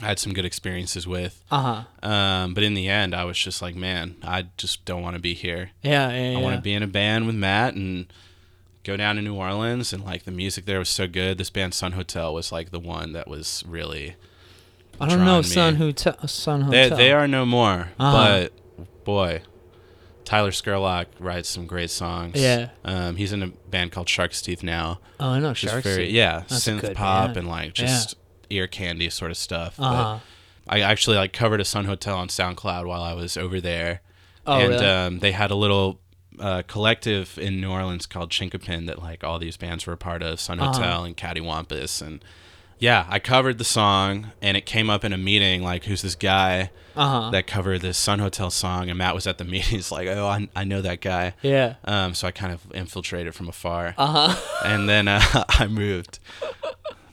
I 0.00 0.06
had 0.06 0.20
some 0.20 0.32
good 0.32 0.44
experiences 0.44 1.08
with. 1.08 1.42
Uh 1.50 1.84
huh. 2.02 2.08
Um, 2.08 2.54
but 2.54 2.62
in 2.62 2.74
the 2.74 2.88
end, 2.88 3.16
I 3.16 3.24
was 3.24 3.36
just 3.36 3.62
like, 3.62 3.74
man, 3.74 4.14
I 4.22 4.46
just 4.56 4.84
don't 4.84 5.02
want 5.02 5.16
to 5.16 5.20
be 5.20 5.34
here. 5.34 5.72
Yeah. 5.82 6.10
Yeah. 6.12 6.30
yeah. 6.30 6.38
I 6.38 6.40
want 6.40 6.54
to 6.54 6.62
be 6.62 6.72
in 6.72 6.84
a 6.84 6.86
band 6.86 7.26
with 7.26 7.34
Matt 7.34 7.74
and 7.74 8.06
go 8.86 8.96
down 8.96 9.16
to 9.16 9.22
New 9.22 9.34
Orleans. 9.34 9.92
And 9.92 10.04
like 10.04 10.24
the 10.24 10.30
music 10.30 10.64
there 10.64 10.78
was 10.78 10.88
so 10.88 11.06
good. 11.06 11.38
This 11.38 11.50
band 11.50 11.74
Sun 11.74 11.92
Hotel 11.92 12.32
was 12.32 12.52
like 12.52 12.70
the 12.70 12.80
one 12.80 13.12
that 13.12 13.28
was 13.28 13.64
really. 13.66 14.14
I 15.00 15.08
don't 15.08 15.24
know 15.24 15.38
me. 15.38 15.42
Sun 15.42 15.76
Hotel. 15.76 16.26
Sun 16.28 16.70
They, 16.70 16.84
Hotel. 16.84 16.96
they 16.98 17.04
they 17.04 17.12
are 17.12 17.28
no 17.28 17.44
more. 17.44 17.88
Uh-huh. 17.98 18.12
But 18.48 18.52
boy, 19.04 19.42
Tyler 20.24 20.50
Skerlock 20.50 21.06
writes 21.20 21.48
some 21.48 21.66
great 21.66 21.90
songs. 21.90 22.40
Yeah. 22.40 22.70
Um, 22.84 23.16
he's 23.16 23.32
in 23.32 23.42
a 23.42 23.48
band 23.48 23.92
called 23.92 24.08
Shark's 24.08 24.40
Teeth 24.40 24.62
now. 24.62 25.00
Oh, 25.20 25.30
I 25.30 25.38
know 25.38 25.52
Just 25.52 25.72
Shark 25.72 25.84
very 25.84 26.06
Seed. 26.06 26.14
yeah, 26.14 26.40
That's 26.48 26.66
synth 26.66 26.94
pop 26.94 27.26
band. 27.28 27.36
and 27.38 27.48
like 27.48 27.78
Yeah. 27.78 27.86
just 27.86 28.14
ear 28.50 28.66
candy 28.66 29.10
sort 29.10 29.30
of 29.30 29.36
stuff. 29.36 29.76
But 29.76 29.84
Uh-huh. 29.84 30.18
I 30.68 30.80
actually 30.80 31.16
like 31.16 31.32
covered 31.32 31.60
a 31.60 31.64
Sun 31.64 31.84
Hotel 31.84 32.16
on 32.16 32.28
SoundCloud 32.28 32.86
while 32.86 33.02
I 33.02 33.12
was 33.12 33.36
over 33.36 33.60
there. 33.60 34.00
Oh, 34.46 34.58
and 34.58 34.68
really? 34.70 34.86
um, 34.86 35.18
they 35.20 35.32
had 35.32 35.50
a 35.50 35.54
little 35.56 36.00
uh, 36.40 36.62
collective 36.66 37.38
in 37.38 37.60
New 37.60 37.70
Orleans 37.70 38.06
called 38.06 38.30
Chinkapin 38.30 38.86
that 38.86 39.00
like 39.02 39.24
all 39.24 39.38
these 39.38 39.56
bands 39.56 39.86
were 39.86 39.92
a 39.94 39.96
part 39.96 40.22
of, 40.22 40.40
Sun 40.40 40.60
Uh-huh. 40.60 40.72
Hotel 40.72 41.04
and 41.04 41.16
Cattywampus 41.16 42.00
and 42.02 42.24
yeah, 42.78 43.06
I 43.08 43.18
covered 43.20 43.56
the 43.56 43.64
song 43.64 44.32
and 44.42 44.54
it 44.54 44.66
came 44.66 44.90
up 44.90 45.02
in 45.02 45.14
a 45.14 45.16
meeting 45.16 45.62
like 45.62 45.84
who's 45.84 46.02
this 46.02 46.14
guy 46.14 46.70
Uh-huh. 46.94 47.30
that 47.30 47.46
covered 47.46 47.80
this 47.80 47.96
Sun 47.96 48.18
Hotel 48.18 48.50
song 48.50 48.90
and 48.90 48.98
Matt 48.98 49.14
was 49.14 49.26
at 49.26 49.38
the 49.38 49.44
meeting. 49.52 49.76
He's 49.76 49.90
like, 49.90 50.08
"Oh, 50.08 50.26
I, 50.26 50.48
I 50.54 50.64
know 50.64 50.82
that 50.82 51.00
guy." 51.00 51.32
yeah. 51.42 51.76
Um, 51.84 52.12
so 52.14 52.28
I 52.28 52.32
kind 52.32 52.52
of 52.52 52.60
infiltrated 52.74 53.34
from 53.34 53.48
afar. 53.48 53.94
Uh 53.96 54.28
huh. 54.28 54.58
and 54.64 54.88
then 54.90 55.08
uh, 55.08 55.22
I 55.48 55.68
moved, 55.68 56.18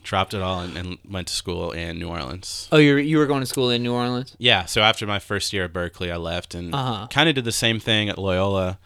dropped 0.04 0.34
it 0.34 0.42
all, 0.42 0.60
and, 0.60 0.78
and 0.78 0.98
went 1.10 1.28
to 1.30 1.34
school 1.34 1.72
in 1.72 1.98
New 1.98 2.10
Orleans. 2.10 2.68
Oh, 2.72 2.78
you 2.78 2.94
were, 2.96 3.00
you 3.00 3.18
were 3.18 3.26
going 3.26 3.40
to 3.42 3.46
school 3.46 3.70
in 3.70 3.84
New 3.84 3.94
Orleans? 3.94 4.36
Yeah, 4.38 4.66
so 4.66 4.82
after 4.82 5.08
my 5.08 5.20
first 5.20 5.54
year 5.54 5.64
at 5.66 5.72
Berklee, 5.74 6.12
I 6.12 6.18
left 6.18 6.56
and 6.56 6.76
Uh-huh. 6.76 7.08
kind 7.10 7.30
of 7.30 7.36
did 7.36 7.46
the 7.46 7.52
same 7.54 7.80
thing 7.80 8.10
at 8.10 8.18
Loyola. 8.18 8.80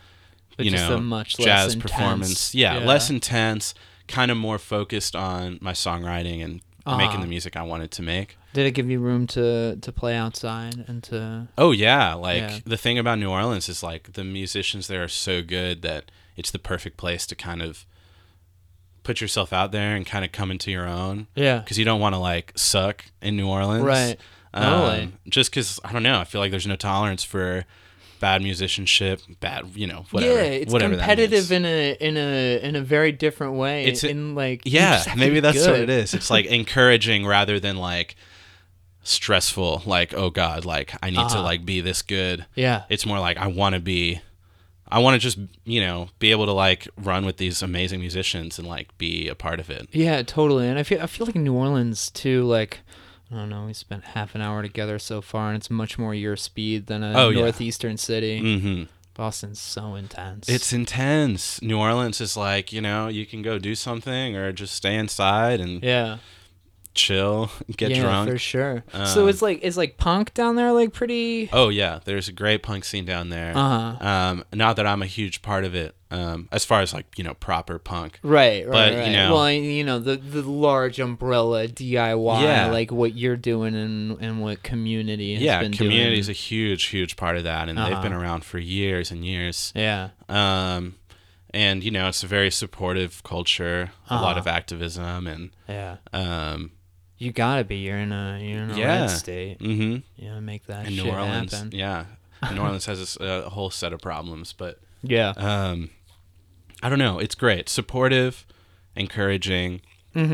But 0.58 0.66
you 0.66 0.72
just 0.72 0.90
know, 0.90 0.98
a 0.98 1.02
much 1.02 1.38
jazz 1.38 1.76
performance. 1.76 2.54
Yeah, 2.54 2.80
yeah. 2.80 2.86
less 2.86 3.10
intense, 3.10 3.74
kind 4.08 4.32
of 4.32 4.38
more 4.38 4.58
focused 4.58 5.16
on 5.16 5.58
my 5.62 5.72
songwriting 5.74 6.44
and 6.44 6.62
Uh-huh. 6.86 6.98
making 6.98 7.22
the 7.22 7.28
music 7.28 7.56
I 7.58 7.62
wanted 7.64 7.92
to 7.92 8.02
make. 8.02 8.38
Did 8.54 8.66
it 8.66 8.72
give 8.72 8.90
you 8.90 9.00
room 9.00 9.28
to 9.28 9.76
to 9.76 9.92
play 9.92 10.16
outside 10.16 10.86
and 10.88 11.04
to? 11.04 11.48
Oh 11.58 11.72
yeah, 11.72 12.14
like 12.14 12.42
Yeah. 12.42 12.60
the 12.66 12.78
thing 12.78 12.98
about 12.98 13.20
New 13.20 13.30
Orleans 13.30 13.70
is 13.70 13.84
like 13.84 14.14
the 14.14 14.24
musicians 14.24 14.88
there 14.88 15.04
are 15.04 15.08
so 15.10 15.42
good 15.44 15.82
that 15.84 16.10
it's 16.36 16.50
the 16.52 16.60
perfect 16.60 16.98
place 16.98 17.26
to 17.28 17.36
kind 17.36 17.62
of 17.62 17.86
put 19.04 19.22
yourself 19.22 19.54
out 19.54 19.72
there 19.72 19.96
and 19.96 20.06
kind 20.06 20.26
of 20.26 20.32
come 20.32 20.52
into 20.52 20.72
your 20.72 20.88
own. 20.88 21.28
Yeah. 21.36 21.60
because 21.60 21.78
you 21.78 21.86
don't 21.86 22.00
want 22.02 22.16
to 22.16 22.20
like 22.20 22.52
suck 22.56 23.06
in 23.22 23.36
New 23.38 23.48
Orleans, 23.48 23.84
Right. 23.84 24.18
Um, 24.54 24.64
Totally. 24.64 25.12
Just 25.30 25.52
because 25.52 25.80
I 25.84 25.92
don't 25.94 26.04
know, 26.04 26.20
I 26.20 26.24
feel 26.24 26.42
like 26.42 26.52
there's 26.52 26.66
no 26.68 26.76
tolerance 26.78 27.24
for 27.24 27.66
bad 28.20 28.42
musicianship, 28.42 29.22
bad, 29.40 29.66
you 29.76 29.88
know, 29.88 30.06
whatever. 30.12 30.34
yeah, 30.36 30.42
it's 30.42 30.72
whatever 30.74 30.96
competitive 30.96 31.52
in 31.52 31.66
a 31.66 31.94
in 32.00 32.18
a 32.18 32.60
in 32.62 32.76
a 32.76 32.82
very 32.82 33.12
different 33.12 33.54
way. 33.54 33.86
It's 33.86 34.04
a- 34.04 34.10
in 34.10 34.36
like 34.36 34.62
yeah, 34.66 34.98
to 35.00 35.16
maybe 35.18 35.36
be 35.36 35.40
that's 35.42 35.66
what 35.66 35.80
it 35.80 35.90
is. 35.90 36.14
It's 36.14 36.30
like 36.30 36.46
encouraging 36.60 37.26
rather 37.26 37.60
than 37.60 37.78
like 37.78 38.16
stressful. 39.04 39.84
Like, 39.86 40.14
oh 40.14 40.30
god, 40.30 40.66
like 40.66 40.94
I 41.02 41.10
need 41.10 41.16
to 41.18 41.22
Uh-huh. 41.22 41.44
like 41.44 41.66
be 41.66 41.82
this 41.82 42.02
good. 42.02 42.46
Yeah. 42.56 42.84
It's 42.90 43.06
more 43.06 43.20
like 43.20 43.38
I 43.38 43.48
want 43.48 43.76
to 43.76 43.82
be. 43.82 44.22
I 44.90 45.00
want 45.00 45.16
to 45.16 45.20
just 45.20 45.38
you 45.66 45.82
know 45.82 46.10
be 46.18 46.32
able 46.32 46.46
to 46.46 46.54
like 46.54 46.88
run 46.98 47.26
with 47.26 47.36
these 47.38 47.62
amazing 47.62 48.00
musicians 48.00 48.58
and 48.58 48.66
like 48.68 48.98
be 48.98 49.28
a 49.28 49.36
part 49.36 49.60
of 49.60 49.70
it. 49.70 49.90
Yeah, 49.92 50.22
totally. 50.24 50.68
And 50.70 50.80
I 50.80 50.84
feel 50.84 51.02
I 51.02 51.08
feel 51.08 51.26
like 51.26 51.36
New 51.36 51.54
Orleans 51.54 52.10
too. 52.10 52.44
Like 52.44 52.80
I 53.32 53.36
don't 53.36 53.50
know, 53.50 53.66
we 53.66 53.74
spent 53.74 54.04
half 54.06 54.36
an 54.36 54.42
hour 54.42 54.62
together 54.62 55.00
so 55.00 55.22
far, 55.22 55.50
and 55.50 55.58
it's 55.58 55.70
much 55.70 55.98
more 56.00 56.14
your 56.14 56.38
speed 56.38 56.88
than 56.88 57.04
a 57.04 57.14
Oh, 57.14 57.30
yeah. 57.30 57.42
northeastern 57.42 57.98
city. 57.98 58.40
hmm 58.40 58.84
Boston's 59.14 59.60
so 59.60 59.96
intense. 59.96 60.48
It's 60.48 60.72
intense. 60.72 61.60
New 61.62 61.80
Orleans 61.80 62.22
is 62.22 62.38
like, 62.38 62.72
you 62.72 62.82
know, 62.82 63.08
you 63.08 63.26
can 63.26 63.42
go 63.42 63.58
do 63.58 63.74
something 63.74 64.36
or 64.36 64.52
just 64.52 64.76
stay 64.76 64.96
inside 64.96 65.60
and 65.60 65.82
yeah, 65.84 66.18
chill, 66.98 67.50
get 67.78 67.92
yeah, 67.92 68.02
drunk. 68.02 68.30
for 68.30 68.38
sure. 68.38 68.84
so 69.06 69.24
Um, 69.24 69.30
it's 69.30 69.42
like 69.42 69.60
it's 69.64 69.78
like 69.78 69.98
punk 69.98 70.34
down 70.34 70.56
there, 70.56 70.72
like 70.74 70.92
pretty. 70.94 71.50
Oh 71.54 71.70
yeah, 71.70 72.00
there's 72.06 72.28
a 72.28 72.34
great 72.34 72.64
punk 72.64 72.84
scene 72.86 73.06
down 73.06 73.30
there. 73.30 73.56
Uh 73.56 73.94
huh. 73.96 74.08
Um, 74.08 74.44
not 74.54 74.76
that 74.76 74.86
I'm 74.88 75.02
a 75.02 75.06
huge 75.06 75.42
part 75.42 75.64
of 75.64 75.74
it, 75.76 75.96
um, 76.12 76.50
as 76.52 76.66
far 76.66 76.82
as 76.82 76.94
like 76.94 77.06
you 77.18 77.24
know 77.24 77.34
proper 77.36 77.80
punk. 77.80 78.20
Right, 78.24 78.66
right, 78.68 78.72
But, 78.74 78.94
you 78.94 79.00
right. 79.00 79.12
know- 79.12 79.34
well, 79.36 79.52
you 79.52 79.84
know 79.84 80.00
the 80.00 80.18
the 80.18 80.42
large 80.42 81.00
umbrella 81.00 81.68
DIY, 81.68 82.42
Yeah. 82.44 82.68
like 82.72 82.92
what 82.92 83.16
you're 83.16 83.38
doing 83.38 83.76
and 83.76 84.18
and 84.20 84.42
what 84.42 84.64
community 84.64 85.36
has 85.36 85.44
yeah, 85.44 85.62
community 85.70 86.20
is 86.20 86.30
a 86.30 86.34
huge, 86.34 86.86
huge 86.86 87.16
part 87.16 87.38
of 87.38 87.44
that, 87.46 87.70
and 87.70 87.78
they've 87.78 87.94
Uh-huh. 87.94 88.02
been 88.02 88.14
around 88.14 88.44
for 88.44 88.58
years 88.60 89.12
and 89.12 89.24
years. 89.26 89.72
yeah, 89.76 90.10
Um, 90.28 90.96
and 91.54 91.84
you 91.84 91.92
know, 91.92 92.08
it's 92.10 92.24
a 92.24 92.28
very 92.28 92.52
supportive 92.52 93.24
culture, 93.24 93.92
a 94.10 94.16
lot 94.16 94.32
Uh-huh. 94.32 94.40
of 94.42 94.48
activism, 94.48 95.28
and 95.28 95.52
yeah. 95.68 95.98
um, 96.14 96.72
You 97.18 97.32
gotta 97.32 97.64
be. 97.64 97.78
You're 97.78 97.98
in 97.98 98.12
a 98.12 98.40
you're 98.42 98.64
in 98.64 98.72
a 98.72 98.78
Yeah. 98.78 99.02
red 99.02 99.10
state. 99.10 99.60
hmm 99.60 99.98
You 100.18 100.30
know, 100.30 100.42
make 100.42 100.66
that 100.68 100.86
and 100.86 100.96
shit 100.96 101.06
New 101.06 101.12
Orleans, 101.12 101.52
happen. 101.54 101.72
yeah, 101.74 102.06
New 102.54 102.62
Orleans 102.62 102.86
has 102.86 103.18
a 103.20 103.50
whole 103.50 103.70
set 103.72 103.92
of 103.94 104.02
problems, 104.02 104.54
but 104.54 104.80
Yeah. 105.02 105.30
um, 105.38 105.90
I 106.84 106.90
don't 106.90 107.00
know. 107.00 107.18
It's 107.20 107.34
great, 107.36 107.70
supportive, 107.70 108.46
encouraging. 108.96 109.82
Mm-hmm. 110.16 110.34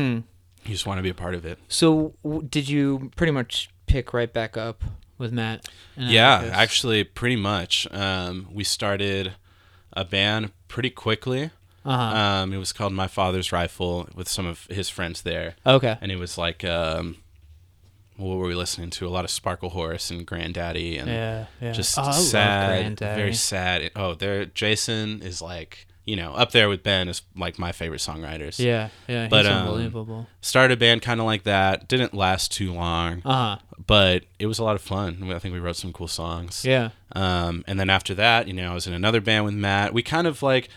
You 0.66 0.72
just 0.72 0.86
want 0.86 0.98
to 0.98 1.02
be 1.02 1.10
a 1.10 1.14
part 1.14 1.34
of 1.34 1.44
it. 1.44 1.58
So, 1.68 2.14
w- 2.22 2.46
did 2.48 2.68
you 2.68 3.10
pretty 3.16 3.32
much 3.32 3.68
pick 3.86 4.12
right 4.14 4.32
back 4.32 4.56
up 4.56 4.82
with 5.18 5.32
Matt? 5.32 5.68
and 5.96 6.10
Yeah, 6.10 6.36
Atticus? 6.36 6.54
actually, 6.56 7.04
pretty 7.04 7.36
much. 7.36 7.86
Um, 7.92 8.48
we 8.52 8.64
started 8.64 9.32
a 9.92 10.04
band 10.04 10.52
pretty 10.68 10.90
quickly. 10.90 11.50
Uh-huh. 11.84 12.16
Um, 12.16 12.52
it 12.52 12.58
was 12.58 12.72
called 12.72 12.92
My 12.92 13.06
Father's 13.08 13.52
Rifle 13.52 14.08
with 14.14 14.28
some 14.28 14.46
of 14.46 14.66
his 14.70 14.88
friends 14.88 15.22
there, 15.22 15.56
okay. 15.66 15.98
and 16.00 16.10
it 16.10 16.18
was 16.18 16.38
like, 16.38 16.64
um, 16.64 17.16
what 18.16 18.36
were 18.36 18.46
we 18.46 18.54
listening 18.54 18.90
to? 18.90 19.06
A 19.06 19.10
lot 19.10 19.24
of 19.24 19.30
Sparklehorse 19.30 20.10
and 20.10 20.26
Grandaddy, 20.26 20.98
and 21.00 21.08
Yeah. 21.08 21.46
Yeah. 21.60 21.72
just 21.72 21.98
oh, 21.98 22.10
sad, 22.12 22.98
very 22.98 23.34
sad. 23.34 23.90
Oh, 23.96 24.14
there, 24.14 24.44
Jason 24.46 25.20
is 25.20 25.42
like, 25.42 25.86
you 26.06 26.16
know, 26.16 26.32
up 26.34 26.52
there 26.52 26.68
with 26.68 26.82
Ben 26.82 27.08
is 27.08 27.22
like 27.34 27.58
my 27.58 27.72
favorite 27.72 28.00
songwriters. 28.00 28.58
Yeah. 28.62 28.90
Yeah. 29.08 29.26
But, 29.28 29.46
he's 29.46 29.54
um, 29.54 29.66
unbelievable. 29.66 30.26
Started 30.42 30.74
a 30.74 30.76
band 30.76 31.02
kind 31.02 31.18
of 31.18 31.26
like 31.26 31.44
that. 31.44 31.88
Didn't 31.88 32.12
last 32.14 32.52
too 32.52 32.72
long, 32.72 33.22
Uh 33.24 33.56
huh. 33.56 33.58
but 33.86 34.24
it 34.38 34.46
was 34.46 34.58
a 34.58 34.64
lot 34.64 34.76
of 34.76 34.82
fun. 34.82 35.30
I 35.32 35.38
think 35.38 35.52
we 35.54 35.60
wrote 35.60 35.76
some 35.76 35.92
cool 35.92 36.08
songs. 36.08 36.64
Yeah. 36.64 36.90
Um, 37.12 37.64
and 37.66 37.80
then 37.80 37.88
after 37.90 38.14
that, 38.16 38.46
you 38.46 38.52
know, 38.54 38.70
I 38.70 38.74
was 38.74 38.86
in 38.86 38.92
another 38.92 39.20
band 39.20 39.44
with 39.46 39.54
Matt. 39.54 39.92
We 39.94 40.02
kind 40.02 40.26
of 40.26 40.42
like 40.42 40.68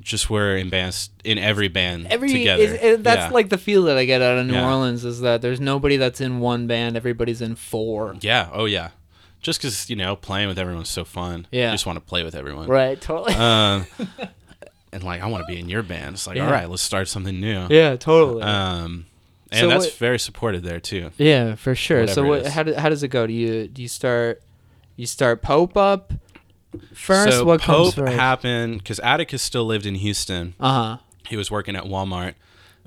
just 0.00 0.30
were 0.30 0.56
in 0.56 0.70
bands 0.70 1.10
in 1.24 1.36
every 1.38 1.68
band 1.68 2.06
Every 2.08 2.32
together. 2.32 2.62
is, 2.62 2.72
is- 2.72 3.02
that's 3.02 3.18
yeah. 3.18 3.30
like 3.30 3.48
the 3.50 3.58
feel 3.58 3.82
that 3.84 3.96
I 3.98 4.04
get 4.06 4.22
out 4.22 4.38
of 4.38 4.46
New 4.46 4.54
Yeah. 4.54 4.66
Orleans 4.66 5.04
is 5.04 5.20
that 5.20 5.42
there's 5.42 5.60
nobody 5.60 5.96
that's 5.96 6.20
in 6.20 6.40
one 6.40 6.66
band. 6.66 6.96
Everybody's 6.96 7.40
in 7.42 7.54
four. 7.56 8.16
yeah, 8.20 8.48
oh 8.52 8.64
yeah. 8.64 8.90
Just 9.42 9.60
because 9.60 9.88
you 9.90 9.96
know 9.96 10.16
playing 10.16 10.48
with 10.48 10.58
everyone's 10.58 10.90
so 10.90 11.04
fun. 11.04 11.46
Yeah. 11.50 11.66
you 11.66 11.72
just 11.74 11.86
want 11.86 11.96
to 11.98 12.04
play 12.04 12.22
with 12.24 12.34
everyone. 12.34 12.66
Right. 12.68 13.00
Totally. 13.00 13.34
Um, 13.34 13.86
and 14.92 15.02
like 15.02 15.22
I 15.22 15.26
want 15.26 15.46
to 15.46 15.52
be 15.52 15.58
in 15.60 15.68
your 15.68 15.82
band. 15.82 16.14
It's 16.14 16.26
like 16.26 16.36
Yeah. 16.36 16.46
all 16.46 16.52
right, 16.52 16.68
let's 16.68 16.82
start 16.82 17.08
something 17.08 17.40
new. 17.40 17.66
yeah. 17.70 17.96
Totally. 17.96 18.42
Um, 18.42 19.06
and 19.50 19.60
So 19.60 19.68
that's 19.68 19.86
what- 19.86 19.94
very 19.94 20.18
supported 20.18 20.62
there 20.62 20.80
too. 20.80 21.10
Yeah, 21.18 21.54
for 21.56 21.74
sure. 21.74 22.06
so 22.06 22.24
what? 22.24 22.46
How, 22.46 22.62
do, 22.62 22.74
how 22.74 22.88
does 22.88 23.02
it 23.02 23.08
go? 23.08 23.26
Do 23.26 23.32
you 23.32 23.66
do 23.68 23.82
you 23.82 23.88
start 23.88 24.42
you 24.96 25.06
start 25.06 25.42
Pope 25.42 25.76
up 25.76 26.12
first? 26.94 27.38
so 27.38 27.44
what 27.44 27.60
Pope 27.60 27.94
comes 27.94 27.94
first? 27.94 28.12
happened 28.18 28.78
because 28.78 28.98
Atticus 29.00 29.42
still 29.42 29.64
lived 29.64 29.86
in 29.86 29.96
Houston. 29.96 30.54
uh 30.60 30.72
huh. 30.72 30.96
He 31.28 31.36
was 31.36 31.50
working 31.50 31.76
at 31.76 31.84
Walmart, 31.84 32.34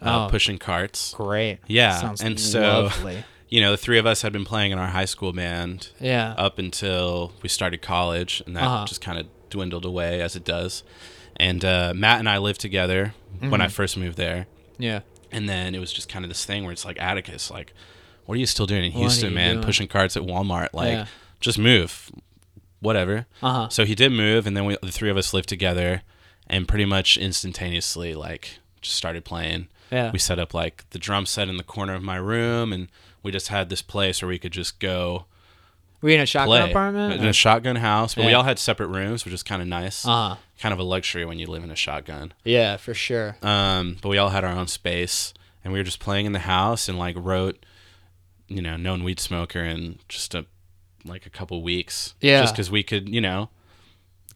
uh, 0.01 0.25
Oh. 0.25 0.27
pushing 0.29 0.57
carts. 0.57 1.13
Great. 1.13 1.59
Yeah, 1.67 1.97
Sounds 1.99 2.21
and 2.21 2.39
so- 2.39 2.61
lovely. 2.83 3.23
You 3.49 3.61
know, 3.61 3.71
the 3.71 3.77
three 3.77 3.99
of 3.99 4.05
us 4.07 4.23
had 4.23 4.33
been 4.33 4.45
playing 4.45 4.71
in 4.71 4.79
our 4.79 4.87
high 4.87 5.05
school 5.05 5.31
band 5.31 5.89
Yeah. 6.01 6.33
up 6.37 6.57
until 6.57 7.33
we 7.43 7.49
started 7.49 7.81
college, 7.83 8.41
and 8.47 8.55
that 8.57 8.63
Uh-huh. 8.63 8.85
just 8.85 8.99
kind 8.99 9.19
of 9.19 9.27
dwindled 9.51 9.85
away 9.85 10.21
as 10.21 10.35
it 10.35 10.43
does. 10.43 10.83
And 11.37 11.63
uh, 11.63 11.93
Matt 11.95 12.17
and 12.19 12.27
I 12.27 12.39
lived 12.39 12.59
together 12.59 13.13
when 13.39 13.51
Mm-hmm. 13.51 13.61
I 13.61 13.67
first 13.67 13.95
moved 13.95 14.17
there, 14.17 14.47
yeah. 14.79 15.01
and 15.31 15.47
then 15.47 15.75
it 15.75 15.79
was 15.79 15.93
just 15.93 16.09
kind 16.09 16.25
of 16.25 16.29
this 16.29 16.43
thing 16.45 16.63
where 16.63 16.71
it's 16.73 16.83
like 16.85 16.99
Atticus, 16.99 17.51
like, 17.51 17.73
what 18.25 18.35
are 18.35 18.39
you 18.39 18.45
still 18.47 18.65
doing 18.65 18.85
in 18.85 18.91
Houston, 18.93 19.33
man? 19.33 19.55
doing? 19.55 19.65
Pushing 19.65 19.87
carts 19.87 20.17
at 20.17 20.23
Walmart, 20.23 20.69
like, 20.73 20.91
Yeah. 20.93 21.05
just 21.39 21.59
move, 21.59 22.09
whatever. 22.83 23.25
Uh 23.41 23.53
huh. 23.53 23.69
So 23.69 23.85
he 23.85 23.95
did 23.95 24.11
move, 24.11 24.45
and 24.45 24.55
then 24.55 24.65
we, 24.65 24.77
the 24.81 24.91
three 24.91 25.09
of 25.09 25.17
us 25.17 25.33
lived 25.33 25.49
together, 25.49 26.03
and 26.47 26.67
pretty 26.67 26.85
much 26.85 27.17
instantaneously, 27.17 28.13
like, 28.15 28.59
just 28.81 28.95
started 28.95 29.25
playing. 29.25 29.67
Yeah. 29.91 30.09
we 30.11 30.17
set 30.17 30.39
up 30.39 30.55
like 30.55 30.89
the 30.89 30.97
drum 30.97 31.27
set 31.27 31.49
in 31.49 31.57
the 31.57 31.63
corner 31.63 31.93
of 31.93 32.01
my 32.03 32.15
room, 32.15 32.73
and 32.73 32.87
we 33.21 33.31
just 33.31 33.49
had 33.49 33.69
this 33.69 33.81
place 33.83 34.21
where 34.21 34.29
we 34.29 34.39
could 34.39 34.51
just 34.51 34.79
go 34.79 35.25
Were 36.01 36.09
you 36.09 36.15
in 36.15 36.21
a 36.21 36.25
shotgun 36.25 36.47
play 36.47 36.69
apartment? 36.71 37.13
in 37.21 37.27
a 37.27 37.33
shotgun 37.33 37.75
house. 37.75 38.15
But 38.15 38.25
we 38.25 38.33
all 38.33 38.41
had 38.43 38.57
separate 38.57 38.87
rooms, 38.87 39.23
which 39.23 39.33
is 39.35 39.43
kind 39.43 39.61
of 39.61 39.67
nice. 39.67 40.05
uh 40.05 40.29
huh. 40.29 40.35
Kind 40.59 40.73
of 40.73 40.79
a 40.79 40.83
luxury 40.83 41.25
when 41.25 41.37
you 41.39 41.45
live 41.47 41.63
in 41.63 41.69
a 41.71 41.75
shotgun. 41.75 42.33
Yeah, 42.43 42.77
for 42.77 42.93
sure. 42.95 43.37
Um, 43.43 43.97
but 44.01 44.09
we 44.09 44.17
all 44.17 44.29
had 44.29 44.43
our 44.43 44.51
own 44.53 44.67
space, 44.67 45.33
and 45.63 45.71
we 45.73 45.79
were 45.79 45.83
just 45.83 45.99
playing 45.99 46.25
in 46.25 46.31
the 46.31 46.39
house 46.39 46.89
and 46.89 46.97
like 46.97 47.15
wrote, 47.19 47.63
you 48.47 48.61
know, 48.63 48.75
known 48.77 49.03
weed 49.03 49.19
smoker 49.19 49.59
and 49.61 49.99
just 50.09 50.33
a 50.33 50.45
like 51.05 51.25
a 51.25 51.29
couple 51.29 51.61
weeks. 51.63 52.13
Yeah. 52.21 52.41
just 52.41 52.53
because 52.53 52.69
we 52.71 52.83
could, 52.83 53.09
you 53.09 53.21
know, 53.21 53.49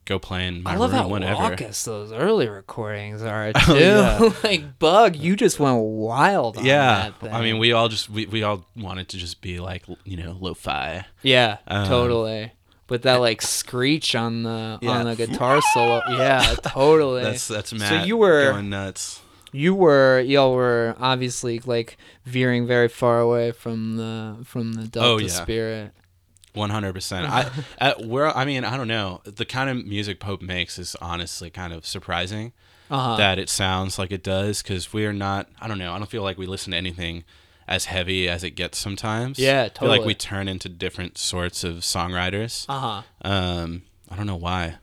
go 0.05 0.18
play 0.20 0.47
in 0.47 0.63
my 0.63 0.74
I 0.74 0.76
love 0.78 0.91
room 0.91 1.01
how 1.01 1.07
whenever. 1.09 1.41
raucous 1.41 1.84
those 1.84 2.11
early 2.13 2.47
recordings 2.47 3.22
are 3.22 3.51
too. 3.53 3.59
Oh, 3.68 3.76
yeah. 3.76 4.34
like 4.49 4.80
Bug, 4.80 5.15
you 5.15 5.36
just 5.36 5.59
went 5.59 5.78
wild. 5.80 6.57
On 6.57 6.65
Yeah, 6.65 7.09
that 7.09 7.20
thing. 7.20 7.34
I 7.34 7.41
mean, 7.41 7.57
we 7.57 7.72
all 7.74 7.89
just 7.89 8.09
we, 8.09 8.26
we 8.26 8.43
all 8.43 8.65
wanted 8.76 9.09
to 9.09 9.18
just 9.18 9.41
be 9.41 9.59
like 9.59 9.84
you 10.05 10.18
know 10.18 10.38
lo-fi. 10.39 11.05
yeah, 11.24 11.57
um, 11.68 11.88
totally. 11.88 12.53
But 12.88 13.01
that 13.01 13.15
like 13.15 13.41
screech 13.41 14.15
on 14.15 14.43
the 14.43 14.80
Yeah. 14.82 14.91
on 14.91 15.05
the 15.07 15.15
guitar 15.18 15.61
solo, 15.74 16.01
yeah, 16.09 16.55
totally. 16.63 17.24
That's 17.24 17.47
that's 17.47 17.74
Matt. 17.74 18.07
you 18.07 18.15
were- 18.15 18.51
going 18.51 18.70
nuts. 18.70 19.22
you 19.51 19.76
were 19.76 20.22
y'all 20.22 20.53
were 20.53 20.95
obviously 20.99 21.59
like 21.65 21.97
veering 22.24 22.65
very 22.65 22.88
far 22.88 23.20
away 23.20 23.51
from 23.51 23.97
the 23.97 24.38
from 24.45 24.72
the 24.74 24.84
Delta 24.88 25.09
Oh, 25.09 25.18
yeah. 25.18 25.28
spirit. 25.28 25.91
One 26.58 26.70
hundred 26.70 26.93
percent. 26.93 27.28
I 27.30 27.49
at 27.80 28.05
where 28.05 28.36
I 28.36 28.43
mean 28.45 28.64
I 28.66 28.76
don't 28.78 28.88
know 28.88 29.22
the 29.24 29.45
kind 29.45 29.70
of 29.70 29.86
music 29.86 30.20
Pope 30.20 30.41
makes 30.41 30.78
is 30.80 30.95
honestly 31.01 31.49
kind 31.49 31.72
of 31.74 31.86
surprising 31.86 32.51
Uh-huh. 32.89 33.16
that 33.18 33.38
it 33.39 33.49
sounds 33.49 33.99
like 33.99 34.12
it 34.12 34.24
does 34.24 34.62
because 34.64 34.91
we 34.93 35.05
are 35.05 35.14
not. 35.14 35.47
I 35.62 35.68
don't 35.68 35.78
know. 35.80 35.93
I 35.93 35.97
don't 35.97 36.10
feel 36.10 36.24
like 36.24 36.38
we 36.38 36.45
listen 36.45 36.72
to 36.72 36.78
anything 36.78 37.24
as 37.68 37.86
heavy 37.86 38.30
as 38.30 38.43
it 38.43 38.51
gets 38.51 38.78
sometimes. 38.78 39.38
Yeah, 39.38 39.64
I 39.76 39.80
feel 39.80 39.89
like 39.89 40.05
we 40.05 40.16
turn 40.16 40.47
into 40.47 40.70
different 40.70 41.18
sorts 41.18 41.64
of 41.66 41.78
songwriters. 41.78 42.66
Uh 42.70 42.80
huh. 42.80 43.01
Um, 43.30 43.82
I 44.10 44.16
don't 44.16 44.26
know 44.26 44.38
why, 44.38 44.76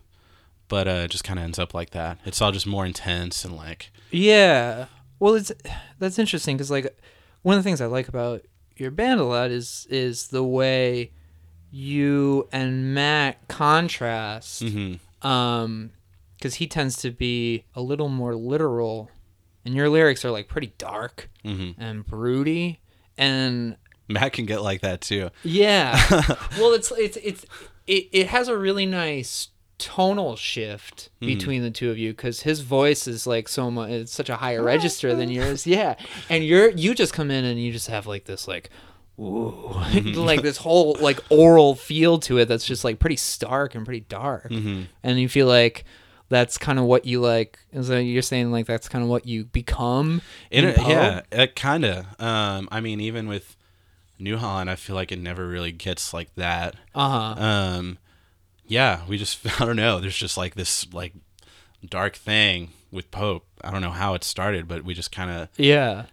but 0.69 0.87
uh, 0.87 1.03
it 1.05 1.11
just 1.11 1.25
kind 1.25 1.39
of 1.39 1.45
ends 1.45 1.59
up 1.59 1.73
like 1.73 1.91
that. 1.91 2.19
It's 2.27 2.43
all 2.43 2.53
just 2.53 2.67
more 2.67 2.85
intense 2.85 3.45
and 3.45 3.57
like 3.57 3.91
Yeah. 4.11 4.87
Well, 5.19 5.35
it's 5.35 5.51
that's 5.99 6.19
interesting 6.19 6.57
because 6.57 6.71
like 6.71 6.95
one 7.43 7.57
of 7.57 7.65
the 7.65 7.67
things 7.67 7.81
I 7.81 7.87
like 7.87 8.09
about 8.09 8.43
your 8.77 8.91
band 8.91 9.19
a 9.21 9.25
lot 9.25 9.51
is 9.51 9.87
is 9.89 10.27
the 10.29 10.45
way 10.45 11.13
you 11.75 12.49
and 12.53 12.95
Matt 12.95 13.49
contrast. 13.49 14.63
mhm. 14.63 14.99
Um, 15.23 15.91
because 16.37 16.57
he 16.57 16.67
tends 16.67 16.99
to 16.99 17.11
be 17.11 17.65
a 17.75 17.81
little 17.81 18.09
more 18.11 18.35
literal, 18.35 19.11
and 19.65 19.75
your 19.75 19.89
lyrics 19.89 20.25
are 20.27 20.31
like 20.31 20.47
pretty 20.47 20.75
dark 20.79 21.31
Mhm. 21.45 21.75
and 21.79 22.05
broody. 22.07 22.81
And 23.17 23.77
Matt 24.09 24.35
can 24.35 24.45
get 24.45 24.63
like 24.63 24.83
that 24.83 25.01
too. 25.01 25.31
yeah, 25.43 25.99
well, 26.59 26.75
it's 26.75 26.93
it's 26.93 27.17
it's 27.23 27.47
it, 27.87 28.09
it 28.13 28.27
has 28.29 28.49
a 28.49 28.57
really 28.59 28.85
nice 28.87 29.49
tonal 29.79 30.37
shift 30.37 31.09
Mm-hmm. 31.21 31.27
between 31.27 31.63
the 31.63 31.71
two 31.71 31.91
of 31.91 31.99
you 31.99 32.13
because 32.13 32.43
his 32.43 32.61
voice 32.61 33.09
is 33.09 33.27
like 33.27 33.49
so 33.49 33.71
much 33.73 33.91
it's 33.91 34.13
such 34.13 34.29
a 34.31 34.37
higher 34.37 34.63
register 34.63 35.15
than 35.17 35.29
yours 35.39 35.67
yeah 35.67 35.97
and 36.31 36.45
you're 36.45 36.71
you 36.71 36.95
just 36.95 37.13
come 37.13 37.29
in 37.31 37.45
and 37.45 37.61
you 37.61 37.73
just 37.73 37.89
have 37.89 38.07
like 38.07 38.25
this 38.27 38.47
like 38.47 38.69
Mm-hmm. 38.71 38.94
like 39.19 40.43
this 40.43 40.57
whole 40.57 40.97
like 41.01 41.21
oral 41.31 41.75
feel 41.75 42.19
to 42.19 42.39
it 42.39 42.47
that's 42.47 42.67
just 42.67 42.85
like 42.85 42.99
pretty 42.99 43.17
stark 43.17 43.75
and 43.75 43.85
pretty 43.85 44.01
dark 44.01 44.51
Mm-hmm. 44.51 44.83
and 45.03 45.21
you 45.21 45.29
feel 45.29 45.47
like 45.47 45.85
that's 46.31 46.59
kind 46.59 46.79
of 46.79 46.85
what 46.87 47.05
you 47.05 47.21
like 47.21 47.59
is 47.73 47.89
that 47.89 48.03
you're 48.03 48.23
saying 48.23 48.51
like 48.51 48.67
that's 48.67 48.89
kind 48.89 49.05
of 49.05 49.11
what 49.11 49.27
you 49.27 49.45
become 49.45 50.21
In 50.51 50.65
in 50.65 50.81
a, 50.81 50.89
yeah, 50.89 51.21
it 51.31 51.55
kind 51.55 51.85
of. 51.85 52.07
Um, 52.21 52.69
I 52.73 52.81
mean, 52.81 53.01
even 53.01 53.29
with 53.29 53.57
New 54.19 54.39
Holland, 54.39 54.71
I 54.71 54.75
feel 54.77 54.97
like 54.97 55.13
it 55.13 55.19
never 55.19 55.47
really 55.47 55.71
gets 55.71 56.13
like 56.15 56.35
that. 56.37 56.75
uh-huh 56.95 57.41
Um, 57.41 57.99
yeah, 58.67 59.03
we 59.07 59.19
just 59.19 59.39
I 59.61 59.67
don't 59.67 59.77
know. 59.77 60.01
There's 60.01 60.17
just 60.17 60.37
like 60.37 60.55
this 60.55 60.93
like 60.93 61.13
dark 61.89 62.17
thing 62.17 62.71
with 62.91 63.11
Pope. 63.11 63.47
I 63.63 63.71
don't 63.71 63.83
know 63.83 63.91
how 63.91 64.15
it 64.15 64.25
started, 64.25 64.67
but 64.67 64.83
we 64.83 64.95
just 64.95 65.13
kind 65.13 65.31
of 65.31 65.49
yeah 65.57 66.07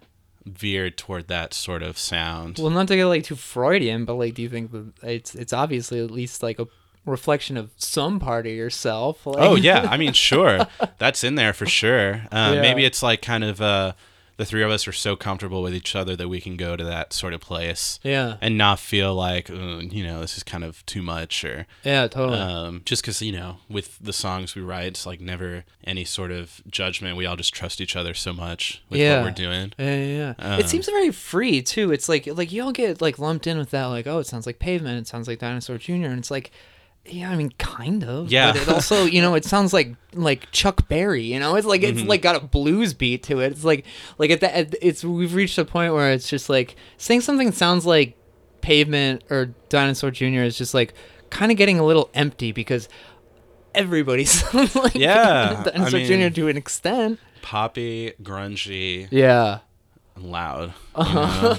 veered 0.45 0.97
toward 0.97 1.27
that 1.27 1.53
sort 1.53 1.83
of 1.83 1.97
sound. 1.97 2.57
Well, 2.59 2.69
not 2.69 2.87
to 2.87 2.95
get 2.95 3.05
like 3.05 3.23
too 3.23 3.35
Freudian, 3.35 4.05
but 4.05 4.15
like, 4.15 4.33
do 4.33 4.41
you 4.41 4.49
think 4.49 4.71
that 4.71 4.91
it's 5.03 5.35
it's 5.35 5.53
obviously 5.53 6.03
at 6.03 6.11
least 6.11 6.41
like 6.43 6.59
a 6.59 6.67
reflection 7.05 7.57
of 7.57 7.71
some 7.77 8.19
part 8.19 8.45
of 8.47 8.53
yourself? 8.53 9.25
Like, 9.25 9.37
oh 9.39 9.55
yeah, 9.55 9.87
I 9.91 9.97
mean 9.97 10.13
sure, 10.13 10.67
that's 10.97 11.23
in 11.23 11.35
there 11.35 11.53
for 11.53 11.65
sure. 11.65 12.23
Um, 12.31 12.55
Yeah. 12.55 12.61
Maybe 12.61 12.85
it's 12.85 13.03
like 13.03 13.21
kind 13.21 13.43
of 13.43 13.61
uh, 13.61 13.93
the 14.41 14.45
three 14.45 14.63
of 14.63 14.71
us 14.71 14.87
are 14.87 14.91
so 14.91 15.15
comfortable 15.15 15.61
with 15.61 15.75
each 15.75 15.95
other 15.95 16.15
that 16.15 16.27
we 16.27 16.41
can 16.41 16.57
go 16.57 16.75
to 16.75 16.83
that 16.83 17.13
sort 17.13 17.31
of 17.31 17.39
place 17.39 17.99
yeah, 18.03 18.37
and 18.41 18.57
not 18.57 18.79
feel 18.79 19.13
like 19.13 19.51
"Uh, 19.51 19.77
you 19.77 20.03
know 20.03 20.19
this 20.21 20.35
is 20.35 20.41
kind 20.41 20.63
of 20.63 20.83
too 20.87 21.03
much 21.03 21.43
or 21.45 21.67
yeah, 21.83 22.07
totally. 22.07 22.39
um, 22.39 22.81
just 22.83 23.03
because 23.03 23.21
you 23.21 23.31
know 23.31 23.57
with 23.69 23.99
the 23.99 24.11
songs 24.11 24.55
we 24.55 24.63
write 24.63 24.87
it's 24.87 25.05
like 25.05 25.21
never 25.21 25.63
any 25.83 26.03
sort 26.03 26.31
of 26.31 26.59
judgment 26.67 27.15
we 27.15 27.25
all 27.27 27.35
just 27.35 27.53
trust 27.53 27.79
each 27.79 27.95
other 27.95 28.15
so 28.15 28.33
much 28.33 28.81
with 28.89 28.99
Yeah. 28.99 29.17
what 29.17 29.25
we're 29.25 29.31
doing 29.45 29.73
yeah, 29.77 29.95
yeah, 30.03 30.33
yeah. 30.39 30.53
um, 30.53 30.59
it 30.59 30.67
seems 30.67 30.87
very 30.87 31.11
free 31.11 31.61
too. 31.61 31.91
It's 31.91 32.09
like 32.09 32.25
like 32.25 32.51
you 32.51 32.63
all 32.63 32.71
get 32.71 32.99
like 32.99 33.19
lumped 33.19 33.45
in 33.45 33.59
with 33.59 33.69
that. 33.69 33.85
Like, 33.85 34.07
oh, 34.07 34.17
it 34.17 34.25
sounds 34.25 34.47
like 34.47 34.57
Pavement. 34.57 34.97
It 34.99 35.07
sounds 35.07 35.27
like 35.27 35.37
Dinosaur 35.39 35.77
Jr. 35.77 35.93
And 35.93 36.17
it's 36.19 36.31
like. 36.31 36.51
Yeah, 37.05 37.31
I 37.31 37.35
mean, 37.35 37.51
kind 37.57 38.03
of. 38.03 38.31
Yeah. 38.31 38.51
But 38.53 38.61
it 38.61 38.69
also, 38.69 39.05
you 39.05 39.21
know, 39.21 39.33
it 39.35 39.43
sounds 39.43 39.73
like 39.73 39.95
like 40.13 40.49
Chuck 40.51 40.87
Berry. 40.87 41.23
You 41.23 41.39
know, 41.39 41.55
it's 41.55 41.65
like 41.67 41.81
Mm-hmm. 41.81 41.97
it's 41.99 42.07
like 42.07 42.21
got 42.21 42.35
a 42.35 42.39
blues 42.45 42.93
beat 42.93 43.23
to 43.23 43.39
it. 43.39 43.51
It's 43.53 43.63
like 43.63 43.85
like 44.17 44.29
at 44.31 44.39
the 44.39 44.55
at, 44.55 44.75
it's 44.81 45.03
we've 45.03 45.33
reached 45.33 45.57
a 45.57 45.65
point 45.65 45.93
where 45.93 46.11
it's 46.11 46.29
just 46.29 46.49
like 46.49 46.75
saying 46.97 47.21
something 47.21 47.51
sounds 47.51 47.85
like 47.85 48.15
Pavement 48.61 49.23
or 49.31 49.47
Dinosaur 49.69 50.11
Jr. 50.11 50.43
is 50.43 50.57
just 50.57 50.73
like 50.73 50.93
kind 51.31 51.51
of 51.51 51.57
getting 51.57 51.79
a 51.79 51.83
little 51.85 52.09
empty 52.13 52.51
because 52.51 52.87
everybody 53.73 54.25
sounds 54.25 54.75
like 54.75 54.93
Yeah, 54.95 55.63
I 55.65 55.69
Dinosaur 55.71 55.99
mean- 55.99 56.29
Jr. 56.29 56.35
to 56.35 56.47
an 56.49 56.57
extent. 56.57 57.19
poppy 57.41 58.13
grungy 58.21 59.07
Yeah. 59.09 59.59
loud 60.15 60.73
Uh-huh. 60.93 61.55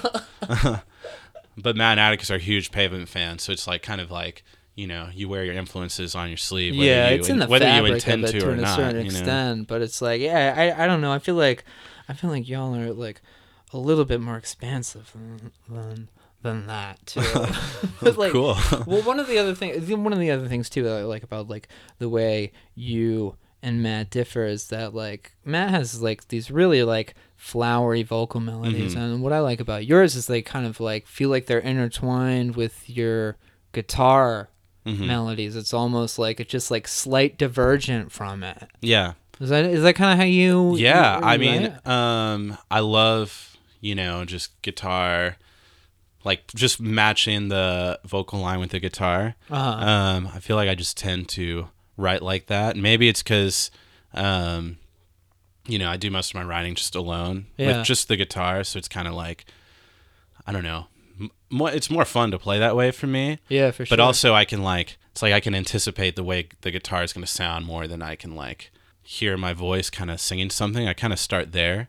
you 0.49 0.55
know? 0.71 0.79
but 1.57 1.75
matt 1.77 1.93
and 1.99 2.01
atticus 2.01 2.31
are 2.31 2.39
huge 2.39 2.71
pavement 2.71 3.09
fans 3.09 3.43
so 3.43 3.53
it's 3.53 3.67
like 3.67 3.83
kind 3.83 4.01
of 4.01 4.11
like 4.11 4.45
you 4.75 4.87
know 4.87 5.09
you 5.13 5.29
wear 5.29 5.45
your 5.45 5.55
influences 5.55 6.15
on 6.15 6.29
your 6.29 6.37
sleeve 6.39 6.75
whether 6.75 6.85
yeah, 6.89 7.11
you, 7.11 7.17
it's 7.19 7.29
in 7.29 7.39
the 7.39 7.47
whether 7.47 7.69
you 7.69 7.85
intend 7.87 8.25
of 8.25 8.31
it 8.31 8.33
to 8.33 8.41
to, 8.41 8.49
or 8.49 8.53
a 8.53 8.57
not 8.57 8.77
certain 8.77 9.05
you 9.05 9.13
know? 9.13 9.19
extent. 9.19 9.69
But 9.69 9.83
it's 9.83 10.01
like, 10.01 10.21
yeah, 10.21 10.55
I, 10.57 10.85
I 10.85 10.87
don't 10.87 11.01
know. 11.01 11.13
I 11.13 11.19
feel 11.19 11.35
like, 11.35 11.65
I 12.09 12.15
feel 12.15 12.31
like 12.31 12.49
y'all 12.49 12.75
are 12.75 12.93
like 12.93 13.21
a 13.73 13.79
little 13.79 14.05
bit 14.05 14.21
more 14.21 14.37
expansive 14.37 15.13
than 15.13 15.51
than, 15.69 16.09
than 16.43 16.67
that 16.67 17.05
too. 17.07 17.21
Like, 18.17 18.33
cool 18.33 18.57
well, 18.87 19.03
one 19.03 19.21
of 19.21 19.27
the 19.29 19.39
other 19.39 19.55
things, 19.55 19.89
one 19.91 20.13
of 20.13 20.19
the 20.19 20.31
other 20.31 20.49
things 20.49 20.69
too 20.69 20.83
that 20.85 20.93
I 20.99 21.03
like 21.05 21.23
about 21.23 21.49
like 21.49 21.69
the 21.99 22.09
way 22.09 22.53
you 22.75 23.37
and 23.63 23.81
Matt 23.83 24.11
differ 24.11 24.45
is 24.45 24.69
that 24.69 24.93
like 24.95 25.33
Matt 25.45 25.71
has 25.71 26.03
like 26.03 26.29
these 26.29 26.51
really 26.51 26.83
like 26.83 27.15
flowery 27.37 28.03
vocal 28.03 28.41
melodies, 28.41 28.95
Mhm. 28.95 28.99
and 28.99 29.23
what 29.23 29.33
I 29.33 29.39
like 29.41 29.61
about 29.61 29.87
yours 29.87 30.17
is 30.17 30.27
they 30.27 30.43
kind 30.43 30.67
of 30.67 30.81
like 30.81 31.07
feel 31.07 31.29
like 31.29 31.47
they're 31.47 31.59
intertwined 31.61 32.57
with 32.57 32.89
your 32.91 33.37
guitar 33.73 34.49
Mhm. 34.87 35.07
melodies. 35.07 35.55
It's 35.57 35.73
almost 35.73 36.19
like 36.19 36.41
it's 36.41 36.51
just 36.51 36.71
like 36.71 36.89
slight 36.89 37.39
divergent 37.39 38.11
from 38.13 38.43
it. 38.43 38.69
yeah 38.81 39.13
Is 39.41 39.49
that 39.51 39.65
is 39.65 39.83
that 39.83 39.95
kind 39.95 40.13
of 40.13 40.19
how 40.19 40.25
you? 40.25 40.77
yeah 40.77 41.19
you- 41.19 41.25
i 41.25 41.37
mean 41.37 41.73
um 41.85 42.57
i 42.71 42.81
love 42.81 43.57
you 43.81 43.95
know 43.95 44.25
just 44.25 44.61
guitar 44.63 45.37
like 46.25 46.47
just 46.55 46.81
matching 46.81 47.49
the 47.49 47.99
vocal 48.05 48.39
line 48.41 48.61
with 48.61 48.71
the 48.71 48.79
guitar 48.81 49.35
uh-huh. 49.51 49.85
um 49.87 50.29
i 50.35 50.39
feel 50.41 50.57
like 50.57 50.69
i 50.69 50.75
just 50.75 50.97
tend 50.97 51.29
to 51.29 51.69
write 51.97 52.23
like 52.23 52.47
that 52.47 52.77
maybe 52.77 53.09
it's 53.09 53.23
because 53.23 53.71
um 54.15 54.79
you 55.67 55.79
know 55.79 55.89
i 55.91 55.97
do 55.97 56.11
most 56.11 56.31
of 56.31 56.35
my 56.35 56.45
writing 56.45 56.75
just 56.75 56.95
alone 56.95 57.47
Yeah. 57.57 57.79
with 57.79 57.87
just 57.87 58.09
the 58.09 58.17
guitar 58.17 58.63
so 58.65 58.79
it's 58.79 58.89
kind 58.89 59.09
of 59.09 59.15
like 59.15 59.45
i 60.47 60.53
don't 60.53 60.65
know 60.65 60.87
more 61.53 61.71
it's 61.71 61.91
more 61.91 62.05
fun 62.05 62.31
to 62.31 62.39
play 62.39 62.59
that 62.59 62.75
way 62.75 62.91
for 62.91 63.07
me 63.07 63.39
yeah, 63.49 63.71
for 63.71 63.85
sure. 63.87 63.97
but 63.97 64.01
also 64.03 64.33
i 64.35 64.45
can 64.45 64.63
like 64.63 64.97
it's 65.13 65.23
like 65.23 65.33
i 65.33 65.41
can 65.41 65.55
anticipate 65.55 66.17
the 66.17 66.25
way 66.25 66.49
the 66.63 66.71
guitar 66.71 67.03
is 67.03 67.13
going 67.13 67.25
to 67.25 67.31
sound 67.31 67.67
more 67.67 67.87
than 67.87 68.01
i 68.03 68.17
can 68.17 68.35
like 68.35 68.71
hear 69.03 69.37
my 69.37 69.53
voice 69.53 69.91
kind 69.91 70.11
of 70.11 70.21
singing 70.21 70.49
something 70.51 70.89
i 70.89 70.93
kind 70.93 71.13
of 71.13 71.19
start 71.19 71.53
there 71.53 71.89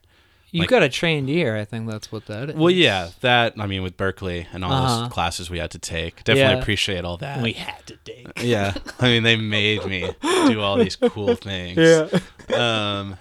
you 0.51 0.59
like- 0.59 0.69
got 0.69 0.83
a 0.83 0.89
trained 0.89 1.27
ear. 1.31 1.57
I 1.57 1.65
think 1.65 1.89
that's 1.89 2.11
what 2.11 2.27
that 2.27 2.49
is. 2.51 2.55
well 2.55 2.69
yeah 2.69 3.09
that 3.21 3.53
i 3.57 3.65
mean 3.65 3.81
with 3.81 3.97
berklee 3.97 4.45
and 4.53 4.63
all 4.63 4.71
Uh-huh. 4.71 4.99
those 5.03 5.11
classes 5.13 5.49
we 5.49 5.57
had 5.59 5.71
to 5.71 5.79
take 5.79 6.17
definitely 6.23 6.53
Yeah. 6.55 6.61
appreciate 6.61 7.05
all 7.05 7.17
that 7.17 7.41
we 7.41 7.53
had 7.53 7.85
to 7.87 7.97
take. 8.03 8.27
yeah 8.43 8.73
i 8.99 9.05
mean 9.07 9.23
they 9.23 9.35
made 9.35 9.85
me 9.85 10.11
do 10.21 10.59
all 10.61 10.77
these 10.77 10.95
cool 10.95 11.35
things 11.49 11.77
Yeah. 11.77 12.07
um 12.55 13.17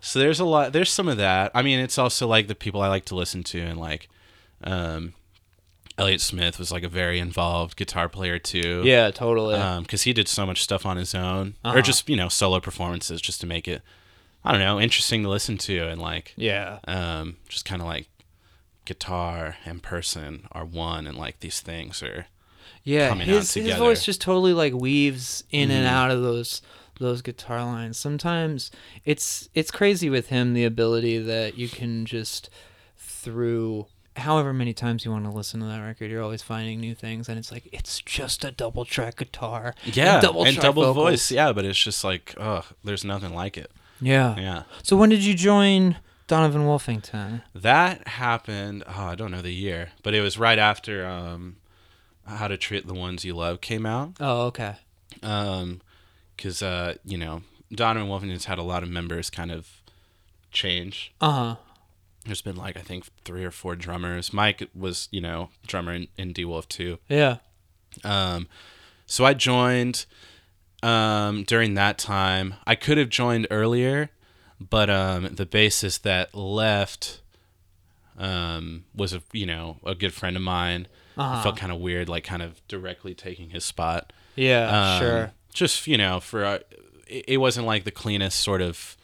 so 0.00 0.18
there's 0.18 0.40
a 0.40 0.44
lot 0.46 0.72
there's 0.72 0.90
some 0.90 1.08
of 1.08 1.16
that 1.18 1.50
i 1.54 1.60
mean 1.62 1.78
it's 1.80 1.98
also 1.98 2.26
like 2.26 2.46
the 2.48 2.54
people 2.54 2.80
i 2.80 2.88
like 2.88 3.04
to 3.06 3.14
listen 3.14 3.42
to 3.44 3.60
and 3.60 3.78
like 3.78 4.08
um 4.64 5.12
elliott 6.00 6.20
smith 6.20 6.58
was 6.58 6.72
like 6.72 6.82
a 6.82 6.88
very 6.88 7.18
involved 7.18 7.76
guitar 7.76 8.08
player 8.08 8.38
too 8.38 8.82
Yeah, 8.84 9.10
totally. 9.10 9.54
um 9.54 9.82
because 9.84 10.02
he 10.02 10.12
did 10.12 10.26
so 10.28 10.44
much 10.46 10.62
stuff 10.62 10.84
on 10.86 10.96
his 10.96 11.14
own 11.14 11.54
Uh-huh. 11.64 11.78
or 11.78 11.82
just 11.82 12.08
you 12.08 12.16
know 12.16 12.28
solo 12.28 12.58
performances 12.60 13.20
just 13.20 13.40
to 13.42 13.46
make 13.46 13.68
it 13.68 13.82
I 14.42 14.52
don't 14.52 14.60
know, 14.60 14.80
interesting 14.80 15.22
to 15.24 15.28
listen 15.28 15.58
to 15.58 15.88
and 15.88 16.00
like 16.00 16.32
Yeah. 16.36 16.78
um 16.88 17.36
just 17.48 17.64
kind 17.66 17.82
of 17.82 17.86
like 17.86 18.08
guitar 18.86 19.56
and 19.64 19.82
person 19.82 20.46
are 20.52 20.64
one 20.64 21.06
and 21.06 21.16
like 21.16 21.40
these 21.40 21.60
things 21.60 22.02
are 22.02 22.26
Yeah, 22.82 23.08
coming 23.10 23.28
out 23.28 23.36
his 23.36 23.52
his 23.54 23.76
voice 23.76 24.04
just 24.04 24.20
totally 24.22 24.54
like 24.54 24.72
weaves 24.72 25.44
in 25.50 25.70
and 25.70 25.86
Mhm. 25.86 25.90
out 25.90 26.10
of 26.10 26.22
those 26.22 26.62
those 26.98 27.22
guitar 27.22 27.64
lines. 27.64 27.96
Sometimes 27.98 28.70
it's 29.06 29.48
it's 29.54 29.70
crazy 29.70 30.10
with 30.10 30.28
him 30.28 30.52
the 30.54 30.64
ability 30.64 31.16
that 31.18 31.56
you 31.56 31.68
can 31.68 32.04
just 32.04 32.50
through 32.98 33.86
however 34.16 34.52
many 34.52 34.72
times 34.74 35.04
you 35.04 35.10
want 35.10 35.24
to 35.24 35.30
listen 35.30 35.60
to 35.60 35.66
that 35.66 35.78
record, 35.80 36.10
you're 36.10 36.22
always 36.22 36.42
finding 36.42 36.80
new 36.80 36.94
things, 36.94 37.28
and 37.28 37.38
it's 37.38 37.50
like 37.52 37.68
it's 37.72 38.00
just 38.00 38.44
a 38.44 38.50
double 38.50 38.84
track 38.84 39.16
guitar, 39.18 39.74
yeah 39.84 40.14
and 40.14 40.22
double 40.22 40.44
and 40.44 40.56
double 40.58 40.82
vocals. 40.82 40.96
voice 41.10 41.30
yeah 41.32 41.52
but 41.52 41.64
it's 41.64 41.78
just 41.78 42.02
like 42.04 42.34
oh 42.38 42.64
there's 42.84 43.04
nothing 43.04 43.32
like 43.34 43.56
it 43.56 43.70
Yeah. 44.00 44.36
yeah 44.38 44.62
So 44.82 44.96
when 44.96 45.10
did 45.10 45.24
you 45.24 45.34
join 45.34 45.96
Donovan 46.26 46.62
Wolfington? 46.62 47.42
that 47.54 48.06
happened 48.08 48.84
oh 48.86 49.04
i 49.04 49.14
don't 49.14 49.30
know 49.30 49.42
the 49.42 49.52
year 49.54 49.90
but 50.02 50.14
it 50.14 50.20
was 50.20 50.38
right 50.38 50.58
after 50.58 51.04
um 51.06 51.56
how 52.26 52.46
to 52.48 52.56
treat 52.56 52.86
the 52.86 52.94
ones 52.94 53.24
you 53.24 53.34
love 53.34 53.60
came 53.60 53.84
out 53.86 54.12
Oh, 54.20 54.42
okay. 54.46 54.76
um 55.22 55.80
because 56.36 56.62
uh 56.62 56.94
you 57.04 57.18
know 57.18 57.42
donovan 57.72 58.08
wolfington's 58.08 58.44
had 58.46 58.58
a 58.58 58.62
lot 58.62 58.82
of 58.82 58.88
members 58.88 59.28
kind 59.30 59.50
of 59.50 59.68
change 60.52 61.12
Uh 61.20 61.30
huh. 61.32 61.56
There's 62.26 62.42
been 62.42 62.56
like 62.56 62.76
i 62.76 62.80
think 62.80 63.04
three 63.24 63.44
or 63.44 63.50
four 63.50 63.74
drummers 63.76 64.32
mike 64.32 64.68
was 64.74 65.08
you 65.10 65.20
know 65.20 65.48
drummer 65.66 65.92
in, 65.92 66.08
in 66.16 66.32
d-wolf 66.32 66.68
too 66.68 66.98
Yeah. 67.08 67.36
Um, 68.04 68.46
so 69.06 69.24
I 69.24 69.34
joined 69.34 70.06
um, 70.82 71.42
during 71.42 71.74
that 71.74 71.98
time. 71.98 72.54
I 72.64 72.76
could 72.76 72.98
have 72.98 73.08
joined 73.08 73.48
earlier, 73.50 74.10
but 74.60 74.88
um, 74.88 75.34
the 75.34 75.44
bassist 75.44 76.02
that 76.02 76.32
left 76.34 77.20
um, 78.16 78.84
was 78.94 79.12
a 79.12 79.22
you 79.32 79.46
know 79.46 79.78
a 79.84 79.96
good 79.96 80.14
friend 80.14 80.36
of 80.36 80.42
mine. 80.42 80.86
Uh-huh. 81.16 81.42
Felt 81.42 81.56
kind 81.56 81.72
of 81.72 81.80
weird, 81.80 82.08
like 82.08 82.22
kind 82.22 82.42
of 82.42 82.66
directly 82.68 83.14
taking 83.14 83.50
his 83.50 83.64
spot. 83.64 84.12
Yeah. 84.36 84.94
Um, 84.94 85.00
sure. 85.00 85.32
Just 85.52 85.88
you 85.88 85.98
know, 85.98 86.20
for 86.20 86.44
uh, 86.44 86.58
it, 87.08 87.24
it 87.26 87.36
wasn't 87.38 87.66
like 87.66 87.82
the 87.82 87.90
cleanest 87.90 88.38
sort 88.38 88.62
of 88.62 88.96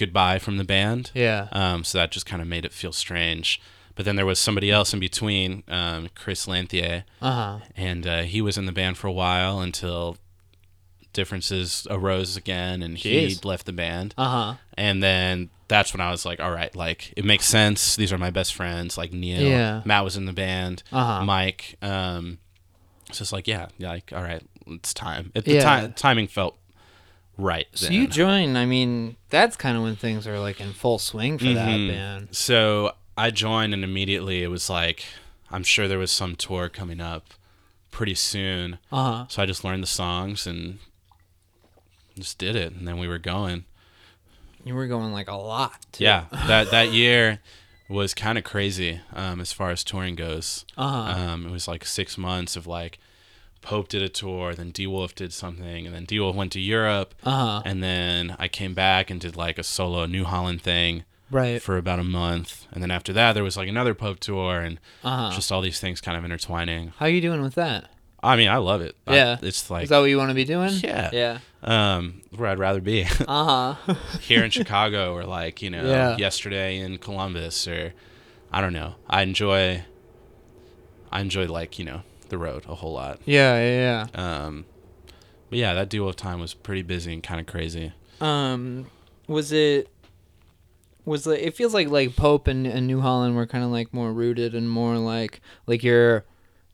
goodbye 0.00 0.38
from 0.40 0.56
the 0.56 0.64
band. 0.64 1.12
Yeah. 1.14 1.46
Um, 1.52 1.84
so 1.84 1.98
that 1.98 2.10
just 2.10 2.26
kind 2.26 2.42
of 2.42 2.48
made 2.48 2.64
it 2.64 2.72
feel 2.72 2.92
strange. 2.92 3.60
But 3.94 4.04
then 4.06 4.16
there 4.16 4.26
was 4.26 4.38
somebody 4.40 4.70
else 4.70 4.92
in 4.94 4.98
between, 5.00 5.62
um, 5.68 6.08
Chris 6.14 6.48
Lanthier, 6.48 7.04
Uh 7.20 7.32
huh. 7.32 7.58
and 7.76 8.06
uh, 8.06 8.22
he 8.22 8.40
was 8.40 8.56
in 8.58 8.66
the 8.66 8.72
band 8.72 8.96
for 8.98 9.06
a 9.08 9.12
while 9.12 9.60
until 9.60 10.16
differences 11.12 11.86
arose 11.90 12.36
again, 12.36 12.82
and 12.82 12.96
he 12.96 13.36
left 13.44 13.66
the 13.66 13.72
band. 13.72 14.14
Uh 14.16 14.28
huh. 14.28 14.54
And 14.74 15.02
then 15.02 15.50
that's 15.68 15.92
when 15.92 16.00
I 16.00 16.10
was 16.10 16.24
like, 16.24 16.40
all 16.40 16.50
right, 16.52 16.74
like 16.74 17.12
it 17.16 17.24
makes 17.24 17.46
sense. 17.46 17.96
These 17.96 18.12
are 18.12 18.18
my 18.18 18.30
best 18.30 18.54
friends. 18.54 18.96
Like 18.96 19.12
Neil, 19.12 19.42
Yeah. 19.42 19.82
Matt 19.84 20.04
was 20.04 20.16
in 20.16 20.26
the 20.26 20.32
band, 20.32 20.82
Uh-huh. 20.92 21.24
Mike. 21.24 21.76
Um, 21.82 22.38
so 23.12 23.22
it's 23.22 23.32
like, 23.32 23.48
yeah, 23.48 23.66
yeah, 23.78 23.90
like 23.90 24.12
all 24.14 24.22
right, 24.22 24.42
it's 24.68 24.94
time. 24.94 25.32
At 25.34 25.46
Yeah. 25.46 25.80
the 25.82 25.88
ti- 25.88 25.94
timing 25.94 26.28
felt 26.28 26.56
right. 27.40 27.66
So 27.74 27.86
then. 27.86 27.94
you 27.94 28.06
join. 28.06 28.56
I 28.56 28.66
mean, 28.66 29.16
that's 29.30 29.56
kind 29.56 29.76
of 29.76 29.82
when 29.82 29.96
things 29.96 30.26
are 30.26 30.38
like 30.38 30.60
in 30.60 30.72
full 30.72 30.98
swing 30.98 31.38
for 31.38 31.44
that 31.46 31.68
Mhm. 31.68 31.88
band. 31.88 32.28
So 32.32 32.94
I 33.16 33.30
joined, 33.30 33.74
and 33.74 33.82
immediately 33.84 34.42
it 34.42 34.48
was 34.48 34.70
like, 34.70 35.04
I'm 35.50 35.62
sure 35.64 35.88
there 35.88 35.98
was 35.98 36.12
some 36.12 36.36
tour 36.36 36.68
coming 36.68 37.00
up 37.00 37.34
pretty 37.90 38.14
soon. 38.14 38.78
Uh 38.92 39.12
huh. 39.12 39.24
So 39.28 39.42
I 39.42 39.46
just 39.46 39.64
learned 39.64 39.82
the 39.82 39.88
songs 39.88 40.46
and 40.46 40.78
just 42.18 42.38
did 42.38 42.56
it, 42.56 42.72
and 42.72 42.86
then 42.86 42.98
we 42.98 43.08
were 43.08 43.18
going. 43.18 43.64
You 44.64 44.74
were 44.74 44.86
going 44.86 45.12
like 45.12 45.28
a 45.28 45.36
lot. 45.36 45.86
Too. 45.92 46.04
Yeah, 46.04 46.26
that 46.46 46.70
that 46.70 46.92
year 46.92 47.40
was 47.88 48.14
kind 48.14 48.38
of 48.38 48.44
crazy 48.44 49.00
um, 49.12 49.40
as 49.40 49.52
far 49.52 49.70
as 49.70 49.82
touring 49.82 50.14
goes. 50.14 50.64
Uh 50.76 50.88
huh. 51.14 51.20
Um, 51.20 51.46
it 51.46 51.50
was 51.50 51.66
like 51.66 51.84
six 51.84 52.16
months 52.18 52.54
of 52.56 52.66
like 52.66 52.98
Pope 53.62 53.88
did 53.88 54.02
a 54.02 54.08
tour, 54.08 54.54
then 54.54 54.70
D 54.70 54.86
Wolf 54.86 55.14
did 55.14 55.32
something, 55.32 55.86
and 55.86 55.94
then 55.94 56.04
D 56.04 56.18
Wolf 56.20 56.34
went 56.36 56.52
to 56.52 56.60
Europe, 56.60 57.14
Uh 57.24 57.30
huh. 57.30 57.62
and 57.64 57.82
then 57.82 58.34
I 58.38 58.48
came 58.48 58.74
back 58.74 59.10
and 59.10 59.20
did 59.20 59.36
like 59.36 59.58
a 59.58 59.62
solo 59.62 60.06
New 60.06 60.24
Holland 60.24 60.62
thing 60.62 61.04
Right. 61.30 61.60
for 61.62 61.76
about 61.76 61.98
a 62.00 62.04
month, 62.04 62.66
and 62.72 62.82
then 62.82 62.90
after 62.90 63.12
that 63.12 63.34
there 63.34 63.44
was 63.44 63.56
like 63.56 63.68
another 63.68 63.94
Pope 63.94 64.18
tour, 64.20 64.60
and 64.60 64.78
Uh 65.04 65.28
huh. 65.28 65.36
just 65.36 65.52
all 65.52 65.60
these 65.60 65.78
things 65.80 66.00
kind 66.00 66.16
of 66.16 66.24
intertwining. 66.24 66.92
How 66.98 67.06
are 67.06 67.10
you 67.10 67.20
doing 67.20 67.42
with 67.42 67.54
that? 67.56 67.84
I 68.22 68.36
mean, 68.36 68.48
I 68.48 68.56
love 68.58 68.82
it. 68.82 68.96
I- 69.06 69.14
Yeah. 69.14 69.36
it's 69.40 69.70
like 69.70 69.84
Is 69.84 69.88
that 69.90 69.98
what 69.98 70.04
you 70.10 70.18
want 70.18 70.28
to 70.30 70.34
be 70.34 70.44
doing? 70.44 70.72
Yeah. 70.82 71.08
Yeah. 71.12 71.38
um, 71.62 72.22
where 72.36 72.48
I'd 72.50 72.58
rather 72.58 72.80
be. 72.80 73.04
Uh 73.28 73.74
huh. 73.84 73.94
here 74.20 74.42
in 74.44 74.50
Chicago 74.58 75.14
or 75.14 75.24
like 75.24 75.62
you 75.62 75.70
know 75.70 75.84
Yeah. 75.86 76.16
yesterday 76.16 76.78
in 76.78 76.98
Columbus 76.98 77.66
or 77.68 77.92
I 78.52 78.60
don't 78.62 78.72
know. 78.72 78.94
I 79.08 79.22
enjoy 79.22 79.84
I 81.12 81.20
enjoy 81.20 81.46
like 81.46 81.78
you 81.78 81.84
know 81.84 82.02
the 82.30 82.38
road 82.38 82.64
a 82.68 82.74
whole 82.74 82.92
lot. 82.92 83.20
yeah. 83.24 83.56
Yeah. 83.60 84.06
Yeah. 84.14 84.44
Um, 84.46 84.64
but 85.50 85.58
yeah, 85.58 85.74
that 85.74 85.88
deal 85.88 86.08
of 86.08 86.16
time 86.16 86.40
was 86.40 86.54
pretty 86.54 86.82
busy 86.82 87.12
and 87.12 87.22
kind 87.22 87.40
of 87.40 87.46
crazy. 87.46 87.92
Um, 88.20 88.86
was 89.26 89.52
it? 89.52 89.88
Was 91.04 91.26
like 91.26 91.40
it 91.40 91.56
feels 91.56 91.72
like 91.74 91.88
like 91.88 92.14
Pope 92.14 92.46
and, 92.46 92.66
and 92.66 92.86
New 92.86 93.00
Holland 93.00 93.34
were 93.34 93.46
kind 93.46 93.64
of 93.64 93.70
like 93.70 93.92
more 93.92 94.12
rooted 94.12 94.54
and 94.54 94.70
more 94.70 94.96
like 94.98 95.40
like 95.66 95.82
you're 95.82 96.24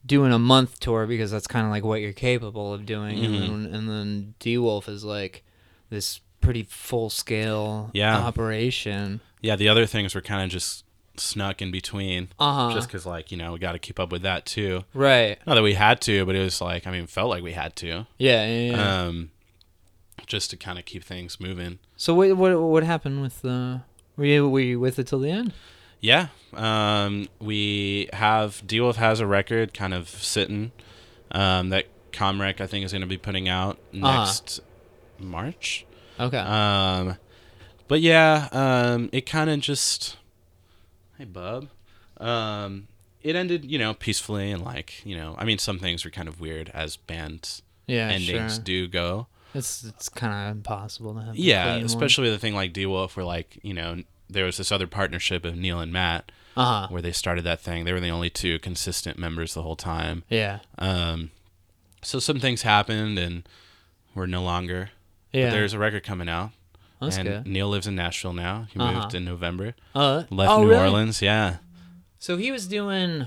doing 0.04 0.32
a 0.32 0.38
month 0.38 0.78
tour 0.80 1.06
because 1.06 1.30
that's 1.30 1.46
kind 1.46 1.64
of 1.64 1.70
like 1.70 1.84
what 1.84 2.00
you're 2.00 2.12
capable 2.12 2.74
of 2.74 2.84
doing, 2.86 3.24
and 3.24 3.34
Mhm. 3.34 3.40
then 3.64 3.74
and 3.74 3.88
then 3.88 4.34
D 4.40 4.58
Wolf 4.58 4.88
is 4.88 5.04
like 5.04 5.42
this 5.90 6.20
pretty 6.40 6.64
full 6.64 7.08
scale 7.08 7.90
Yeah. 7.94 8.18
operation. 8.18 9.20
Yeah, 9.40 9.56
the 9.56 9.68
other 9.68 9.86
things 9.86 10.14
were 10.14 10.20
kind 10.20 10.42
of 10.42 10.50
just 10.50 10.84
snuck 11.20 11.60
in 11.62 11.70
between, 11.70 12.28
Uh 12.38 12.68
huh. 12.68 12.74
just 12.74 12.88
because 12.88 13.06
like 13.06 13.30
you 13.30 13.36
know 13.36 13.52
we 13.52 13.58
got 13.58 13.72
to 13.72 13.78
keep 13.78 13.98
up 14.00 14.10
with 14.12 14.22
that 14.22 14.46
too. 14.46 14.84
right. 14.94 15.38
Not 15.46 15.54
that 15.54 15.62
we 15.62 15.74
had 15.74 16.00
to, 16.02 16.24
but 16.26 16.34
it 16.34 16.42
was 16.42 16.60
like 16.60 16.86
I 16.86 16.90
mean, 16.90 17.06
felt 17.06 17.30
like 17.30 17.42
we 17.42 17.52
had 17.52 17.76
to. 17.76 18.06
Yeah. 18.18 18.46
Yeah. 18.46 18.70
yeah. 18.70 19.02
Um, 19.06 19.30
just 20.26 20.50
to 20.50 20.56
kind 20.56 20.78
of 20.78 20.84
keep 20.84 21.04
things 21.04 21.38
moving. 21.38 21.78
so 21.96 22.14
what 22.14 22.36
what 22.36 22.58
what 22.60 22.82
happened 22.82 23.22
with 23.22 23.42
the? 23.42 23.82
Were 24.16 24.24
you 24.24 24.48
were 24.48 24.60
you 24.60 24.80
with 24.80 24.98
it 24.98 25.06
till 25.08 25.20
the 25.20 25.30
end? 25.30 25.52
Yeah. 26.00 26.28
Um, 26.54 27.28
we 27.40 28.08
have 28.12 28.62
D 28.66 28.80
Wolf 28.80 28.96
has 28.96 29.20
a 29.20 29.26
record 29.26 29.74
kind 29.74 29.92
of 29.94 30.08
sitting 30.08 30.72
um, 31.32 31.68
that 31.70 31.86
Comrec 32.12 32.60
I 32.60 32.66
think 32.66 32.84
is 32.84 32.92
going 32.92 33.02
to 33.02 33.06
be 33.06 33.18
putting 33.18 33.48
out 33.48 33.78
Uh-huh. 33.94 34.24
next 34.24 34.60
March. 35.18 35.84
Okay. 36.18 36.38
Um, 36.38 37.16
but 37.88 38.00
yeah, 38.00 38.48
um, 38.52 39.10
it 39.12 39.26
kind 39.26 39.50
of 39.50 39.60
just 39.60 40.16
hey 41.18 41.24
bub. 41.24 41.68
Um, 42.18 42.88
it 43.22 43.36
ended 43.36 43.64
you 43.64 43.78
know 43.78 43.94
peacefully 43.94 44.50
and 44.50 44.64
like 44.64 45.04
you 45.04 45.16
know 45.16 45.34
I 45.38 45.44
mean 45.44 45.58
some 45.58 45.78
things 45.78 46.04
were 46.04 46.10
kind 46.10 46.28
of 46.28 46.40
weird 46.40 46.70
as 46.72 46.96
band 46.96 47.60
yeah. 47.86 48.08
endings 48.08 48.54
sure. 48.54 48.64
do 48.64 48.86
go. 48.88 49.26
It's 49.54 49.84
it's 49.84 50.08
kind 50.08 50.50
of 50.50 50.56
impossible 50.56 51.14
to 51.14 51.20
have. 51.22 51.36
Yeah, 51.36 51.76
one. 51.76 51.84
especially 51.84 52.24
with 52.24 52.34
a 52.34 52.38
thing 52.38 52.54
like 52.54 52.72
D 52.72 52.86
Wolf 52.86 53.16
where 53.16 53.24
like 53.26 53.58
you 53.62 53.74
know 53.74 54.02
there 54.28 54.44
was 54.44 54.56
this 54.56 54.72
other 54.72 54.86
partnership 54.86 55.44
of 55.44 55.56
Neil 55.56 55.80
and 55.80 55.92
Matt 55.92 56.32
Uh 56.56 56.64
huh. 56.64 56.88
where 56.90 57.02
they 57.02 57.12
started 57.12 57.44
that 57.44 57.60
thing. 57.60 57.84
They 57.84 57.92
were 57.92 58.00
the 58.00 58.10
only 58.10 58.30
two 58.30 58.58
consistent 58.58 59.18
members 59.18 59.54
the 59.54 59.62
whole 59.62 59.76
time. 59.76 60.24
Yeah. 60.28 60.60
Um, 60.78 61.30
so 62.02 62.18
some 62.18 62.40
things 62.40 62.62
happened 62.62 63.18
and 63.18 63.48
we're 64.14 64.26
no 64.26 64.42
longer. 64.42 64.90
Yeah. 65.32 65.46
But 65.46 65.52
there's 65.52 65.72
a 65.74 65.78
record 65.78 66.02
coming 66.04 66.28
out. 66.28 66.50
That's 67.00 67.16
and 67.18 67.28
good. 67.28 67.46
Neil 67.46 67.68
lives 67.68 67.86
in 67.86 67.94
Nashville 67.94 68.32
now. 68.32 68.66
He 68.72 68.78
Uh-huh. 68.80 69.00
moved 69.00 69.14
in 69.14 69.24
November. 69.24 69.74
Uh, 69.94 70.24
Left 70.30 70.50
oh, 70.50 70.62
New 70.62 70.70
really? 70.70 70.80
Orleans. 70.82 71.20
Yeah. 71.22 71.56
So 72.18 72.36
he 72.36 72.50
was 72.50 72.66
doing. 72.66 73.26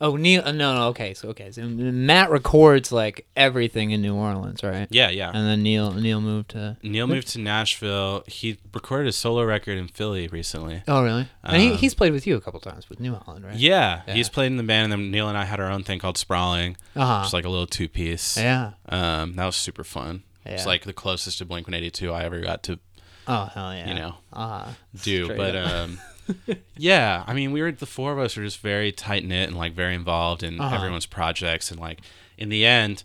Oh, 0.00 0.16
Neil. 0.16 0.42
Uh, 0.44 0.50
no, 0.52 0.74
no. 0.74 0.88
Okay. 0.88 1.14
So 1.14 1.28
okay. 1.28 1.50
So 1.52 1.62
Matt 1.66 2.28
records 2.30 2.90
like 2.90 3.26
everything 3.36 3.92
in 3.92 4.02
New 4.02 4.14
Orleans, 4.14 4.62
right? 4.62 4.88
Yeah, 4.90 5.08
yeah. 5.10 5.30
And 5.32 5.46
then 5.46 5.62
Neil 5.62 5.92
Neil 5.92 6.20
moved 6.20 6.50
to. 6.50 6.76
Neil 6.82 7.06
moved 7.06 7.28
to 7.28 7.38
Nashville. 7.40 8.24
He 8.26 8.58
recorded 8.74 9.08
a 9.08 9.12
solo 9.12 9.44
record 9.44 9.78
in 9.78 9.86
Philly 9.88 10.26
recently. 10.28 10.82
Oh, 10.88 11.02
really? 11.04 11.28
and 11.44 11.62
he, 11.62 11.70
Um, 11.70 11.76
he's 11.76 11.94
played 11.94 12.12
with 12.12 12.26
you 12.26 12.36
a 12.36 12.40
couple 12.40 12.58
times 12.60 12.88
with 12.90 12.98
New 13.00 13.14
Holland, 13.14 13.44
right? 13.44 13.56
Yeah, 13.56 14.02
Yeah. 14.08 14.14
he's 14.14 14.28
played 14.28 14.46
in 14.48 14.56
the 14.56 14.62
band, 14.64 14.92
and 14.92 15.02
then 15.04 15.10
Neil 15.10 15.28
and 15.28 15.38
I 15.38 15.44
had 15.44 15.60
our 15.60 15.70
own 15.70 15.84
thing 15.84 16.00
called 16.00 16.18
Sprawling, 16.18 16.76
Uh 16.96 17.06
huh. 17.06 17.22
just 17.22 17.32
like 17.32 17.44
a 17.44 17.48
little 17.50 17.66
two 17.66 17.88
piece. 17.88 18.36
yeah. 18.36 18.72
Um, 18.88 19.36
that 19.36 19.46
was 19.46 19.56
super 19.56 19.84
fun. 19.84 20.24
Yeah. 20.44 20.52
It's 20.54 20.66
like 20.66 20.82
the 20.84 20.92
closest 20.92 21.38
to 21.38 21.44
Blink 21.46 21.66
One 21.68 21.74
Eighty 21.74 21.90
Two 21.90 22.12
I 22.12 22.24
ever 22.24 22.40
got 22.40 22.62
to 22.64 22.78
Oh 23.26 23.46
hell 23.46 23.74
yeah. 23.74 23.88
you 23.88 23.94
know 23.94 24.14
Uh 24.32 24.48
huh. 24.48 24.70
do. 25.02 25.28
But 25.28 25.56
um, 25.56 25.98
yeah, 26.76 27.24
I 27.26 27.34
mean, 27.34 27.52
we 27.52 27.62
were 27.62 27.72
the 27.72 27.86
four 27.86 28.12
of 28.12 28.18
us 28.18 28.36
were 28.36 28.42
just 28.44 28.58
very 28.60 28.92
tight 28.92 29.24
knit 29.24 29.48
and 29.48 29.56
like 29.56 29.72
very 29.74 29.94
involved 29.94 30.42
in 30.42 30.60
Uh-huh. 30.60 30.74
everyone's 30.74 31.06
projects, 31.06 31.70
and 31.70 31.78
like 31.80 32.00
in 32.38 32.48
the 32.48 32.64
end, 32.66 33.02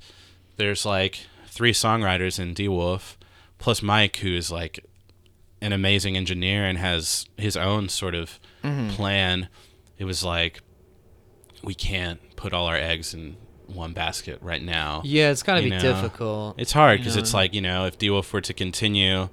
there's 0.57 0.85
like 0.85 1.21
three 1.47 1.73
songwriters 1.73 2.39
in 2.39 2.53
D 2.53 2.67
Wolf, 2.67 3.17
plus 3.57 3.81
Mike, 3.81 4.17
who 4.17 4.29
is 4.35 4.51
like 4.51 4.85
an 5.61 5.73
amazing 5.73 6.15
engineer 6.15 6.63
and 6.65 6.77
has 6.77 7.25
his 7.37 7.57
own 7.57 7.89
sort 7.89 8.15
of 8.15 8.39
Mm-hmm. 8.63 8.89
plan. 8.89 9.47
It 9.97 10.03
was 10.05 10.21
like 10.23 10.61
we 11.63 11.73
can't 11.73 12.19
put 12.35 12.53
all 12.53 12.65
our 12.67 12.75
eggs 12.75 13.13
in 13.13 13.35
one 13.67 13.93
basket 13.93 14.37
right 14.41 14.61
now. 14.61 15.01
Yeah, 15.05 15.29
it's 15.31 15.43
gotta 15.43 15.61
you 15.61 15.69
be 15.69 15.75
know, 15.77 15.81
difficult. 15.81 16.55
It's 16.59 16.71
hard 16.73 16.99
you 16.99 17.03
because 17.03 17.15
it's 17.17 17.33
like 17.33 17.53
you 17.53 17.61
know 17.61 17.85
if 17.85 17.97
D 17.97 18.09
Wolf 18.09 18.31
were 18.33 18.41
to 18.41 18.53
continue, 18.53 19.29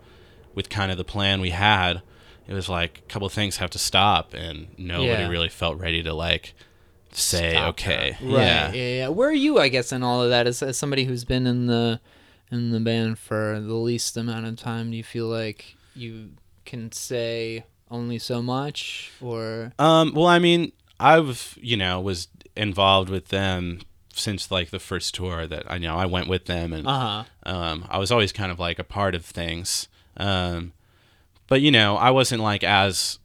with 0.56 0.68
kind 0.68 0.90
of 0.90 0.98
the 0.98 1.04
plan 1.04 1.40
we 1.40 1.50
had, 1.50 2.02
it 2.48 2.54
was 2.54 2.68
like 2.68 2.98
a 2.98 3.02
couple 3.12 3.26
of 3.26 3.32
things 3.32 3.58
have 3.58 3.70
to 3.70 3.78
stop, 3.78 4.34
and 4.34 4.66
nobody 4.76 5.22
Yeah. 5.22 5.28
really 5.28 5.48
felt 5.48 5.78
ready 5.78 6.02
to 6.02 6.12
like 6.12 6.54
say 7.12 7.52
Stop 7.52 7.68
okay. 7.70 8.16
Right. 8.20 8.30
yeah. 8.32 8.72
yeah, 8.72 8.88
yeah. 8.96 9.08
Where 9.08 9.28
are 9.28 9.32
you? 9.32 9.58
I 9.58 9.68
guess 9.68 9.92
in 9.92 10.02
all 10.02 10.22
of 10.22 10.30
that, 10.30 10.46
as, 10.48 10.62
as 10.62 10.76
somebody 10.76 11.04
who's 11.04 11.24
been 11.24 11.46
in 11.46 11.66
the 11.66 12.00
in 12.50 12.70
the 12.70 12.80
band 12.80 13.18
for 13.18 13.58
the 13.60 13.74
least 13.74 14.16
amount 14.16 14.46
of 14.46 14.56
time, 14.56 14.90
do 14.90 14.96
you 14.96 15.04
feel 15.04 15.26
like 15.26 15.76
you 15.94 16.30
can 16.64 16.92
say 16.92 17.64
only 17.90 18.18
so 18.18 18.42
much, 18.42 19.12
or 19.20 19.72
Um, 19.78 20.12
well, 20.14 20.26
I 20.26 20.38
mean, 20.38 20.72
I've 21.00 21.56
you 21.60 21.76
know 21.76 22.00
was 22.00 22.28
involved 22.56 23.08
with 23.10 23.28
them 23.28 23.80
since 24.14 24.50
like 24.50 24.70
the 24.70 24.78
first 24.78 25.14
tour 25.14 25.46
that 25.46 25.64
I 25.70 25.76
know 25.78 25.96
I 25.96 26.06
went 26.06 26.28
with 26.28 26.46
them, 26.46 26.72
and 26.72 26.86
uh 26.86 27.24
huh? 27.44 27.50
um, 27.50 27.86
I 27.90 27.98
was 27.98 28.10
always 28.12 28.32
kind 28.32 28.50
of 28.52 28.58
like 28.58 28.78
a 28.78 28.84
part 28.84 29.14
of 29.14 29.24
things. 29.24 29.88
Um, 30.16 30.72
but 31.46 31.60
you 31.60 31.70
know, 31.70 31.96
I 31.96 32.10
wasn't 32.10 32.42
like 32.42 32.64
as 32.64 33.18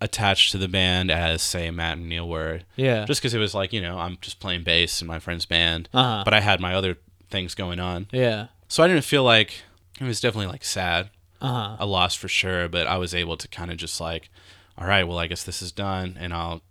attached 0.00 0.50
to 0.52 0.58
the 0.58 0.68
band 0.68 1.10
as 1.10 1.42
say 1.42 1.70
Matt 1.70 1.98
and 1.98 2.08
Neil 2.08 2.28
were, 2.28 2.60
Yeah. 2.76 3.04
just 3.04 3.20
because 3.20 3.34
it 3.34 3.38
was 3.38 3.54
like 3.54 3.72
you 3.72 3.80
know 3.80 3.98
I'm 3.98 4.18
just 4.20 4.40
playing 4.40 4.64
bass 4.64 5.00
in 5.00 5.06
my 5.06 5.18
friend's 5.20 5.46
band, 5.46 5.88
Uh-huh. 5.94 6.22
but 6.24 6.34
I 6.34 6.40
had 6.40 6.60
my 6.60 6.74
other 6.74 6.96
things 7.30 7.54
going 7.54 7.78
on, 7.78 8.08
yeah. 8.12 8.48
so 8.68 8.82
I 8.82 8.88
didn't 8.88 9.04
feel 9.04 9.22
like 9.24 9.62
it 10.00 10.04
was 10.04 10.20
definitely 10.20 10.48
like 10.48 10.64
sad, 10.64 11.10
Uh 11.40 11.48
huh. 11.48 11.76
a 11.80 11.86
loss 11.86 12.14
for 12.16 12.28
sure. 12.28 12.68
But 12.68 12.86
I 12.88 12.96
was 12.96 13.14
able 13.14 13.36
to 13.36 13.46
kind 13.48 13.70
of 13.70 13.76
just 13.76 14.00
like, 14.00 14.28
all 14.76 14.86
right, 14.88 15.04
well 15.04 15.18
I 15.18 15.28
guess 15.28 15.44
this 15.44 15.62
is 15.62 15.70
done, 15.70 16.16
and 16.18 16.34
I'll 16.34 16.62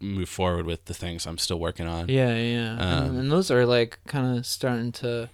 move 0.00 0.28
forward 0.28 0.66
with 0.66 0.84
the 0.84 0.92
things 0.92 1.26
I'm 1.26 1.38
still 1.38 1.58
working 1.58 1.86
on. 1.86 2.10
Yeah, 2.10 2.36
yeah. 2.36 2.72
and, 2.72 2.82
Um, 2.82 3.16
and 3.18 3.32
those 3.32 3.50
are 3.50 3.64
like 3.64 3.98
kind 4.06 4.36
of 4.36 4.44
starting 4.44 4.92
to 4.92 5.30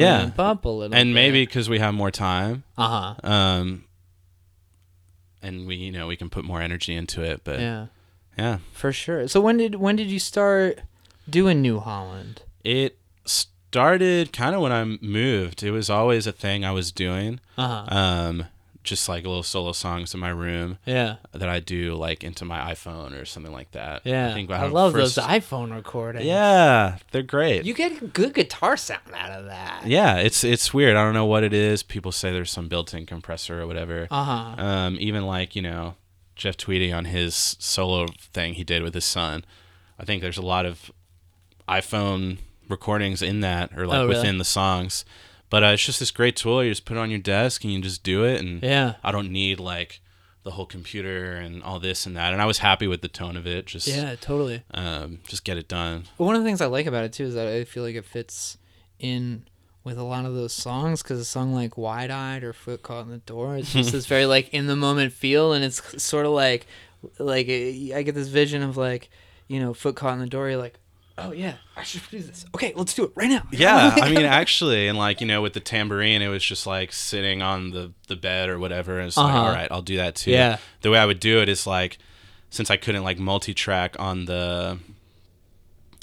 Yeah. 0.00 0.30
up 0.38 0.64
a 0.64 0.68
little. 0.68 0.94
And 0.94 1.12
maybe 1.14 1.44
because 1.46 1.68
we 1.68 1.78
have 1.78 1.94
more 1.94 2.10
time, 2.10 2.64
Uh 2.76 3.14
huh. 3.22 3.28
um, 3.30 3.84
and 5.42 5.66
we 5.66 5.76
you 5.76 5.92
know 5.92 6.06
we 6.06 6.16
can 6.16 6.30
put 6.30 6.44
more 6.44 6.60
energy 6.60 6.94
into 6.94 7.22
it. 7.22 7.42
But 7.44 7.60
Yeah, 7.60 7.86
yeah, 8.38 8.58
for 8.72 8.92
sure. 8.92 9.28
So 9.28 9.40
when 9.40 9.56
did 9.56 9.76
when 9.76 9.96
did 9.96 10.08
you 10.08 10.18
start 10.18 10.80
doing 11.28 11.60
New 11.62 11.80
Holland? 11.80 12.42
it 12.64 12.98
started 13.24 14.32
kind 14.32 14.54
of 14.56 14.60
when 14.62 14.72
I 14.72 14.82
moved. 15.04 15.62
It 15.62 15.70
was 15.70 15.88
always 15.90 16.26
a 16.26 16.32
thing 16.32 16.64
I 16.64 16.72
was 16.72 16.90
doing. 16.90 17.38
Uh 17.56 17.84
huh. 17.84 17.96
Um, 17.96 18.44
just 18.86 19.08
like 19.08 19.24
little 19.24 19.42
solo 19.42 19.72
songs 19.72 20.14
in 20.14 20.20
my 20.20 20.30
room 20.30 20.78
yeah. 20.86 21.16
that 21.32 21.48
I 21.48 21.60
do 21.60 21.94
like 21.94 22.24
into 22.24 22.44
my 22.44 22.72
iPhone 22.72 23.20
or 23.20 23.24
something 23.26 23.52
like 23.52 23.72
that. 23.72 24.02
Yeah. 24.04 24.30
I 24.30 24.34
think 24.34 24.50
I 24.50 24.62
when 24.62 24.72
love 24.72 24.92
first- 24.92 25.16
those 25.16 25.24
iPhone 25.26 25.74
recordings. 25.74 26.24
Yeah, 26.24 26.96
they're 27.10 27.22
great. 27.22 27.64
You 27.64 27.74
get 27.74 28.12
good 28.14 28.32
guitar 28.32 28.76
sound 28.78 29.02
out 29.14 29.30
of 29.32 29.44
that. 29.46 29.82
yeah, 29.86 30.16
it's 30.16 30.42
it's 30.44 30.72
weird. 30.72 30.96
I 30.96 31.04
don't 31.04 31.12
know 31.14 31.26
what 31.26 31.44
it 31.44 31.52
is. 31.52 31.82
People 31.82 32.12
say 32.12 32.32
there's 32.32 32.50
some 32.50 32.68
built-in 32.68 33.04
compressor 33.04 33.60
or 33.60 33.66
whatever. 33.66 34.06
Uh 34.10 34.24
huh. 34.24 34.62
Um, 34.64 34.96
even 35.00 35.26
like 35.26 35.54
you 35.54 35.62
know, 35.62 35.96
Jeff 36.34 36.56
Tweedy 36.56 36.92
on 36.92 37.04
his 37.06 37.56
solo 37.58 38.06
thing 38.32 38.54
he 38.54 38.64
did 38.64 38.82
with 38.82 38.94
his 38.94 39.04
son. 39.04 39.44
I 39.98 40.04
think 40.04 40.22
there's 40.22 40.38
a 40.38 40.42
lot 40.42 40.64
of 40.66 40.90
iPhone 41.68 42.38
recordings 42.68 43.22
in 43.22 43.40
that, 43.40 43.76
or 43.76 43.86
like 43.86 43.98
Oh, 43.98 44.02
really? 44.06 44.16
within 44.18 44.38
the 44.38 44.44
songs. 44.44 45.04
But 45.56 45.64
uh, 45.64 45.68
it's 45.68 45.86
just 45.86 46.00
this 46.00 46.10
great 46.10 46.36
tool. 46.36 46.62
You 46.62 46.70
just 46.70 46.84
put 46.84 46.98
it 46.98 47.00
on 47.00 47.08
your 47.08 47.18
desk 47.18 47.64
and 47.64 47.72
you 47.72 47.80
just 47.80 48.02
do 48.02 48.24
it. 48.26 48.42
And 48.42 48.62
Yeah. 48.62 48.96
I 49.02 49.10
don't 49.10 49.30
need 49.32 49.58
like 49.58 50.02
the 50.42 50.50
whole 50.50 50.66
computer 50.66 51.32
and 51.36 51.62
all 51.62 51.80
this 51.80 52.04
and 52.04 52.14
that. 52.14 52.34
And 52.34 52.42
I 52.42 52.44
was 52.44 52.58
happy 52.58 52.86
with 52.86 53.00
the 53.00 53.08
tone 53.08 53.38
of 53.38 53.46
it. 53.46 53.64
Just 53.64 53.88
Yeah, 53.88 54.16
totally. 54.20 54.64
um, 54.74 55.20
just 55.26 55.44
get 55.44 55.56
it 55.56 55.66
done. 55.66 56.04
But 56.18 56.24
one 56.24 56.36
of 56.36 56.42
the 56.42 56.46
things 56.46 56.60
I 56.60 56.66
like 56.66 56.84
about 56.84 57.04
it 57.04 57.14
too 57.14 57.24
is 57.24 57.32
that 57.36 57.46
I 57.48 57.64
feel 57.64 57.82
like 57.84 57.94
it 57.94 58.04
fits 58.04 58.58
in 58.98 59.46
with 59.82 59.96
a 59.96 60.02
lot 60.02 60.26
of 60.26 60.34
those 60.34 60.52
songs 60.52 61.02
because 61.02 61.18
a 61.20 61.24
song 61.24 61.54
like 61.54 61.78
"Wide 61.78 62.10
Eyed" 62.10 62.44
or 62.44 62.52
"Foot 62.52 62.82
Caught 62.82 63.06
in 63.06 63.10
the 63.12 63.18
Door" 63.18 63.56
it's 63.56 63.72
just 63.72 63.92
this 63.92 64.04
very 64.14 64.26
like 64.26 64.52
in 64.52 64.66
the 64.66 64.76
moment 64.76 65.14
feel, 65.14 65.54
and 65.54 65.64
it's 65.64 65.80
sort 66.02 66.26
of 66.26 66.32
like 66.32 66.66
like 67.18 67.46
I 67.48 68.02
get 68.04 68.14
this 68.14 68.28
vision 68.28 68.62
of 68.62 68.76
like 68.76 69.08
you 69.48 69.58
know 69.58 69.72
"Foot 69.72 69.96
Caught 69.96 70.12
in 70.14 70.18
the 70.18 70.26
Door." 70.26 70.50
You're 70.50 70.58
like, 70.60 70.78
oh 71.18 71.32
yeah, 71.32 71.54
I 71.76 71.82
should 71.82 72.02
do 72.10 72.20
this. 72.20 72.44
Okay, 72.54 72.72
let's 72.76 72.94
do 72.94 73.04
it 73.04 73.12
right 73.14 73.28
now. 73.30 73.42
Yeah, 73.50 73.94
I 74.00 74.08
mean, 74.14 74.24
actually, 74.24 74.86
and 74.88 74.96
like 74.98 75.20
you 75.20 75.26
know, 75.26 75.42
with 75.42 75.52
the 75.54 75.60
tambourine, 75.60 76.22
it 76.22 76.28
was 76.28 76.44
just 76.44 76.66
like 76.66 76.92
sitting 76.92 77.42
on 77.42 77.70
the 77.70 77.92
the 78.08 78.16
bed 78.16 78.48
or 78.48 78.58
whatever. 78.58 78.98
And 78.98 79.08
it's 79.08 79.16
like, 79.16 79.26
Uh-huh. 79.34 79.42
all 79.44 79.52
right, 79.52 79.68
I'll 79.70 79.82
do 79.82 79.96
that 79.96 80.14
too. 80.16 80.30
Yeah. 80.32 80.58
The 80.82 80.90
way 80.90 80.98
I 80.98 81.06
would 81.06 81.20
do 81.20 81.40
it 81.40 81.48
is 81.48 81.66
like, 81.66 81.98
since 82.50 82.70
I 82.70 82.76
couldn't 82.76 83.02
like 83.04 83.18
multi-track 83.18 83.96
on 83.98 84.26
the 84.26 84.78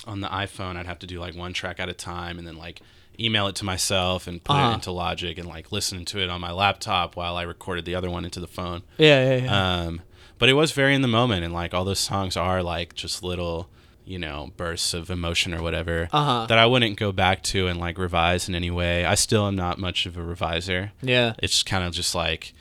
on 0.05 0.19
the 0.21 0.27
iPhone, 0.27 0.75
I'd 0.75 0.85
have 0.85 0.99
to 0.99 1.07
do 1.07 1.19
like 1.19 1.35
one 1.35 1.53
track 1.53 1.79
at 1.79 1.87
a 1.89 1.93
time, 1.93 2.37
and 2.37 2.45
then 2.47 2.57
like 2.57 2.81
email 3.19 3.47
it 3.47 3.55
to 3.55 3.63
myself 3.65 4.25
and 4.27 4.43
put 4.43 4.55
Uh-huh. 4.55 4.71
it 4.71 4.73
into 4.75 4.91
Logic 4.91 5.37
and 5.37 5.47
like 5.47 5.71
listen 5.71 6.03
to 6.05 6.19
it 6.19 6.29
on 6.29 6.41
my 6.41 6.51
laptop 6.51 7.15
while 7.15 7.37
I 7.37 7.43
recorded 7.43 7.85
the 7.85 7.93
other 7.95 8.09
one 8.09 8.25
into 8.25 8.39
the 8.39 8.47
phone. 8.47 8.81
yeah, 8.97 9.35
yeah. 9.37 9.43
yeah. 9.43 9.81
Um, 9.83 10.01
but 10.39 10.49
it 10.49 10.53
was 10.53 10.71
very 10.73 10.93
in 10.95 11.01
the 11.03 11.07
moment, 11.07 11.45
and 11.45 11.53
like 11.53 11.73
all 11.73 11.85
those 11.85 11.99
songs 11.99 12.35
are 12.35 12.61
like 12.63 12.95
just 12.95 13.23
little, 13.23 13.69
you 14.05 14.19
know, 14.19 14.51
bursts 14.57 14.93
of 14.93 15.09
emotion 15.09 15.53
or 15.53 15.61
whatever 15.61 16.09
Uh-huh. 16.11 16.45
that 16.47 16.57
I 16.57 16.65
wouldn't 16.65 16.97
go 16.97 17.11
back 17.11 17.41
to 17.43 17.67
and 17.67 17.79
like 17.79 17.97
revise 17.97 18.49
in 18.49 18.55
any 18.55 18.69
way. 18.71 19.05
I 19.05 19.15
still 19.15 19.47
am 19.47 19.55
not 19.55 19.77
much 19.79 20.05
of 20.05 20.17
a 20.17 20.23
reviser. 20.23 20.91
yeah. 21.01 21.33
It's 21.39 21.63
kind 21.63 21.83
of 21.83 21.93
just 21.93 22.13
like 22.15 22.53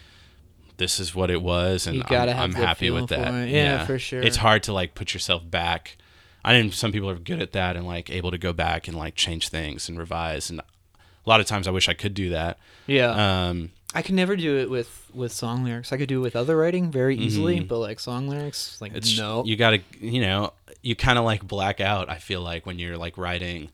this 0.79 0.99
is 0.99 1.15
what 1.15 1.31
it 1.31 1.43
was, 1.43 1.87
and 1.87 2.03
I'm, 2.09 2.29
I'm 2.29 2.53
happy 2.55 2.91
with 2.91 3.09
that. 3.11 3.33
it. 3.35 3.51
Yeah, 3.51 3.87
for 3.87 3.99
sure. 3.99 4.21
It's 4.23 4.39
hard 4.39 4.63
to 4.65 4.73
like 4.73 4.95
put 4.95 5.15
yourself 5.15 5.49
back. 5.49 5.97
I 6.45 6.53
think 6.53 6.73
some 6.73 6.91
people 6.91 7.09
are 7.09 7.19
good 7.19 7.41
at 7.41 7.53
that 7.53 7.77
and 7.77 7.87
like 7.87 8.11
able 8.11 8.31
to 8.33 8.39
go 8.39 8.53
back 8.53 8.89
and 8.89 8.97
like 8.97 9.15
change 9.15 9.49
things 9.49 9.89
and 9.89 9.97
revise. 9.97 10.51
And 10.51 10.59
a 10.61 10.65
lot 11.27 11.39
of 11.41 11.47
times 11.47 11.69
I 11.69 11.71
wish 11.71 11.89
I 11.89 11.95
could 11.95 12.15
do 12.15 12.31
that. 12.31 12.59
yeah. 12.87 13.11
Um, 13.49 13.71
I 13.95 14.03
could 14.03 14.15
never 14.15 14.37
do 14.37 14.59
it 14.59 14.71
with 14.71 15.11
with 15.15 15.33
song 15.33 15.65
lyrics. 15.65 15.93
I 15.93 15.97
could 15.97 16.09
do 16.09 16.21
it 16.21 16.23
with 16.23 16.37
other 16.37 16.57
writing 16.57 16.91
very 16.91 17.17
easily, 17.17 17.61
but 17.61 17.79
like 17.79 18.01
song 18.01 18.29
lyrics, 18.29 18.81
like 18.81 18.93
Mm-hmm. 18.93 18.99
It's 18.99 19.19
no. 19.19 19.45
You 19.45 19.57
gotta, 19.57 19.81
you 20.01 20.21
know, 20.21 20.53
you 20.83 20.97
kind 20.97 21.19
of 21.19 21.25
like 21.25 21.47
black 21.47 21.81
out. 21.81 22.09
I 22.09 22.19
feel 22.19 22.41
like 22.41 22.67
when 22.67 22.79
you're 22.79 22.97
like 22.97 23.19
writing, 23.19 23.71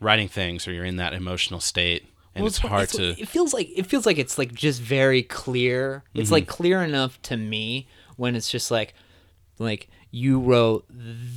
writing 0.00 0.28
things, 0.28 0.66
or 0.68 0.72
you're 0.72 0.84
in 0.84 0.96
that 0.96 1.12
emotional 1.12 1.60
state, 1.60 2.06
and 2.34 2.42
Well, 2.42 2.48
it's 2.48 2.58
hard 2.58 2.88
to. 2.90 3.18
It 3.18 3.28
feels 3.28 3.54
like 3.54 3.68
it 3.74 3.86
feels 3.86 4.06
like 4.06 4.18
it's 4.18 4.38
like 4.38 4.52
just 4.52 4.80
very 4.80 5.22
clear. 5.22 6.04
Mm-hmm. 6.08 6.20
It's 6.20 6.30
like 6.30 6.46
clear 6.46 6.82
enough 6.82 7.20
to 7.22 7.36
me 7.36 7.88
when 8.16 8.36
it's 8.36 8.50
just 8.50 8.70
like, 8.70 8.94
like 9.58 9.88
you 10.10 10.38
wrote 10.40 10.86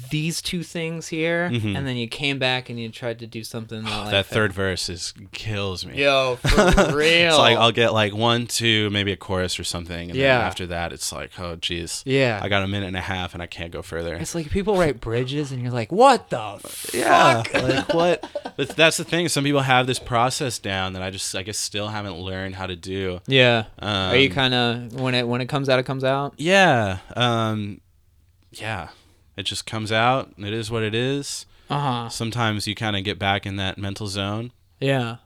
these 0.10 0.42
two 0.42 0.64
things 0.64 1.08
here, 1.08 1.44
and 1.46 1.76
then 1.88 1.98
you 1.98 2.08
came 2.08 2.40
back 2.40 2.70
and 2.70 2.80
you 2.80 2.90
tried 2.90 3.20
to 3.20 3.28
do 3.28 3.44
something 3.44 3.84
that, 3.84 3.90
like, 3.90 4.00
Mm-hmm. 4.00 4.12
that 4.12 4.26
third 4.28 4.54
verse 4.54 4.88
is 4.90 5.14
kills 5.34 5.86
me. 5.86 6.02
Yo, 6.02 6.36
for 6.42 6.96
real. 6.96 7.30
It's 7.30 7.38
like 7.38 7.58
I'll 7.58 7.72
get 7.74 7.94
like 7.94 8.14
one, 8.16 8.48
two, 8.48 8.90
maybe 8.92 9.12
a 9.12 9.18
chorus 9.18 9.60
or 9.60 9.64
something, 9.64 10.10
and 10.10 10.18
Yeah. 10.18 10.38
then 10.38 10.48
after 10.48 10.68
that, 10.68 10.94
it's 10.94 11.12
like, 11.12 11.32
oh, 11.40 11.56
geez, 11.58 12.04
Yeah. 12.06 12.40
I 12.42 12.48
got 12.48 12.64
a 12.64 12.68
minute 12.68 12.88
and 12.88 12.96
a 12.98 13.02
half, 13.02 13.34
and 13.34 13.44
I 13.44 13.48
can't 13.48 13.72
go 13.72 13.82
further. 13.82 14.16
it's 14.16 14.34
like 14.36 14.50
people 14.50 14.78
write 14.78 15.02
bridges, 15.02 15.52
and 15.52 15.62
you're 15.62 15.72
like, 15.72 15.92
what 15.92 16.30
the 16.30 16.60
yeah, 16.94 17.44
fuck? 17.44 17.54
like 17.54 17.94
what? 17.94 18.26
But 18.60 18.70
that's 18.76 18.98
the 18.98 19.06
thing. 19.06 19.30
Some 19.30 19.46
people 19.46 19.62
have 19.62 19.88
this 19.88 20.00
process 20.00 20.60
down 20.60 20.92
that 20.94 21.02
I 21.02 21.12
just, 21.12 21.34
I 21.34 21.44
guess, 21.44 21.58
still 21.58 21.88
haven't 21.88 22.18
learned 22.18 22.56
how 22.56 22.66
to 22.68 22.76
do. 22.76 23.22
Yeah. 23.26 23.66
Are 23.82 24.16
you 24.18 24.28
Um, 24.30 24.36
kind 24.36 24.54
of 24.54 25.00
when 25.00 25.16
it 25.16 25.26
when 25.28 25.40
it 25.40 25.48
comes 25.48 25.70
out, 25.70 25.80
it 25.80 25.86
comes 25.86 26.04
out. 26.04 26.34
Yeah, 26.38 26.98
um, 27.16 27.80
yeah, 28.52 28.90
it 29.38 29.44
just 29.44 29.66
comes 29.66 29.92
out. 29.92 30.34
It 30.38 30.54
is 30.54 30.70
what 30.72 30.84
it 30.84 30.96
is. 30.96 31.46
Uh 31.70 31.80
huh. 31.80 32.10
Sometimes 32.10 32.68
you 32.68 32.76
kind 32.76 32.96
of 32.96 33.04
get 33.04 33.20
back 33.20 33.46
in 33.46 33.58
that 33.58 33.78
mental 33.78 34.08
zone. 34.08 34.52
Yeah. 34.80 35.18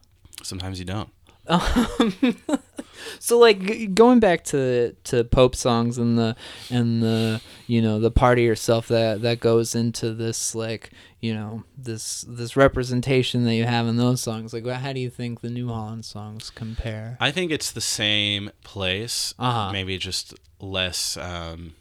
Sometimes 0.41 0.80
you 0.80 0.86
don't. 0.86 1.09
So 3.19 3.38
like 3.39 3.93
going 3.93 4.19
back 4.19 4.43
to 4.45 4.95
to 5.05 5.24
Pope 5.24 5.55
songs 5.55 5.97
and 5.97 6.17
the 6.17 6.36
and 6.69 7.01
the 7.01 7.41
you 7.67 7.82
know 7.82 7.99
the 7.99 8.11
part 8.11 8.38
of 8.38 8.43
yourself 8.43 8.88
that 8.89 9.21
that 9.21 9.39
goes 9.39 9.76
into 9.76 10.13
this 10.13 10.55
like 10.55 10.91
you 11.19 11.34
know 11.34 11.63
this 11.78 12.26
this 12.28 12.55
representation 12.55 13.45
that 13.45 13.55
you 13.55 13.65
have 13.65 13.88
in 13.88 13.97
those 13.97 14.21
songs 14.21 14.53
like 14.53 14.65
how 14.65 14.93
do 14.93 14.99
you 14.99 15.09
think 15.09 15.41
the 15.41 15.49
New 15.49 15.67
Holland 15.69 16.05
songs 16.05 16.49
compare? 16.49 17.17
I 17.19 17.32
think 17.32 17.51
it's 17.51 17.71
the 17.71 17.82
same 17.82 18.51
place. 18.63 19.34
Uh-huh. 19.39 19.71
Maybe 19.71 19.97
just 19.97 20.34
less. 20.59 21.17
Um, 21.17 21.76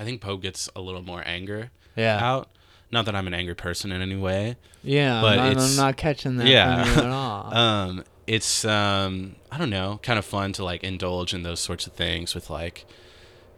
I 0.00 0.04
think 0.04 0.20
Pope 0.20 0.40
gets 0.42 0.68
a 0.74 0.80
little 0.80 1.02
more 1.02 1.22
anger 1.26 1.70
Yeah, 1.94 2.18
out. 2.24 2.48
Not 2.90 3.04
that 3.04 3.14
I'm 3.14 3.26
an 3.26 3.34
angry 3.34 3.54
person 3.54 3.92
in 3.92 4.00
any 4.02 4.16
way. 4.16 4.56
yeah, 4.82 5.20
but 5.20 5.38
I'm, 5.38 5.58
I'm 5.58 5.76
not 5.76 5.96
catching 5.96 6.36
that 6.38 6.46
yeah. 6.46 6.82
at 6.96 7.04
all. 7.06 7.54
Um, 7.54 8.04
it's 8.26 8.64
um, 8.64 9.36
I 9.52 9.58
don't 9.58 9.70
know, 9.70 10.00
kind 10.02 10.18
of 10.18 10.24
fun 10.24 10.52
to 10.54 10.64
like 10.64 10.82
indulge 10.82 11.34
in 11.34 11.42
those 11.42 11.60
sorts 11.60 11.86
of 11.86 11.92
things 11.92 12.34
with 12.34 12.48
like, 12.50 12.86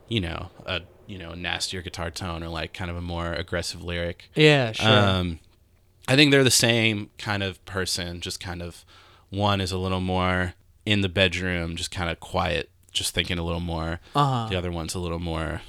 you 0.08 0.20
know, 0.20 0.48
a 0.66 0.80
you 1.06 1.18
know 1.18 1.32
nastier 1.34 1.80
guitar 1.82 2.10
tone 2.10 2.42
or 2.42 2.48
like 2.48 2.72
kind 2.74 2.90
of 2.90 2.96
a 2.96 3.00
more 3.02 3.32
aggressive 3.32 3.82
lyric. 3.84 4.28
yeah, 4.34 4.72
sure. 4.72 4.88
Um, 4.90 5.38
I 6.08 6.16
think 6.16 6.30
they're 6.32 6.42
the 6.44 6.50
same 6.50 7.10
kind 7.18 7.42
of 7.42 7.64
person. 7.64 8.20
Just 8.20 8.40
kind 8.40 8.60
of 8.62 8.84
one 9.30 9.60
is 9.60 9.70
a 9.72 9.78
little 9.78 10.00
more 10.00 10.54
in 10.84 11.00
the 11.02 11.08
bedroom, 11.08 11.76
just 11.76 11.90
kind 11.90 12.10
of 12.10 12.18
quiet, 12.20 12.70
just 12.92 13.14
thinking 13.14 13.38
a 13.38 13.42
little 13.44 13.60
more. 13.60 14.00
uh-huh. 14.14 14.48
The 14.50 14.56
other 14.56 14.70
one's 14.72 14.94
a 14.94 14.98
little 14.98 15.20
more. 15.20 15.62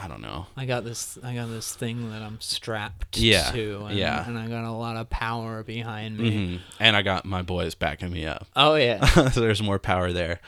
I 0.00 0.06
don't 0.06 0.20
know. 0.22 0.46
I 0.56 0.64
got 0.64 0.84
this. 0.84 1.18
I 1.24 1.34
got 1.34 1.48
this 1.48 1.74
thing 1.74 2.10
that 2.10 2.22
I'm 2.22 2.40
strapped 2.40 3.18
Yeah, 3.18 3.50
to, 3.50 3.86
and, 3.86 3.98
yeah. 3.98 4.24
and 4.26 4.38
I 4.38 4.46
got 4.46 4.64
a 4.64 4.70
lot 4.70 4.96
of 4.96 5.10
power 5.10 5.64
behind 5.64 6.18
me. 6.18 6.46
hmm 6.48 6.56
And 6.78 6.94
I 6.96 7.02
got 7.02 7.24
my 7.24 7.42
boys 7.42 7.74
backing 7.74 8.12
me 8.12 8.24
up. 8.24 8.46
Oh 8.54 8.76
yeah, 8.76 9.04
so 9.30 9.40
there's 9.40 9.62
more 9.62 9.78
power 9.80 10.12
there. 10.12 10.40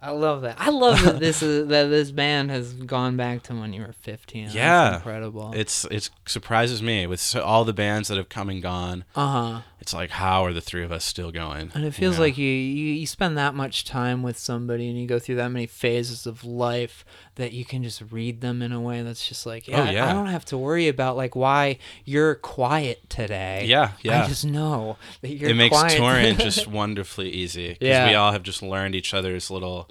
I 0.00 0.10
love 0.10 0.42
that. 0.42 0.56
I 0.58 0.70
love 0.70 1.00
that 1.04 1.20
this 1.20 1.42
is 1.42 1.68
that 1.68 1.84
this 1.88 2.10
band 2.10 2.50
has 2.50 2.72
gone 2.72 3.16
back 3.16 3.42
to 3.44 3.54
when 3.54 3.72
you 3.72 3.82
were 3.82 3.92
15. 3.92 4.44
That's 4.46 4.54
Yeah. 4.56 4.96
incredible. 4.96 5.52
It's 5.54 5.84
it 5.84 6.10
surprises 6.26 6.82
me 6.82 7.06
with 7.06 7.20
so, 7.20 7.40
all 7.42 7.64
the 7.64 7.72
bands 7.72 8.08
that 8.08 8.16
have 8.16 8.28
come 8.28 8.48
and 8.48 8.60
gone. 8.62 9.04
Uh 9.14 9.26
huh. 9.28 9.60
It's 9.82 9.92
like 9.92 10.10
how 10.10 10.44
are 10.44 10.52
the 10.52 10.60
three 10.60 10.84
of 10.84 10.92
us 10.92 11.04
still 11.04 11.32
going? 11.32 11.72
And 11.74 11.82
it 11.82 11.86
you 11.86 11.90
feels 11.90 12.16
know? 12.16 12.22
like 12.22 12.38
you, 12.38 12.46
you 12.46 12.92
you 12.94 13.06
spend 13.06 13.36
that 13.36 13.52
much 13.54 13.84
time 13.84 14.22
with 14.22 14.38
somebody 14.38 14.88
and 14.88 14.96
you 14.96 15.08
go 15.08 15.18
through 15.18 15.34
that 15.36 15.48
many 15.48 15.66
phases 15.66 16.24
of 16.24 16.44
life 16.44 17.04
that 17.34 17.52
you 17.52 17.64
can 17.64 17.82
just 17.82 18.00
read 18.12 18.40
them 18.42 18.62
in 18.62 18.70
a 18.70 18.80
way 18.80 19.02
that's 19.02 19.26
just 19.28 19.44
like 19.44 19.66
yeah, 19.66 19.80
Oh, 19.80 19.84
I- 19.84 20.10
I, 20.10 20.12
don't 20.12 20.26
have 20.28 20.44
to 20.46 20.56
worry 20.58 20.86
about 20.86 21.16
like 21.16 21.34
why 21.34 21.78
you're 22.04 22.36
quiet 22.36 23.10
today. 23.10 23.64
Yeah, 23.66 23.90
yeah. 24.02 24.22
I 24.22 24.28
just 24.28 24.44
know 24.46 24.98
that 25.20 25.34
you're 25.34 25.50
it 25.50 25.54
makes 25.54 25.76
touring 25.94 26.36
just 26.48 26.68
wonderfully 26.68 27.30
easy 27.30 27.70
because 27.70 27.88
Yeah. 27.88 28.08
we 28.08 28.14
all 28.14 28.30
have 28.30 28.44
just 28.44 28.62
learned 28.62 28.94
each 28.94 29.12
other's 29.12 29.50
little 29.50 29.90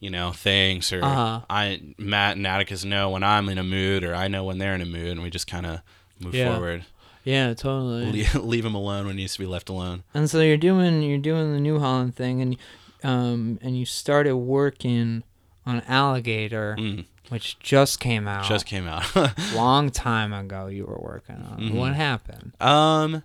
you 0.00 0.10
know 0.10 0.32
things 0.32 0.92
or 0.92 1.00
Uh-huh. 1.04 1.42
i 1.48 1.80
matt 1.96 2.36
and 2.36 2.44
atticus 2.44 2.84
know 2.84 3.10
when 3.10 3.22
i'm 3.22 3.48
in 3.48 3.56
a 3.56 3.62
mood 3.62 4.02
or 4.02 4.16
i 4.16 4.26
know 4.26 4.42
when 4.42 4.58
they're 4.58 4.74
in 4.74 4.80
a 4.80 4.84
mood 4.86 5.12
and 5.12 5.22
we 5.22 5.30
just 5.30 5.46
kind 5.46 5.64
of 5.64 5.78
move 6.18 6.34
Yeah. 6.34 6.52
forward 6.52 6.84
yeah, 7.24 7.54
totally. 7.54 8.06
leave, 8.12 8.34
leave 8.52 8.64
them 8.64 8.74
alone 8.74 9.06
when 9.06 9.16
he 9.16 9.22
needs 9.22 9.34
to 9.34 9.38
be 9.40 9.46
left 9.46 9.68
alone 9.68 10.02
And 10.14 10.28
so 10.30 10.40
you're 10.40 10.56
doing 10.56 11.02
you're 11.02 11.18
doing 11.18 11.52
the 11.52 11.60
New 11.60 11.78
Holland 11.78 12.14
thing, 12.16 12.40
and 12.42 12.56
um 13.04 13.58
and 13.62 13.78
you 13.78 13.84
started 13.84 14.36
working 14.36 15.22
on 15.66 15.80
Alligator, 15.88 16.76
Mm, 16.78 17.04
which 17.28 17.58
just 17.60 18.00
came 18.00 18.26
out. 18.28 18.44
just 18.44 18.66
came 18.66 18.86
out 18.88 19.04
long 19.54 19.90
time 19.90 20.32
ago. 20.32 20.66
You 20.66 20.84
were 20.86 20.98
working 21.00 21.36
on. 21.36 21.62
it. 21.62 21.72
Mhm. 21.72 21.74
What 21.74 21.94
happened? 21.94 22.52
um 22.60 23.22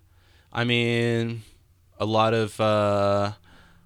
i 0.54 0.64
mean 0.64 1.44
a 2.00 2.06
lot 2.06 2.34
of 2.34 2.60
uh 2.62 3.34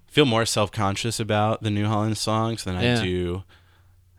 feel 0.06 0.24
more 0.26 0.44
self-conscious 0.46 1.18
about 1.18 1.62
the 1.62 1.70
new 1.70 1.86
holland 1.86 2.16
songs 2.16 2.62
than 2.64 2.74
Yeah. 2.80 3.00
i 3.00 3.02
do 3.02 3.42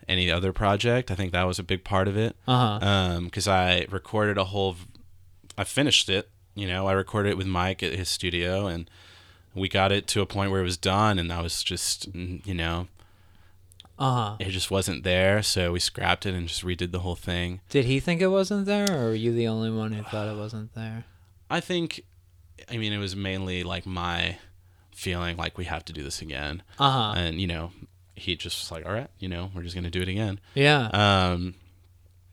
any 0.10 0.30
other 0.30 0.52
project 0.52 1.10
i 1.10 1.16
think 1.16 1.32
that 1.32 1.44
was 1.48 1.58
a 1.58 1.64
big 1.64 1.84
part 1.86 2.08
of 2.10 2.18
it 2.18 2.36
Uh 2.48 2.80
huh. 2.80 2.86
um 2.86 3.26
because 3.26 3.48
i 3.48 3.86
recorded 3.90 4.38
a 4.38 4.44
whole 4.46 4.76
i 5.58 5.64
finished 5.64 6.10
it 6.10 6.30
you 6.56 6.68
know 6.68 6.88
i 6.88 6.92
recorded 6.94 7.30
it 7.30 7.38
with 7.38 7.48
mike 7.48 7.82
at 7.84 7.94
his 7.94 8.10
studio 8.10 8.68
and 8.68 8.90
we 9.56 9.70
got 9.70 9.92
it 9.92 10.08
to 10.08 10.22
a 10.22 10.26
point 10.26 10.52
where 10.52 10.62
it 10.62 10.64
was 10.66 10.78
done 10.78 11.20
and 11.20 11.32
i 11.32 11.42
was 11.42 11.64
just 11.64 12.08
you 12.14 12.54
know 12.54 12.88
Uh 14.00 14.14
huh. 14.30 14.36
it 14.40 14.50
just 14.50 14.72
wasn't 14.72 15.04
there 15.04 15.42
so 15.44 15.72
we 15.72 15.80
scrapped 15.80 16.26
it 16.26 16.34
and 16.34 16.48
just 16.48 16.64
redid 16.64 16.92
the 16.92 17.00
whole 17.00 17.16
thing 17.16 17.62
Did 17.70 17.86
he 17.86 18.00
think 18.00 18.22
it 18.22 18.28
wasn't 18.30 18.66
there, 18.66 18.88
or 18.92 19.10
were 19.10 19.16
you 19.16 19.32
the 19.34 19.48
only 19.48 19.70
one 19.72 19.92
who 19.94 20.04
thought 20.04 20.28
it 20.28 20.38
wasn't 20.38 20.74
there? 20.74 21.06
i 21.50 21.60
think 21.60 22.02
i 22.72 22.78
mean 22.78 22.92
it 22.94 22.98
was 22.98 23.16
mainly 23.16 23.64
like 23.64 23.86
my 23.86 24.38
feeling 24.96 25.38
like 25.38 25.58
we 25.58 25.66
have 25.66 25.84
to 25.86 25.94
do 25.94 26.04
this 26.04 26.22
again 26.22 26.64
Uh 26.80 26.92
huh. 26.92 27.14
and 27.18 27.40
you 27.42 27.48
know 27.48 27.72
he 28.16 28.36
just 28.36 28.60
was 28.62 28.72
like 28.72 28.86
all 28.86 28.94
right 28.94 29.10
you 29.20 29.28
know 29.28 29.50
we're 29.56 29.64
just 29.64 29.76
gonna 29.76 29.90
do 29.90 30.02
it 30.02 30.08
again 30.08 30.40
Yeah. 30.56 30.88
Um, 30.94 31.56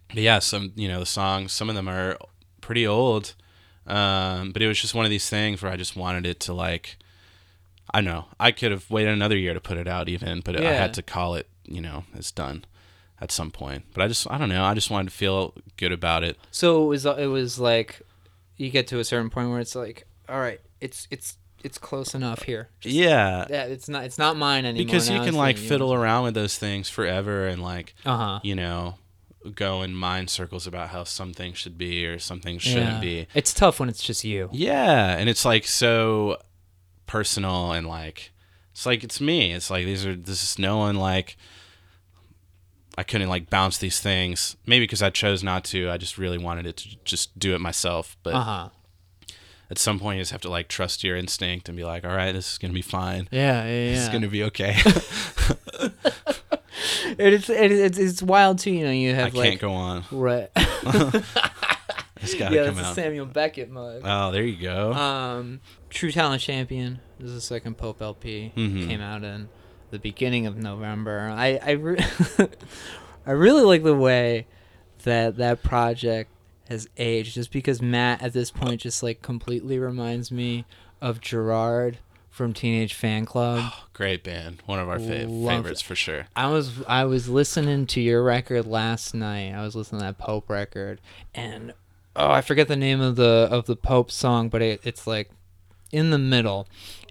but 0.09 0.19
yeah, 0.23 0.41
some 0.41 0.73
you 0.75 0.89
know 0.89 0.99
the 1.01 1.07
songs, 1.07 1.53
some 1.53 1.69
of 1.71 1.77
them 1.77 1.89
are 1.89 2.19
pretty 2.61 2.87
old, 2.87 3.35
um, 3.87 4.53
but 4.53 4.63
it 4.63 4.67
was 4.69 4.81
just 4.81 4.95
one 4.95 5.05
of 5.05 5.11
these 5.11 5.29
things 5.29 5.63
where 5.63 5.73
I 5.73 5.77
just 5.77 5.97
wanted 5.97 6.27
it 6.27 6.41
to 6.41 6.53
like, 6.55 6.97
I 7.93 7.99
don't 8.01 8.05
know, 8.13 8.27
I 8.39 8.53
could 8.53 8.71
have 8.71 8.89
waited 8.91 9.13
another 9.13 9.37
year 9.37 9.55
to 9.55 9.61
put 9.61 9.77
it 9.79 9.89
out 9.89 10.09
even, 10.09 10.41
but 10.41 10.57
I 10.61 10.73
had 10.73 10.95
to 10.95 11.03
call 11.03 11.35
it, 11.35 11.49
you 11.65 11.81
know, 11.81 12.05
it's 12.15 12.31
done 12.31 12.65
at 13.21 13.33
some 13.33 13.51
point. 13.51 13.85
But 13.95 14.03
I 14.03 14.09
just, 14.09 14.31
I 14.31 14.39
don't 14.39 14.49
know, 14.49 14.65
I 14.65 14.75
just 14.75 14.91
wanted 14.91 15.11
to 15.11 15.17
feel 15.17 15.55
good 15.77 15.93
about 15.93 16.23
it. 16.25 16.39
so 16.51 16.85
it 16.85 16.87
was 16.87 17.05
it 17.07 17.27
was 17.27 17.59
like 17.59 18.03
you 18.57 18.71
get 18.71 18.87
to 18.89 18.99
a 18.99 19.05
certain 19.05 19.31
point 19.31 19.51
where 19.51 19.61
it's 19.61 19.75
like, 19.75 20.07
all 20.29 20.39
right, 20.41 20.61
it's 20.81 21.09
it's 21.11 21.37
it's 21.65 21.77
close 21.79 22.15
enough 22.15 22.43
here. 22.45 22.69
Just- 22.81 22.95
yeah, 22.95 23.45
Yeah, 23.51 23.65
it's 23.65 23.89
not 23.89 24.05
it's 24.05 24.19
not 24.19 24.37
mine 24.37 24.65
anymore. 24.65 24.87
because 24.87 25.11
you 25.11 25.21
can 25.21 25.35
like 25.35 25.59
fiddle 25.59 25.93
around 25.93 26.25
with 26.25 26.35
those 26.35 26.57
things 26.57 26.89
forever 26.89 27.47
and 27.49 27.61
like, 27.63 27.95
Uh 28.07 28.17
huh. 28.17 28.41
you 28.45 28.55
know, 28.55 28.95
go 29.55 29.83
in 29.83 29.95
mind 29.95 30.29
circles 30.31 30.67
about 30.67 30.91
how 30.91 31.05
some 31.05 31.33
things 31.33 31.57
should 31.59 31.79
be 31.79 32.07
or 32.07 32.19
some 32.19 32.41
things 32.41 32.63
shouldn't 32.63 32.95
Yeah. 32.97 33.01
be. 33.01 33.27
It's 33.35 33.55
tough 33.55 33.81
when 33.81 33.89
it's 33.89 34.03
just 34.03 34.25
you. 34.25 34.49
Yeah, 34.53 35.17
and 35.17 35.29
it's 35.29 35.45
like 35.45 35.67
so 35.67 36.39
personal 37.07 37.73
and 37.73 37.87
like 37.87 38.33
it's 38.73 38.87
like 38.87 39.03
it's 39.03 39.21
me. 39.21 39.53
It's 39.53 39.71
like 39.71 39.85
these 39.87 40.05
are 40.07 40.15
this 40.15 40.43
is 40.43 40.59
no 40.59 40.77
one 40.79 40.97
like 40.97 41.37
I 42.99 43.03
couldn't 43.03 43.29
like 43.29 43.49
bounce 43.49 43.79
these 43.79 43.99
things. 44.01 44.57
Maybe 44.67 44.85
because 44.85 45.03
I 45.03 45.11
chose 45.11 45.43
not 45.43 45.65
to. 45.67 45.91
I 45.91 45.97
just 45.97 46.19
really 46.19 46.39
wanted 46.39 46.67
it 46.67 46.77
to 46.79 46.97
just 47.05 47.39
do 47.39 47.55
it 47.55 47.61
myself. 47.61 48.17
But 48.23 48.35
Uh 48.35 48.43
huh. 48.43 48.69
at 49.71 49.79
some 49.79 49.99
point, 49.99 50.19
you 50.19 50.23
just 50.23 50.33
have 50.33 50.41
to 50.43 50.51
like 50.51 50.69
trust 50.69 51.03
your 51.03 51.17
instinct 51.17 51.69
and 51.69 51.77
be 51.77 51.85
like, 51.85 52.05
"All 52.05 52.15
right, 52.15 52.33
this 52.33 52.53
is 52.53 52.59
gonna 52.59 52.75
be 52.75 52.83
fine. 52.83 53.27
Yeah, 53.31 53.65
yeah, 53.65 53.69
yeah. 53.87 53.91
This 53.95 54.03
is 54.03 54.09
gonna 54.11 54.29
be 54.29 54.43
okay." 54.45 54.77
It's 57.21 57.49
it, 57.51 57.73
it's 57.73 57.99
it's 57.99 58.23
wild 58.23 58.59
too. 58.59 58.71
You 58.71 58.85
know, 58.85 58.91
you 58.91 59.15
have 59.15 59.35
I 59.35 59.39
have 59.39 59.45
can't 59.45 59.61
go 59.61 59.73
on. 59.73 60.05
right. 60.11 60.51
It's 62.23 62.35
gotta 62.35 62.55
yeah, 62.55 62.67
come 62.67 62.75
that's 62.75 62.87
a 62.87 62.91
out. 62.91 62.95
Samuel 62.97 63.25
Beckett 63.27 63.71
mug. 63.71 64.03
Oh, 64.05 64.31
there 64.31 64.43
you 64.43 64.61
go. 64.61 64.93
Um, 64.93 65.61
True 65.89 66.13
Talent 66.13 66.43
Champion. 66.43 67.01
This 67.19 67.29
is 67.29 67.35
the 67.35 67.41
second 67.41 67.79
Pope 67.79 68.03
LP. 68.03 68.53
Mhm. 68.55 68.87
Came 68.87 69.01
out 69.01 69.25
in 69.25 69.49
the 69.91 69.99
beginning 69.99 70.47
of 70.47 70.57
November. 70.59 71.33
I 71.35 71.59
I, 71.65 71.71
re- 71.73 72.05
I 73.27 73.31
really 73.31 73.63
like 73.63 73.85
the 73.85 73.97
way 73.97 74.47
that 75.05 75.39
that 75.39 75.63
project 75.63 76.31
has 76.69 76.91
aged. 76.99 77.35
Just 77.35 77.53
because 77.53 77.81
Matt 77.81 78.21
at 78.23 78.35
this 78.35 78.51
point 78.51 78.83
just 78.83 79.03
like 79.03 79.23
completely 79.23 79.79
reminds 79.79 80.31
me 80.31 80.67
of 81.01 81.23
Gerard 81.23 82.01
from 82.41 82.55
Teenage 82.55 82.99
Fanclub. 82.99 83.59
Oh, 83.61 83.85
great 83.93 84.25
band. 84.25 84.63
One 84.65 84.79
of 84.79 84.89
our 84.89 84.97
fav- 84.97 85.47
favorites 85.47 85.83
for 85.83 85.95
sure. 85.95 86.27
I 86.35 86.49
was 86.49 86.83
I 86.89 87.05
was 87.05 87.29
listening 87.29 87.87
to 87.89 88.01
your 88.01 88.23
record 88.23 88.67
last 88.67 89.13
night. 89.13 89.53
I 89.53 89.63
was 89.63 89.77
listening 89.77 90.01
to 90.01 90.07
that 90.07 90.17
Pope 90.17 90.49
record, 90.49 91.03
and 91.35 91.75
oh, 92.17 92.31
I 92.31 92.41
forget 92.41 92.67
the 92.67 92.77
name 92.77 93.03
of 93.03 93.17
the 93.17 93.47
of 93.51 93.67
the 93.67 93.77
Pope 93.77 94.11
song, 94.11 94.49
but 94.49 94.63
it, 94.63 94.81
it's 94.85 95.07
like 95.07 95.31
in 95.93 96.09
the 96.09 96.19
middle. 96.19 96.67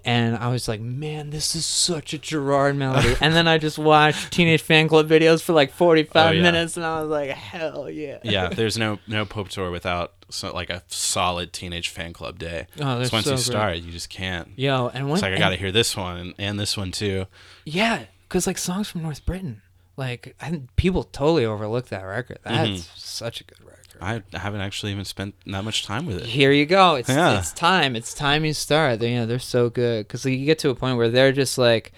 And 0.06 0.36
I 0.38 0.50
was 0.50 0.68
like, 0.68 0.80
man, 0.82 1.30
this 1.30 1.56
is 1.56 1.66
such 1.66 2.14
a 2.14 2.18
Gerard 2.18 2.76
melody. 2.76 3.16
and 3.22 3.34
then 3.34 3.47
I 3.47 3.58
just 3.58 3.78
watched 3.78 4.32
Teenage 4.32 4.64
Fanclub 4.64 5.08
videos 5.08 5.41
for 5.41 5.54
like 5.54 5.72
45 5.72 6.16
Oh, 6.16 6.32
yeah. 6.32 6.41
minutes, 6.41 6.78
and 6.78 6.86
I 6.86 7.02
was 7.02 7.10
like, 7.10 7.30
hell 7.32 7.89
yeah. 7.89 8.20
yeah, 8.24 8.50
there's 8.50 8.78
no 8.78 9.00
no 9.08 9.26
Pope 9.26 9.50
tour 9.50 9.72
without 9.72 10.14
so, 10.32 10.54
like 10.54 10.70
a 10.70 10.84
solid 10.88 11.52
teenage 11.54 11.93
fanclub 11.93 12.38
day. 12.38 12.68
Oh, 12.80 13.04
So 13.04 13.10
once 13.16 13.26
so 13.26 13.32
you 13.32 13.36
great. 13.38 13.39
start, 13.39 13.78
you 13.78 13.91
just 13.91 14.10
can't. 14.10 14.47
Yo, 14.56 14.89
and 14.93 15.06
when 15.06 15.14
It's 15.14 15.22
like 15.24 15.34
I 15.34 15.38
got 15.39 15.50
to 15.50 15.56
hear 15.56 15.72
this 15.72 15.97
one 15.97 16.18
and, 16.18 16.34
and 16.38 16.60
this 16.60 16.78
one 16.78 16.91
too. 16.91 17.26
Yeah, 17.66 18.04
because 18.28 18.45
like 18.45 18.58
songs 18.60 18.88
from 18.89 19.02
North 19.02 19.26
Britain, 19.26 19.62
like 19.97 20.36
I 20.39 20.62
people 20.76 21.04
totally 21.04 21.45
overlook 21.45 21.88
that 21.89 22.04
record. 22.04 22.39
That's 22.43 22.70
Mhm. 22.70 22.97
such 22.97 23.41
a 23.41 23.43
good 23.43 23.60
record. 23.62 23.68
I 24.02 24.22
haven't 24.34 24.62
actually 24.62 24.91
even 24.91 25.06
spent 25.06 25.36
that 25.47 25.64
much 25.64 25.84
time 25.86 26.06
with 26.06 26.18
it. 26.18 26.26
Here 26.26 26.52
you 26.52 26.66
go. 26.66 26.95
It's 26.95 27.10
Yeah. 27.10 27.38
it's 27.39 27.52
time. 27.54 27.95
It's 27.95 28.14
time 28.14 28.45
you 28.45 28.54
start. 28.54 29.00
They, 29.00 29.12
you 29.14 29.20
know, 29.20 29.26
they're 29.26 29.39
so 29.39 29.70
good 29.70 30.08
because 30.08 30.26
you 30.26 30.45
get 30.45 30.60
to 30.60 30.70
a 30.70 30.76
point 30.76 30.97
where 30.97 31.10
they're 31.10 31.32
just 31.32 31.58
like 31.58 31.91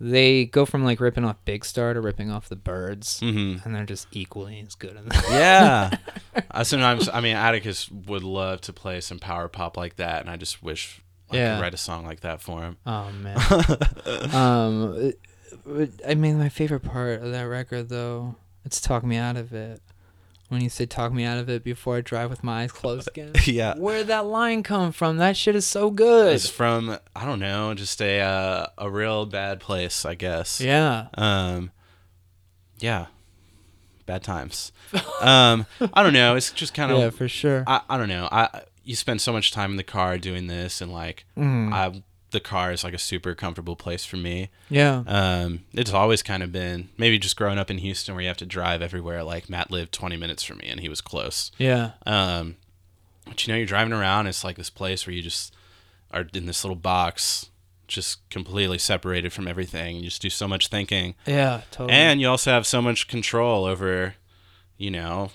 they 0.00 0.44
go 0.44 0.64
from 0.64 0.84
like 0.84 1.00
ripping 1.00 1.24
off 1.24 1.36
Big 1.44 1.64
Star 1.64 1.92
to 1.92 2.00
ripping 2.00 2.30
off 2.30 2.48
the 2.48 2.54
Byrds, 2.56 3.18
hmm 3.20 3.56
and 3.64 3.74
they're 3.74 3.84
just 3.84 4.06
equally 4.12 4.60
as 4.64 4.74
good. 4.76 4.96
In 4.96 5.04
that. 5.08 5.26
Yeah. 5.30 6.42
I 6.52 6.62
sometimes, 6.62 7.08
I 7.08 7.20
mean, 7.20 7.34
Atticus 7.36 7.90
would 7.90 8.22
love 8.22 8.60
to 8.62 8.72
play 8.72 9.00
some 9.00 9.18
power 9.18 9.48
pop 9.48 9.76
like 9.76 9.96
that, 9.96 10.20
and 10.20 10.30
I 10.30 10.36
just 10.36 10.62
wish 10.62 11.00
I 11.30 11.36
Yeah. 11.36 11.56
could 11.56 11.62
write 11.62 11.74
a 11.74 11.78
song 11.78 12.06
like 12.06 12.20
that 12.20 12.40
for 12.40 12.62
him. 12.62 12.76
Oh 12.86 13.10
man. 13.10 13.36
um, 14.32 15.12
I 16.06 16.14
mean, 16.14 16.38
my 16.38 16.48
favorite 16.48 16.84
part 16.84 17.22
of 17.22 17.32
that 17.32 17.42
record 17.42 17.88
though, 17.88 18.36
it's 18.64 18.80
"Talk 18.80 19.02
Me 19.04 19.16
Out 19.16 19.36
of 19.36 19.52
It." 19.52 19.82
When 20.48 20.62
you 20.62 20.70
say 20.70 20.86
"Talk 20.86 21.12
Me 21.12 21.24
Out 21.24 21.38
of 21.38 21.48
It" 21.50 21.62
before 21.62 21.96
I 21.96 22.00
drive 22.00 22.30
with 22.30 22.42
my 22.42 22.62
eyes 22.62 22.72
closed 22.72 23.08
again. 23.14 23.32
yeah. 23.44 23.74
Where'd 23.76 24.06
that 24.06 24.24
line 24.26 24.62
come 24.62 24.92
from? 24.92 25.18
That 25.18 25.36
shit 25.36 25.54
is 25.54 25.66
so 25.66 25.90
good. 25.90 26.34
It's 26.34 26.48
from 26.48 26.98
I 27.14 27.24
don't 27.26 27.40
know, 27.40 27.74
just 27.74 28.00
a 28.00 28.20
uh, 28.20 28.66
a 28.78 28.90
real 28.90 29.26
bad 29.26 29.60
place, 29.60 30.04
I 30.06 30.14
guess. 30.14 30.60
Yeah. 30.60 31.08
Um, 31.14 31.70
yeah, 32.78 33.06
bad 34.06 34.22
times. 34.22 34.72
um, 35.20 35.66
I 35.92 36.02
don't 36.02 36.12
know. 36.14 36.36
It's 36.36 36.50
just 36.52 36.72
kind 36.74 36.90
of 36.92 36.98
Yeah, 37.00 37.10
for 37.10 37.28
sure. 37.28 37.64
I, 37.66 37.82
I 37.90 37.98
don't 37.98 38.08
know. 38.08 38.28
I 38.32 38.62
you 38.84 38.96
spend 38.96 39.20
so 39.20 39.32
much 39.34 39.52
time 39.52 39.72
in 39.72 39.76
the 39.76 39.82
car 39.84 40.16
doing 40.16 40.46
this, 40.46 40.80
and 40.80 40.90
like 40.92 41.26
Mm. 41.36 41.72
I 41.74 42.02
the 42.30 42.40
car 42.40 42.72
is 42.72 42.84
like 42.84 42.94
a 42.94 42.98
super 42.98 43.34
comfortable 43.34 43.74
place 43.76 44.04
for 44.04 44.16
me. 44.16 44.50
yeah. 44.68 45.02
Um, 45.06 45.60
it's 45.72 45.92
always 45.92 46.22
kind 46.22 46.42
of 46.42 46.52
been 46.52 46.90
maybe 46.98 47.18
just 47.18 47.36
growing 47.36 47.58
up 47.58 47.70
in 47.70 47.78
Houston 47.78 48.14
where 48.14 48.22
you 48.22 48.28
have 48.28 48.36
to 48.38 48.46
drive 48.46 48.82
everywhere. 48.82 49.22
Like 49.24 49.48
Matt 49.48 49.70
lived 49.70 49.92
20 49.92 50.16
minutes 50.16 50.42
from 50.44 50.58
me, 50.58 50.66
and 50.68 50.80
he 50.80 50.88
was 50.88 51.00
close. 51.00 51.50
Yeah. 51.58 51.92
Um, 52.04 52.56
but 53.26 53.46
you 53.46 53.52
know, 53.52 53.56
you're 53.56 53.66
driving 53.66 53.92
around. 53.92 54.26
It's 54.26 54.44
like 54.44 54.56
this 54.56 54.70
place 54.70 55.06
where 55.06 55.14
you 55.14 55.22
just 55.22 55.54
are 56.10 56.26
in 56.34 56.46
this 56.46 56.64
little 56.64 56.76
box, 56.76 57.48
just 57.86 58.28
completely 58.30 58.78
separated 58.78 59.32
from 59.32 59.48
everything. 59.48 59.96
You 59.96 60.02
just 60.04 60.20
do 60.22 60.30
so 60.30 60.46
much 60.48 60.68
thinking, 60.68 61.14
Yeah, 61.26 61.62
totally. 61.70 61.92
and 61.92 62.20
you 62.20 62.28
also 62.28 62.50
have 62.50 62.66
so 62.66 62.82
much 62.82 63.08
control 63.08 63.64
over, 63.64 64.14
you 64.76 64.90
know, 64.90 65.30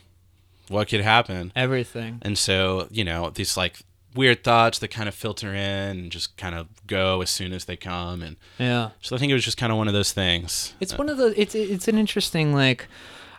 what 0.69 0.87
could 0.89 1.01
happen. 1.01 1.51
everything. 1.55 2.19
And 2.21 2.37
so, 2.37 2.87
you 2.91 3.03
know, 3.03 3.29
these 3.31 3.57
like 3.57 3.79
weird 4.15 4.43
thoughts 4.43 4.79
that 4.79 4.89
kind 4.89 5.07
of 5.09 5.15
filter 5.15 5.49
in 5.53 5.97
and 5.99 6.11
just 6.11 6.35
kind 6.37 6.55
of 6.55 6.67
go 6.87 7.21
as 7.21 7.29
soon 7.29 7.53
as 7.53 7.65
they 7.65 7.75
come 7.75 8.21
and 8.21 8.35
Yeah. 8.59 8.89
so 9.01 9.15
I 9.15 9.19
think 9.19 9.29
it 9.31 9.33
was 9.35 9.43
just 9.45 9.57
kind 9.57 9.71
of 9.71 9.77
one 9.77 9.87
of 9.87 9.93
those 9.93 10.11
things. 10.11 10.73
It's 10.79 10.97
one 10.97 11.09
of 11.09 11.17
the 11.17 11.33
it's 11.39 11.55
it's 11.55 11.87
an 11.87 11.97
interesting 11.97 12.53
like 12.53 12.87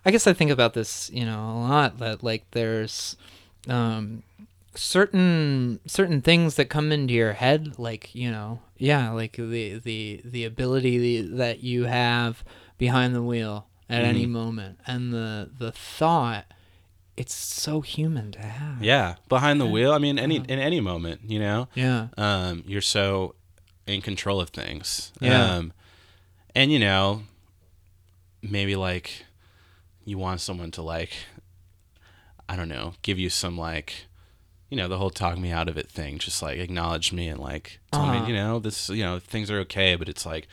I 0.05 0.11
guess 0.11 0.27
I 0.27 0.33
think 0.35 0.51
about 0.51 0.75
this, 0.75 1.11
you 1.13 1.25
know, 1.25 1.39
a 1.51 1.59
lot 1.69 1.99
that 1.99 2.23
like 2.23 2.45
there's 2.51 3.17
um 3.69 4.23
certain 4.75 5.81
certain 5.87 6.21
things 6.21 6.57
that 6.57 6.67
come 6.69 6.93
into 6.93 7.15
your 7.15 7.33
head 7.35 7.79
like, 7.79 8.15
you 8.15 8.31
know, 8.31 8.61
yeah, 8.77 9.11
like 9.11 9.37
the 9.37 9.79
the 9.79 10.21
the 10.25 10.45
ability 10.45 11.23
that 11.23 11.63
you 11.63 11.85
have 11.85 12.45
behind 12.79 13.15
the 13.15 13.23
wheel 13.23 13.67
at 13.89 14.03
any 14.03 14.27
moment 14.27 14.79
and 14.87 15.13
the 15.13 15.51
the 15.59 15.71
thought 15.73 16.45
it's 17.17 17.35
so 17.35 17.81
human 17.81 18.33
to 18.33 18.41
have. 18.43 18.83
Yeah, 18.83 19.17
behind 19.29 19.61
the 19.61 19.67
wheel. 19.67 19.93
I 19.93 19.99
mean, 19.99 20.19
any 20.19 20.37
in 20.37 20.59
any 20.59 20.81
moment, 20.81 21.21
you 21.29 21.39
know, 21.39 21.69
Yeah. 21.75 22.09
um, 22.17 22.65
you're 22.67 22.81
so 22.81 23.35
in 23.87 24.01
control 24.03 24.41
of 24.41 24.51
things. 24.51 25.13
Yeah. 25.21 25.57
Um, 25.57 25.73
and 26.55 26.73
you 26.73 26.79
know, 26.79 27.23
maybe 28.43 28.77
like 28.77 29.25
you 30.05 30.19
want 30.19 30.41
someone 30.41 30.71
to 30.73 30.83
like, 30.83 31.13
I 32.49 32.57
don't 32.57 32.69
know, 32.69 32.95
give 33.03 33.19
you 33.19 33.31
some 33.31 33.57
like, 33.57 34.07
you 34.71 34.77
know, 34.77 34.89
the 34.89 34.99
whole 34.99 35.11
talk 35.11 35.39
me 35.39 35.51
out 35.51 35.69
of 35.69 35.77
it 35.79 35.89
thing. 35.89 36.19
Just 36.19 36.43
like 36.43 36.59
acknowledge 36.59 37.13
me 37.13 37.29
and 37.29 37.41
like 37.41 37.81
tell 37.91 38.03
Uh-huh. 38.03 38.21
me, 38.23 38.29
you 38.29 38.35
know, 38.35 38.59
this, 38.59 38.89
you 38.91 39.03
know, 39.05 39.19
things 39.19 39.51
are 39.51 39.61
okay. 39.61 39.97
But 39.97 40.09
it's 40.09 40.27
like, 40.27 40.49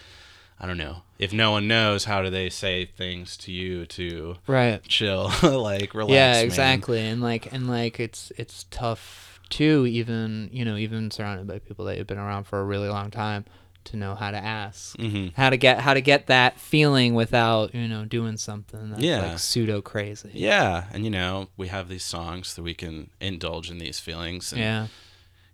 I 0.63 0.67
don't 0.67 0.77
know. 0.77 1.01
If 1.17 1.33
no 1.33 1.49
one 1.51 1.67
knows, 1.67 2.03
how 2.05 2.21
do 2.21 2.29
they 2.29 2.49
say 2.49 2.85
things 2.85 3.35
to 3.37 3.51
you 3.51 3.85
to 3.87 4.35
Right. 4.45 4.81
chill, 4.83 5.31
like 5.43 5.93
relax? 5.95 6.11
yeah 6.13 6.33
man? 6.33 6.45
exactly 6.45 6.99
and 6.99 7.19
like 7.21 7.51
and 7.51 7.67
like 7.67 7.99
it's 7.99 8.31
it's 8.37 8.65
tough 8.69 9.39
too 9.49 9.85
even 9.87 10.49
you 10.53 10.63
know 10.63 10.77
even 10.77 11.11
surrounded 11.11 11.45
by 11.47 11.59
people 11.59 11.83
that 11.85 11.97
you've 11.97 12.07
been 12.07 12.17
around 12.17 12.45
for 12.45 12.61
a 12.61 12.63
really 12.63 12.87
long 12.89 13.09
time 13.11 13.43
to 13.83 13.97
know 13.97 14.13
how 14.15 14.29
to 14.31 14.37
ask 14.37 14.95
Mhm. 14.97 15.33
how 15.35 15.49
to 15.49 15.57
get 15.57 15.79
how 15.79 15.93
to 15.95 15.99
get 16.01 16.27
that 16.27 16.59
feeling 16.59 17.15
without 17.15 17.73
you 17.75 17.87
know 17.87 18.05
doing 18.05 18.37
something 18.37 18.91
that's 18.91 19.01
Yeah. 19.03 19.21
like 19.31 19.39
pseudo 19.39 19.81
crazy 19.81 20.29
Yeah, 20.33 20.85
and 20.93 21.03
you 21.03 21.09
know, 21.09 21.49
we 21.57 21.67
have 21.69 21.89
these 21.89 22.03
songs 22.05 22.53
that 22.53 22.61
we 22.61 22.73
can 22.75 23.09
indulge 23.19 23.69
in 23.71 23.79
these 23.79 23.99
feelings 23.99 24.51
and 24.53 24.61
yeah 24.61 24.87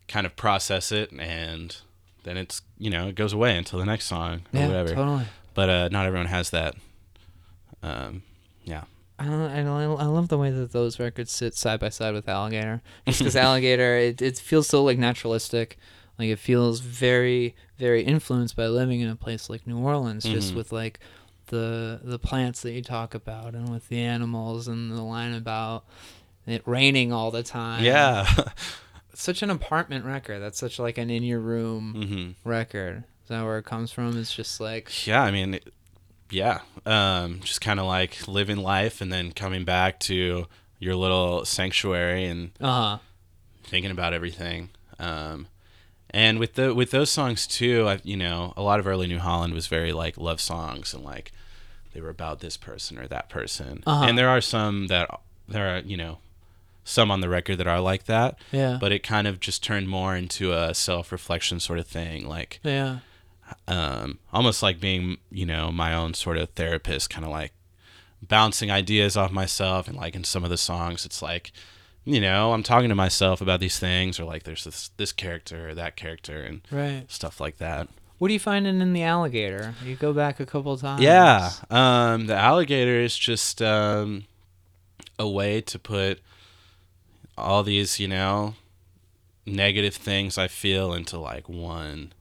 kind 0.10 0.26
of 0.26 0.36
process 0.36 0.92
it, 0.92 1.12
and 1.14 1.78
then 2.28 2.38
it's 2.38 2.62
you 2.78 2.90
know 2.90 3.08
it 3.08 3.16
goes 3.16 3.34
away 3.34 3.58
until 3.58 3.80
the 3.80 3.86
next 3.86 4.06
song 4.06 4.42
or 4.54 4.60
yeah 4.60 4.68
whatever. 4.68 4.90
totally 4.96 5.26
But 5.54 5.70
uh, 5.70 5.90
not 5.92 6.06
everyone 6.06 6.28
has 6.28 6.50
that. 6.52 6.76
Um, 7.84 8.24
yeah, 8.64 8.84
I, 9.20 9.28
I, 9.28 9.60
I 9.62 10.06
love 10.06 10.28
the 10.30 10.38
way 10.38 10.50
that 10.52 10.72
those 10.72 11.00
records 11.00 11.32
sit 11.32 11.56
side 11.56 11.80
by 11.80 11.90
side 11.90 12.14
with 12.14 12.28
Alligator. 12.28 12.82
Just 13.06 13.20
because 13.20 13.36
Alligator, 13.36 13.96
it, 14.08 14.22
it 14.22 14.38
feels 14.38 14.68
so 14.68 14.84
like 14.84 14.98
naturalistic. 14.98 15.78
Like 16.20 16.30
it 16.30 16.40
feels 16.40 16.80
very, 16.80 17.56
very 17.78 18.04
influenced 18.04 18.56
by 18.56 18.66
living 18.68 19.02
in 19.02 19.10
a 19.10 19.16
place 19.16 19.50
like 19.50 19.68
New 19.68 19.78
Orleans, 19.78 20.24
just 20.24 20.54
Mhm. 20.54 20.58
with 20.58 20.72
like 20.72 21.00
the 21.48 22.00
the 22.04 22.18
plants 22.20 22.62
that 22.64 22.72
you 22.72 22.82
talk 22.82 23.14
about, 23.14 23.54
and 23.54 23.70
with 23.70 23.88
the 23.90 24.00
animals, 24.00 24.68
and 24.68 24.92
the 24.92 25.02
line 25.04 25.34
about 25.34 25.86
it 26.48 26.64
raining 26.66 27.14
all 27.14 27.30
the 27.32 27.44
time. 27.44 27.84
yeah. 27.84 28.28
Such 29.20 29.42
an 29.42 29.50
apartment 29.50 30.06
record. 30.06 30.40
That's 30.40 30.60
such 30.60 30.78
like 30.78 31.00
an 31.00 31.10
in 31.10 31.24
your 31.24 31.40
room 31.40 32.36
hmm 32.44 32.50
record. 32.50 33.04
Is 33.24 33.30
that 33.30 33.44
where 33.44 33.58
it 33.58 33.66
comes 33.66 33.92
from? 33.92 34.16
It's 34.18 34.34
just 34.34 34.62
like 34.62 35.08
Yeah, 35.08 35.24
I 35.24 35.32
mean, 35.32 35.60
yeah. 36.30 36.60
Um, 36.86 37.40
just 37.42 37.60
kind 37.60 37.80
of 37.80 37.88
like 37.88 38.28
living 38.28 38.58
life 38.58 39.02
and 39.02 39.12
then 39.12 39.32
coming 39.32 39.66
back 39.66 40.00
to 40.02 40.46
your 40.78 40.96
little 40.96 41.46
sanctuary 41.46 42.26
and 42.26 42.52
uh 42.62 42.66
huh. 42.68 42.98
thinking 43.64 43.90
about 43.90 44.14
everything. 44.14 44.70
Um, 45.00 45.48
and 46.12 46.38
with 46.38 46.54
the 46.54 46.76
with 46.76 46.92
those 46.92 47.10
songs 47.10 47.48
too, 47.48 47.88
I, 47.88 48.00
you 48.04 48.18
know, 48.18 48.54
a 48.56 48.62
lot 48.62 48.80
of 48.80 48.86
early 48.86 49.08
New 49.08 49.20
Holland 49.20 49.56
was 49.56 49.66
very 49.66 49.94
like 49.94 50.20
love 50.20 50.40
songs 50.40 50.94
and 50.94 51.04
like 51.04 51.32
they 51.92 52.02
were 52.02 52.10
about 52.10 52.40
this 52.40 52.56
person 52.56 53.00
or 53.00 53.08
that 53.08 53.30
person. 53.30 53.84
Uh-huh. 53.88 54.06
And 54.06 54.16
there 54.16 54.30
are 54.30 54.42
some 54.42 54.88
that 54.88 55.10
there 55.48 55.76
are, 55.76 55.80
you 55.80 55.98
know, 55.98 56.20
some 56.88 57.12
on 57.12 57.20
the 57.22 57.28
record 57.30 57.58
that 57.58 57.68
are 57.68 57.82
like 57.82 58.06
that, 58.06 58.38
Yeah. 58.52 58.78
but 58.80 58.92
it 58.92 59.04
kind 59.04 59.28
of 59.28 59.40
just 59.40 59.62
turned 59.64 59.90
more 59.90 60.16
into 60.16 60.54
a 60.54 60.74
self-reflection 60.74 61.60
sort 61.60 61.80
of 61.80 61.88
thing, 61.88 62.28
like 62.28 62.60
yeah. 62.64 63.00
um, 63.68 64.20
almost 64.32 64.64
like 64.64 64.80
being, 64.80 65.18
you 65.30 65.46
know, 65.46 65.72
my 65.72 65.94
own 65.94 66.14
sort 66.14 66.38
of 66.38 66.50
therapist, 66.52 67.10
kind 67.10 67.26
of 67.26 67.32
like 67.32 67.52
bouncing 68.22 68.72
ideas 68.72 69.18
off 69.18 69.32
myself. 69.32 69.88
And 69.88 69.98
like 69.98 70.16
in 70.16 70.24
some 70.24 70.44
of 70.44 70.50
the 70.50 70.58
songs, 70.58 71.06
it's 71.06 71.22
like, 71.22 71.52
you 72.06 72.22
know, 72.22 72.54
I'm 72.54 72.64
talking 72.64 72.90
to 72.90 72.96
myself 72.96 73.42
about 73.42 73.60
these 73.60 73.80
things, 73.80 74.20
or 74.20 74.24
like 74.24 74.44
there's 74.44 74.64
this 74.64 74.90
this 74.98 75.12
character 75.12 75.70
or 75.70 75.76
that 75.76 75.96
character 75.98 76.42
and 76.42 76.62
Right. 76.72 77.04
stuff 77.10 77.40
like 77.42 77.58
that. 77.58 77.90
What 78.18 78.30
are 78.32 78.34
you 78.34 78.40
finding 78.40 78.80
in 78.82 78.94
the 78.94 79.04
alligator? 79.04 79.76
You 79.86 79.96
go 79.96 80.14
back 80.14 80.40
a 80.40 80.46
couple 80.46 80.76
times. 80.78 81.02
Yeah, 81.04 81.52
um, 81.70 82.26
the 82.28 82.36
alligator 82.36 82.96
is 83.02 83.16
just 83.16 83.62
um, 83.62 84.24
a 85.20 85.28
way 85.28 85.62
to 85.62 85.78
put 85.78 86.22
all 87.38 87.64
these, 87.64 88.00
you 88.00 88.08
know, 88.08 88.56
negative 89.46 89.96
things 89.96 90.38
I 90.38 90.48
feel 90.48 90.94
into 90.94 91.18
like 91.18 91.48
one 91.48 92.14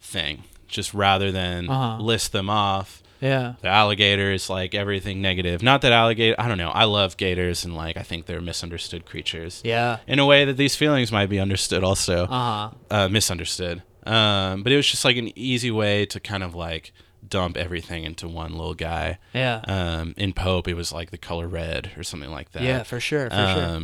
thing, 0.00 0.44
just 0.68 0.92
rather 0.94 1.30
than 1.32 1.68
Uh-huh. 1.68 2.02
list 2.02 2.32
them 2.32 2.50
off. 2.50 3.02
Yeah. 3.20 3.54
The 3.60 3.68
alligator 3.68 4.32
is 4.32 4.48
like 4.48 4.74
everything 4.74 5.20
negative. 5.20 5.62
Not 5.62 5.82
that 5.82 5.92
alligator. 5.92 6.34
I 6.38 6.48
don't 6.48 6.56
know. 6.56 6.70
I 6.70 6.84
love 6.84 7.18
gators 7.18 7.64
and 7.66 7.76
like 7.76 7.98
I 7.98 8.02
think 8.02 8.24
they're 8.26 8.40
misunderstood 8.40 9.04
creatures. 9.04 9.60
Yeah. 9.62 9.98
In 10.06 10.18
a 10.18 10.24
way 10.26 10.46
that 10.46 10.56
these 10.56 10.74
feelings 10.74 11.12
might 11.12 11.28
be 11.28 11.38
understood 11.38 11.84
also 11.84 12.24
Uh 12.24 12.28
huh. 12.28 12.70
uh, 12.90 13.08
misunderstood. 13.10 13.82
Um, 14.06 14.62
but 14.62 14.72
it 14.72 14.76
was 14.76 14.86
just 14.88 15.04
like 15.04 15.18
an 15.18 15.36
easy 15.38 15.70
way 15.70 16.06
to 16.06 16.18
kind 16.18 16.42
of 16.42 16.54
like 16.54 16.92
dump 17.28 17.58
everything 17.58 18.04
into 18.04 18.26
one 18.26 18.52
little 18.52 18.72
guy. 18.74 19.18
Yeah. 19.34 19.60
Um, 19.66 20.14
in 20.16 20.32
Pope, 20.32 20.66
it 20.66 20.74
was 20.74 20.90
like 20.90 21.10
the 21.10 21.18
color 21.18 21.46
red 21.46 21.90
or 21.98 22.02
something 22.02 22.30
like 22.30 22.52
that. 22.52 22.62
yeah, 22.62 22.82
for 22.84 22.98
sure. 23.00 23.28
For 23.28 23.36
sure. 23.36 23.82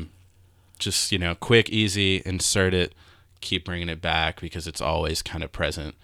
Just 0.78 1.10
you 1.12 1.18
know, 1.18 1.34
quick, 1.34 1.68
easy, 1.70 2.22
insert 2.26 2.74
it, 2.74 2.94
keep 3.40 3.64
bringing 3.64 3.88
it 3.88 4.00
back 4.02 4.40
because 4.40 4.66
it's 4.66 4.80
always 4.80 5.22
kind 5.22 5.42
of 5.44 5.52
present. 5.52 5.94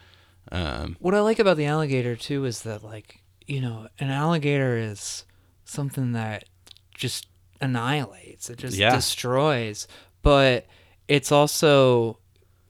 Um, 0.51 0.97
What 1.01 1.15
I 1.15 1.21
like 1.21 1.39
about 1.39 1.57
the 1.57 1.67
alligator 1.67 2.17
too 2.17 2.45
is 2.45 2.63
that 2.63 2.83
like 2.83 3.21
you 3.47 3.61
know 3.61 3.89
an 3.99 4.11
alligator 4.11 4.77
is 4.77 5.25
something 5.65 6.13
that 6.13 6.45
just 6.95 7.27
annihilates. 7.61 8.51
It 8.51 8.59
just 8.59 8.77
Yeah. 8.77 8.95
destroys. 8.95 9.87
But 10.23 10.67
it's 11.09 11.33
also 11.33 12.19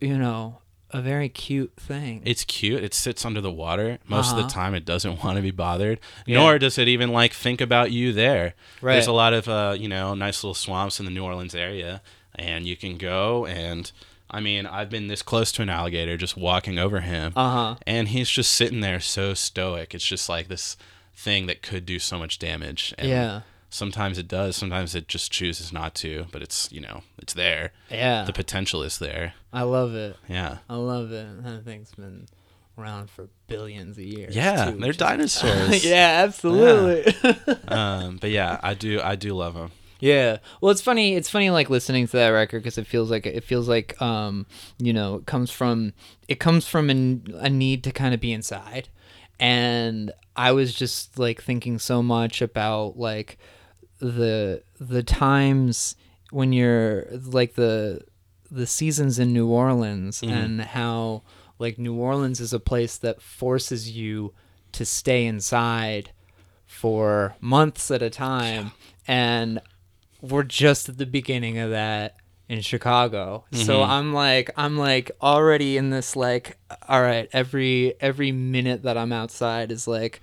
you 0.01 0.17
know 0.19 0.59
a 0.93 1.01
very 1.01 1.29
cute 1.29 1.73
thing. 1.77 2.23
it's 2.25 2.45
cute. 2.45 2.83
It 2.85 2.95
sits 2.95 3.25
under 3.25 3.41
the 3.41 3.51
water. 3.53 3.99
Most 4.07 4.33
of 4.33 4.39
Uh-huh. 4.39 4.47
the 4.47 4.53
time, 4.53 4.75
it 4.75 4.85
doesn't 4.85 5.23
want 5.25 5.37
to 5.37 5.43
be 5.43 5.51
bothered. 5.51 5.99
Yeah. 6.27 6.39
Nor 6.39 6.59
does 6.59 6.79
it 6.79 6.89
even 6.89 7.11
like 7.11 7.33
think 7.33 7.61
about 7.61 7.91
you 7.93 8.13
there. 8.13 8.55
Right. 8.81 8.95
There's 8.95 9.07
a 9.07 9.13
lot 9.13 9.33
of 9.33 9.49
uh, 9.49 9.75
you 9.79 9.89
know 9.89 10.15
nice 10.15 10.43
little 10.45 10.55
swamps 10.55 10.99
in 11.01 11.05
the 11.07 11.11
New 11.13 11.25
Orleans 11.25 11.55
area, 11.55 12.03
and 12.35 12.67
you 12.67 12.77
can 12.77 12.97
go 12.99 13.47
and. 13.47 13.91
I 14.35 14.41
mean, 14.41 14.65
I've 14.65 14.89
been 14.89 15.09
this 15.09 15.21
close 15.21 15.53
to 15.53 15.63
an 15.63 15.69
alligator 15.69 16.17
just 16.17 16.39
walking 16.39 16.79
over 16.79 17.01
him, 17.03 17.35
Uh 17.37 17.51
huh. 17.51 17.75
and 17.87 18.09
he's 18.09 18.31
just 18.31 18.51
sitting 18.53 18.81
there 18.81 18.99
so 18.99 19.35
stoic. 19.35 19.95
It's 19.95 20.07
just 20.07 20.27
like 20.27 20.49
this 20.49 20.79
thing 21.15 21.45
that 21.49 21.61
could 21.61 21.85
do 21.85 21.99
so 21.99 22.19
much 22.19 22.39
damage. 22.39 22.95
And 22.97 23.11
Yeah. 23.11 23.41
Sometimes 23.73 24.19
it 24.19 24.29
does. 24.29 24.55
Sometimes 24.55 24.95
it 24.95 25.09
just 25.09 25.33
chooses 25.33 25.73
not 25.73 25.95
to. 25.97 26.27
But 26.31 26.43
it's 26.43 26.71
you 26.71 26.81
know 26.81 27.03
it's 27.19 27.33
there. 27.33 27.73
Yeah. 27.91 28.25
The 28.25 28.33
potential 28.33 28.83
is 28.83 28.99
there. 28.99 29.33
I 29.51 29.63
love 29.63 29.95
it. 29.95 30.17
Yeah. 30.29 30.59
I 30.69 30.77
love 30.77 31.11
it. 31.11 31.43
That 31.43 31.65
thing's 31.65 31.93
been 31.93 32.27
around 32.77 33.09
for 33.09 33.31
billions 33.47 33.97
of 33.97 34.05
years. 34.05 34.37
Yeah. 34.37 34.71
too, 34.71 34.79
They're 34.79 34.93
dinosaurs. 34.93 35.85
yeah, 35.87 36.23
absolutely. 36.23 37.15
um, 37.69 38.19
but 38.21 38.31
yeah, 38.31 38.61
I 38.63 38.75
do 38.75 39.01
I 39.01 39.17
do 39.17 39.33
love 39.33 39.55
them. 39.55 39.71
Yeah. 40.01 40.39
Well, 40.61 40.71
it's 40.71 40.83
funny. 40.83 41.15
It's 41.15 41.31
funny, 41.31 41.49
like 41.49 41.71
listening 41.71 42.07
to 42.09 42.17
that 42.19 42.29
record 42.29 42.63
because 42.63 42.77
it 42.77 42.87
feels 42.87 43.11
like 43.11 43.25
it 43.25 43.45
feels 43.45 43.69
like 43.71 44.01
um, 44.03 44.45
you 44.79 44.93
know, 44.93 45.15
it 45.17 45.27
comes 45.27 45.51
from 45.51 45.95
it 46.29 46.39
comes 46.41 46.69
from 46.69 46.91
an, 46.91 47.35
a 47.39 47.49
need 47.49 47.85
to 47.85 47.91
kind 47.91 48.13
of 48.13 48.21
be 48.21 48.33
inside, 48.33 48.91
and 49.41 50.13
I 50.37 50.53
was 50.53 50.75
just 50.75 51.19
like 51.19 51.41
thinking 51.43 51.79
so 51.79 52.03
much 52.03 52.43
about 52.43 52.99
like 52.99 53.39
the 54.03 54.63
the 54.81 55.03
times 55.03 55.95
when 56.31 56.53
you're 56.53 57.07
like 57.13 57.55
the 57.55 58.01
the 58.51 58.67
seasons 58.67 59.19
in 59.19 59.33
New 59.33 59.47
Orleans 59.49 60.21
mm-hmm. 60.21 60.35
and 60.35 60.61
how 60.61 61.23
like 61.59 61.79
New 61.79 61.95
Orleans 61.95 62.41
is 62.41 62.53
a 62.53 62.61
place 62.61 62.99
that 62.99 63.23
forces 63.23 63.91
you 63.91 64.35
to 64.73 64.85
stay 64.85 65.25
inside 65.25 66.11
for 66.67 67.37
months 67.41 67.91
at 67.91 68.03
a 68.03 68.11
time. 68.11 68.73
And 69.07 69.61
we're 70.21 70.43
just 70.43 70.89
at 70.89 70.99
the 70.99 71.07
beginning 71.07 71.59
of 71.59 71.71
that 71.71 72.17
in 72.49 72.61
Chicago. 72.61 73.45
So 73.53 73.79
mm-hmm. 73.79 73.91
I'm 73.91 74.13
like 74.13 74.51
I'm 74.57 74.77
like 74.77 75.13
already 75.23 75.77
in 75.77 75.91
this 75.91 76.17
like 76.17 76.59
all 76.89 77.01
right, 77.01 77.29
every 77.33 77.95
every 78.01 78.33
minute 78.33 78.83
that 78.83 78.99
I'm 78.99 79.13
outside 79.13 79.71
is 79.71 79.87
like 79.87 80.21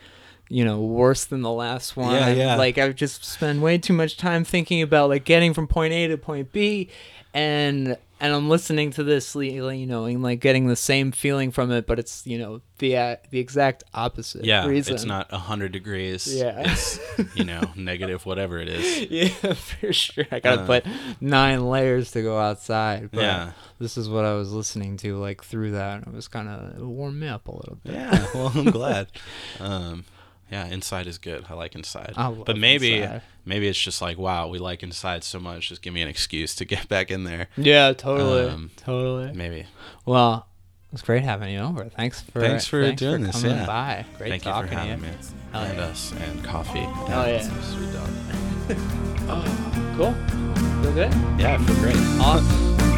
you 0.49 0.65
know 0.65 0.81
worse 0.81 1.25
than 1.25 1.41
the 1.41 1.51
last 1.51 1.95
one. 1.95 2.13
Yeah, 2.15 2.29
yeah. 2.29 2.55
Like 2.55 2.77
I've 2.77 2.95
just 2.95 3.23
spent 3.23 3.61
way 3.61 3.77
too 3.77 3.93
much 3.93 4.17
time 4.17 4.43
thinking 4.43 4.81
about 4.81 5.09
like 5.09 5.23
getting 5.23 5.53
from 5.53 5.67
point 5.67 5.93
A 5.93 6.07
to 6.07 6.17
point 6.17 6.51
B, 6.51 6.89
and 7.33 7.95
and 8.21 8.33
I'm 8.33 8.49
listening 8.49 8.91
to 8.91 9.03
this, 9.05 9.33
you 9.33 9.85
know, 9.85 10.03
and 10.03 10.21
like 10.21 10.41
getting 10.41 10.67
the 10.67 10.75
same 10.75 11.13
feeling 11.13 11.51
from 11.51 11.71
it, 11.71 11.87
but 11.87 11.99
it's 11.99 12.27
you 12.27 12.37
know 12.37 12.59
the 12.79 12.97
uh, 12.97 13.15
the 13.29 13.39
exact 13.39 13.85
opposite. 13.93 14.43
Yeah, 14.43 14.65
reason. 14.65 14.95
it's 14.95 15.05
not 15.05 15.31
hundred 15.31 15.71
degrees. 15.71 16.27
Yeah. 16.35 16.63
it's 16.69 16.99
you 17.35 17.45
know 17.45 17.61
negative 17.77 18.25
whatever 18.25 18.57
it 18.59 18.67
is. 18.67 19.07
Yeah, 19.09 19.53
for 19.53 19.93
sure. 19.93 20.25
I 20.31 20.39
gotta 20.41 20.63
Uh, 20.63 20.65
put 20.65 20.85
nine 21.21 21.65
layers 21.69 22.11
to 22.11 22.21
go 22.21 22.37
outside. 22.39 23.09
But 23.11 23.21
Yeah. 23.21 23.51
this 23.79 23.97
is 23.97 24.09
what 24.09 24.25
I 24.25 24.33
was 24.33 24.51
listening 24.51 24.97
to 24.97 25.15
like 25.17 25.41
through 25.43 25.71
that. 25.71 25.99
and 26.03 26.07
It 26.07 26.13
was 26.13 26.27
kind 26.27 26.49
of 26.49 26.81
warmed 26.85 27.19
me 27.19 27.27
up 27.29 27.47
a 27.47 27.51
little 27.55 27.77
bit. 27.83 27.93
Yeah, 27.93 28.25
well, 28.33 28.51
I'm 28.53 28.65
glad. 28.65 29.07
Um, 29.61 30.03
yeah, 30.51 30.65
inside 30.67 31.07
is 31.07 31.17
good. 31.17 31.45
I 31.49 31.53
like 31.53 31.75
inside. 31.75 32.13
I 32.17 32.31
but 32.31 32.57
maybe 32.57 32.97
Inside. 32.97 33.21
maybe 33.45 33.67
it's 33.67 33.79
just 33.79 34.01
like 34.01 34.17
wow, 34.17 34.47
we 34.47 34.59
like 34.59 34.83
inside 34.83 35.23
so 35.23 35.39
much. 35.39 35.69
Just 35.69 35.81
give 35.81 35.93
me 35.93 36.01
an 36.01 36.07
excuse 36.07 36.55
to 36.55 36.65
get 36.73 36.87
back 36.87 37.11
in 37.11 37.23
there. 37.23 37.47
Yeah, 37.57 37.93
totally, 37.93 38.49
Um, 38.49 38.71
totally. 38.77 39.31
Maybe. 39.33 39.65
Well, 40.05 40.47
it 40.87 40.93
was 40.93 41.01
great 41.03 41.23
having 41.23 41.53
you 41.53 41.59
over. 41.59 41.85
Thanks 41.85 42.21
for 42.21 42.39
Thanks 42.41 42.65
for 42.65 42.91
doing 42.93 43.21
this, 43.21 43.41
coming 43.41 43.57
yeah. 43.57 43.65
by. 43.65 44.05
Great 44.17 44.29
Thank 44.29 44.45
you 44.45 44.51
talking 44.51 44.69
for 44.71 44.83
to 44.83 44.89
you. 44.89 44.97
me. 44.97 45.09
Hell 45.51 45.61
and 45.63 45.77
yeah. 45.77 45.83
us 45.85 46.13
and 46.13 46.43
coffee. 46.43 46.79
And 46.79 47.07
yeah. 47.09 47.41
Sweet 47.41 47.93
dog. 47.93 48.09
oh, 49.29 49.93
Cool. 49.97 50.13
Feel 50.83 50.93
good. 50.93 51.13
Yeah, 51.39 51.55
I 51.59 51.63
feel 51.63 51.75
great. 51.75 51.95
Awesome. 52.19 52.79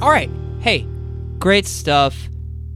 All 0.00 0.10
right. 0.10 0.30
Hey, 0.60 0.86
great 1.40 1.66
stuff. 1.66 2.28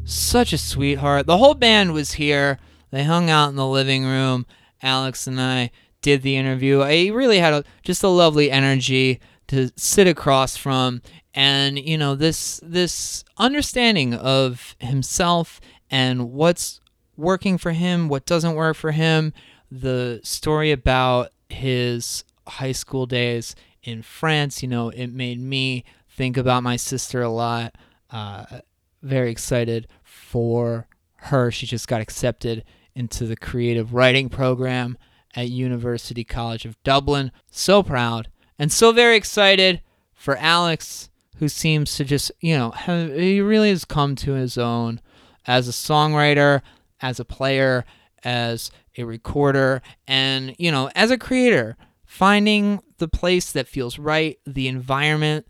Such 0.02 0.52
a 0.52 0.58
sweetheart. 0.58 1.26
The 1.26 1.38
whole 1.38 1.54
band 1.54 1.92
was 1.92 2.14
here. 2.14 2.58
They 2.90 3.04
hung 3.04 3.30
out 3.30 3.50
in 3.50 3.54
the 3.54 3.66
living 3.66 4.04
room. 4.04 4.44
Alex 4.82 5.28
and 5.28 5.40
I 5.40 5.70
did 6.00 6.22
the 6.22 6.36
interview. 6.36 6.80
I 6.80 7.10
really 7.14 7.38
had 7.38 7.54
a, 7.54 7.64
just 7.84 8.02
a 8.02 8.08
lovely 8.08 8.50
energy 8.50 9.20
to 9.46 9.70
sit 9.76 10.08
across 10.08 10.56
from 10.56 11.00
and 11.34 11.78
you 11.78 11.96
know 11.96 12.14
this 12.14 12.60
this 12.62 13.24
understanding 13.38 14.14
of 14.14 14.74
himself 14.80 15.60
and 15.90 16.32
what's 16.32 16.80
working 17.16 17.56
for 17.56 17.70
him, 17.70 18.08
what 18.08 18.26
doesn't 18.26 18.54
work 18.56 18.76
for 18.76 18.90
him, 18.90 19.32
the 19.70 20.20
story 20.24 20.72
about 20.72 21.30
his 21.48 22.24
high 22.48 22.72
school 22.72 23.06
days 23.06 23.54
in 23.82 24.02
France, 24.02 24.62
you 24.62 24.68
know, 24.68 24.88
it 24.90 25.08
made 25.08 25.40
me 25.40 25.84
think 26.14 26.36
about 26.36 26.62
my 26.62 26.76
sister 26.76 27.22
a 27.22 27.28
lot. 27.28 27.74
Uh, 28.10 28.60
very 29.02 29.30
excited 29.30 29.88
for 30.02 30.86
her. 31.16 31.50
She 31.50 31.66
just 31.66 31.88
got 31.88 32.00
accepted 32.00 32.64
into 32.94 33.26
the 33.26 33.36
creative 33.36 33.94
writing 33.94 34.28
program 34.28 34.98
at 35.34 35.48
University 35.48 36.24
College 36.24 36.64
of 36.64 36.80
Dublin. 36.82 37.32
So 37.50 37.82
proud 37.82 38.28
and 38.58 38.70
so 38.70 38.92
very 38.92 39.16
excited 39.16 39.80
for 40.12 40.36
Alex, 40.36 41.10
who 41.38 41.48
seems 41.48 41.96
to 41.96 42.04
just, 42.04 42.30
you 42.40 42.56
know, 42.56 42.70
have, 42.70 43.14
he 43.14 43.40
really 43.40 43.70
has 43.70 43.84
come 43.84 44.14
to 44.16 44.32
his 44.32 44.58
own 44.58 45.00
as 45.46 45.68
a 45.68 45.72
songwriter, 45.72 46.60
as 47.00 47.18
a 47.18 47.24
player, 47.24 47.84
as 48.22 48.70
a 48.96 49.04
recorder, 49.04 49.82
and, 50.06 50.54
you 50.58 50.70
know, 50.70 50.90
as 50.94 51.10
a 51.10 51.18
creator, 51.18 51.76
finding 52.04 52.80
the 52.98 53.08
place 53.08 53.50
that 53.50 53.66
feels 53.66 53.98
right, 53.98 54.38
the 54.46 54.68
environment 54.68 55.46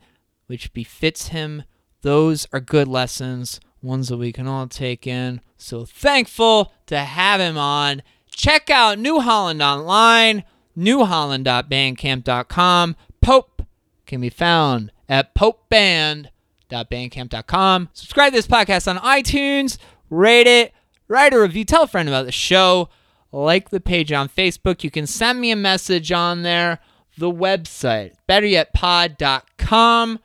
which 0.53 0.71
befits 0.71 1.27
him. 1.29 1.63
Those 2.03 2.45
are 2.53 2.59
good 2.59 2.87
lessons, 2.87 3.59
ones 3.81 4.09
that 4.09 4.17
we 4.17 4.31
can 4.31 4.47
all 4.47 4.67
take 4.67 5.07
in. 5.07 5.41
So 5.57 5.83
thankful 5.83 6.71
to 6.85 6.99
have 6.99 7.41
him 7.41 7.57
on. 7.57 8.03
Check 8.29 8.69
out 8.69 8.99
New 8.99 9.19
Holland 9.19 9.63
online, 9.63 10.43
newholland.bandcamp.com. 10.75 12.95
Pope 13.19 13.63
can 14.05 14.21
be 14.21 14.29
found 14.29 14.91
at 15.09 15.33
popeband.bandcamp.com. 15.33 17.89
Subscribe 17.93 18.31
to 18.31 18.37
this 18.37 18.45
podcast 18.45 18.87
on 18.87 18.99
iTunes, 18.99 19.79
rate 20.11 20.45
it, 20.45 20.71
write 21.07 21.33
a 21.33 21.41
review, 21.41 21.65
tell 21.65 21.81
a 21.81 21.87
friend 21.87 22.07
about 22.07 22.27
the 22.27 22.31
show, 22.31 22.89
like 23.31 23.71
the 23.71 23.79
page 23.79 24.11
on 24.11 24.29
Facebook. 24.29 24.83
You 24.83 24.91
can 24.91 25.07
send 25.07 25.41
me 25.41 25.49
a 25.49 25.55
message 25.55 26.11
on 26.11 26.43
there. 26.43 26.77
The 27.17 27.31
website, 27.31 28.11
betteryetpod.com. 28.29 30.19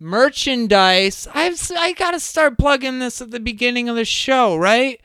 Merchandise. 0.00 1.26
I've 1.34 1.60
I 1.76 1.92
gotta 1.92 2.20
start 2.20 2.56
plugging 2.58 3.00
this 3.00 3.20
at 3.20 3.30
the 3.30 3.40
beginning 3.40 3.88
of 3.88 3.96
the 3.96 4.04
show, 4.04 4.56
right? 4.56 5.00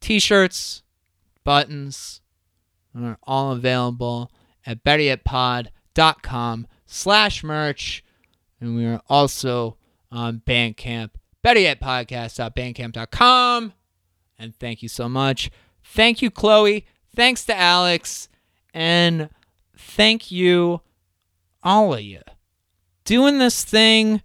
T-shirts, 0.00 0.82
buttons 1.44 2.20
are 2.96 3.18
all 3.22 3.52
available 3.52 4.32
at 4.66 4.82
betteryetpod.com 4.84 6.66
slash 6.86 7.44
merch. 7.44 8.04
And 8.60 8.76
we 8.76 8.84
are 8.86 9.00
also 9.08 9.76
on 10.12 10.42
Bandcamp, 10.46 11.10
betteryetpodcast.bandcamp.com. 11.44 13.72
And 14.38 14.54
thank 14.56 14.82
you 14.82 14.88
so 14.88 15.08
much. 15.08 15.50
Thank 15.84 16.22
you, 16.22 16.30
Chloe. 16.30 16.86
Thanks 17.14 17.44
to 17.46 17.56
Alex. 17.56 18.28
And 18.72 19.30
thank 19.76 20.30
you, 20.30 20.82
all 21.62 21.94
of 21.94 22.02
you. 22.02 22.20
Doing 23.10 23.38
this 23.38 23.64
thing, 23.64 24.22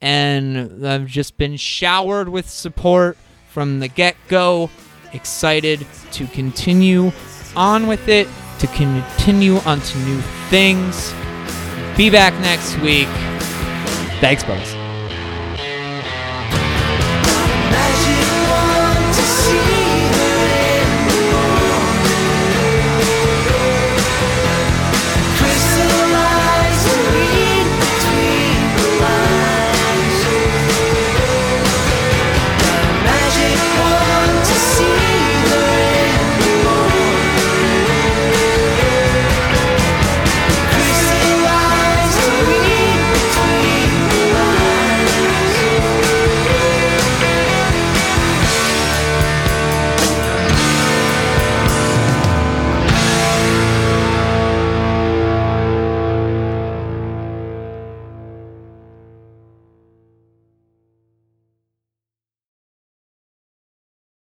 and 0.00 0.86
I've 0.86 1.06
just 1.06 1.36
been 1.38 1.56
showered 1.56 2.28
with 2.28 2.48
support 2.48 3.16
from 3.48 3.80
the 3.80 3.88
get 3.88 4.14
go. 4.28 4.70
Excited 5.12 5.84
to 6.12 6.26
continue 6.28 7.10
on 7.56 7.88
with 7.88 8.06
it, 8.06 8.28
to 8.60 8.68
continue 8.68 9.56
onto 9.56 9.98
new 9.98 10.20
things. 10.50 11.12
Be 11.96 12.10
back 12.10 12.32
next 12.34 12.78
week. 12.78 13.08
Thanks, 14.20 14.44
brothers. 14.44 14.77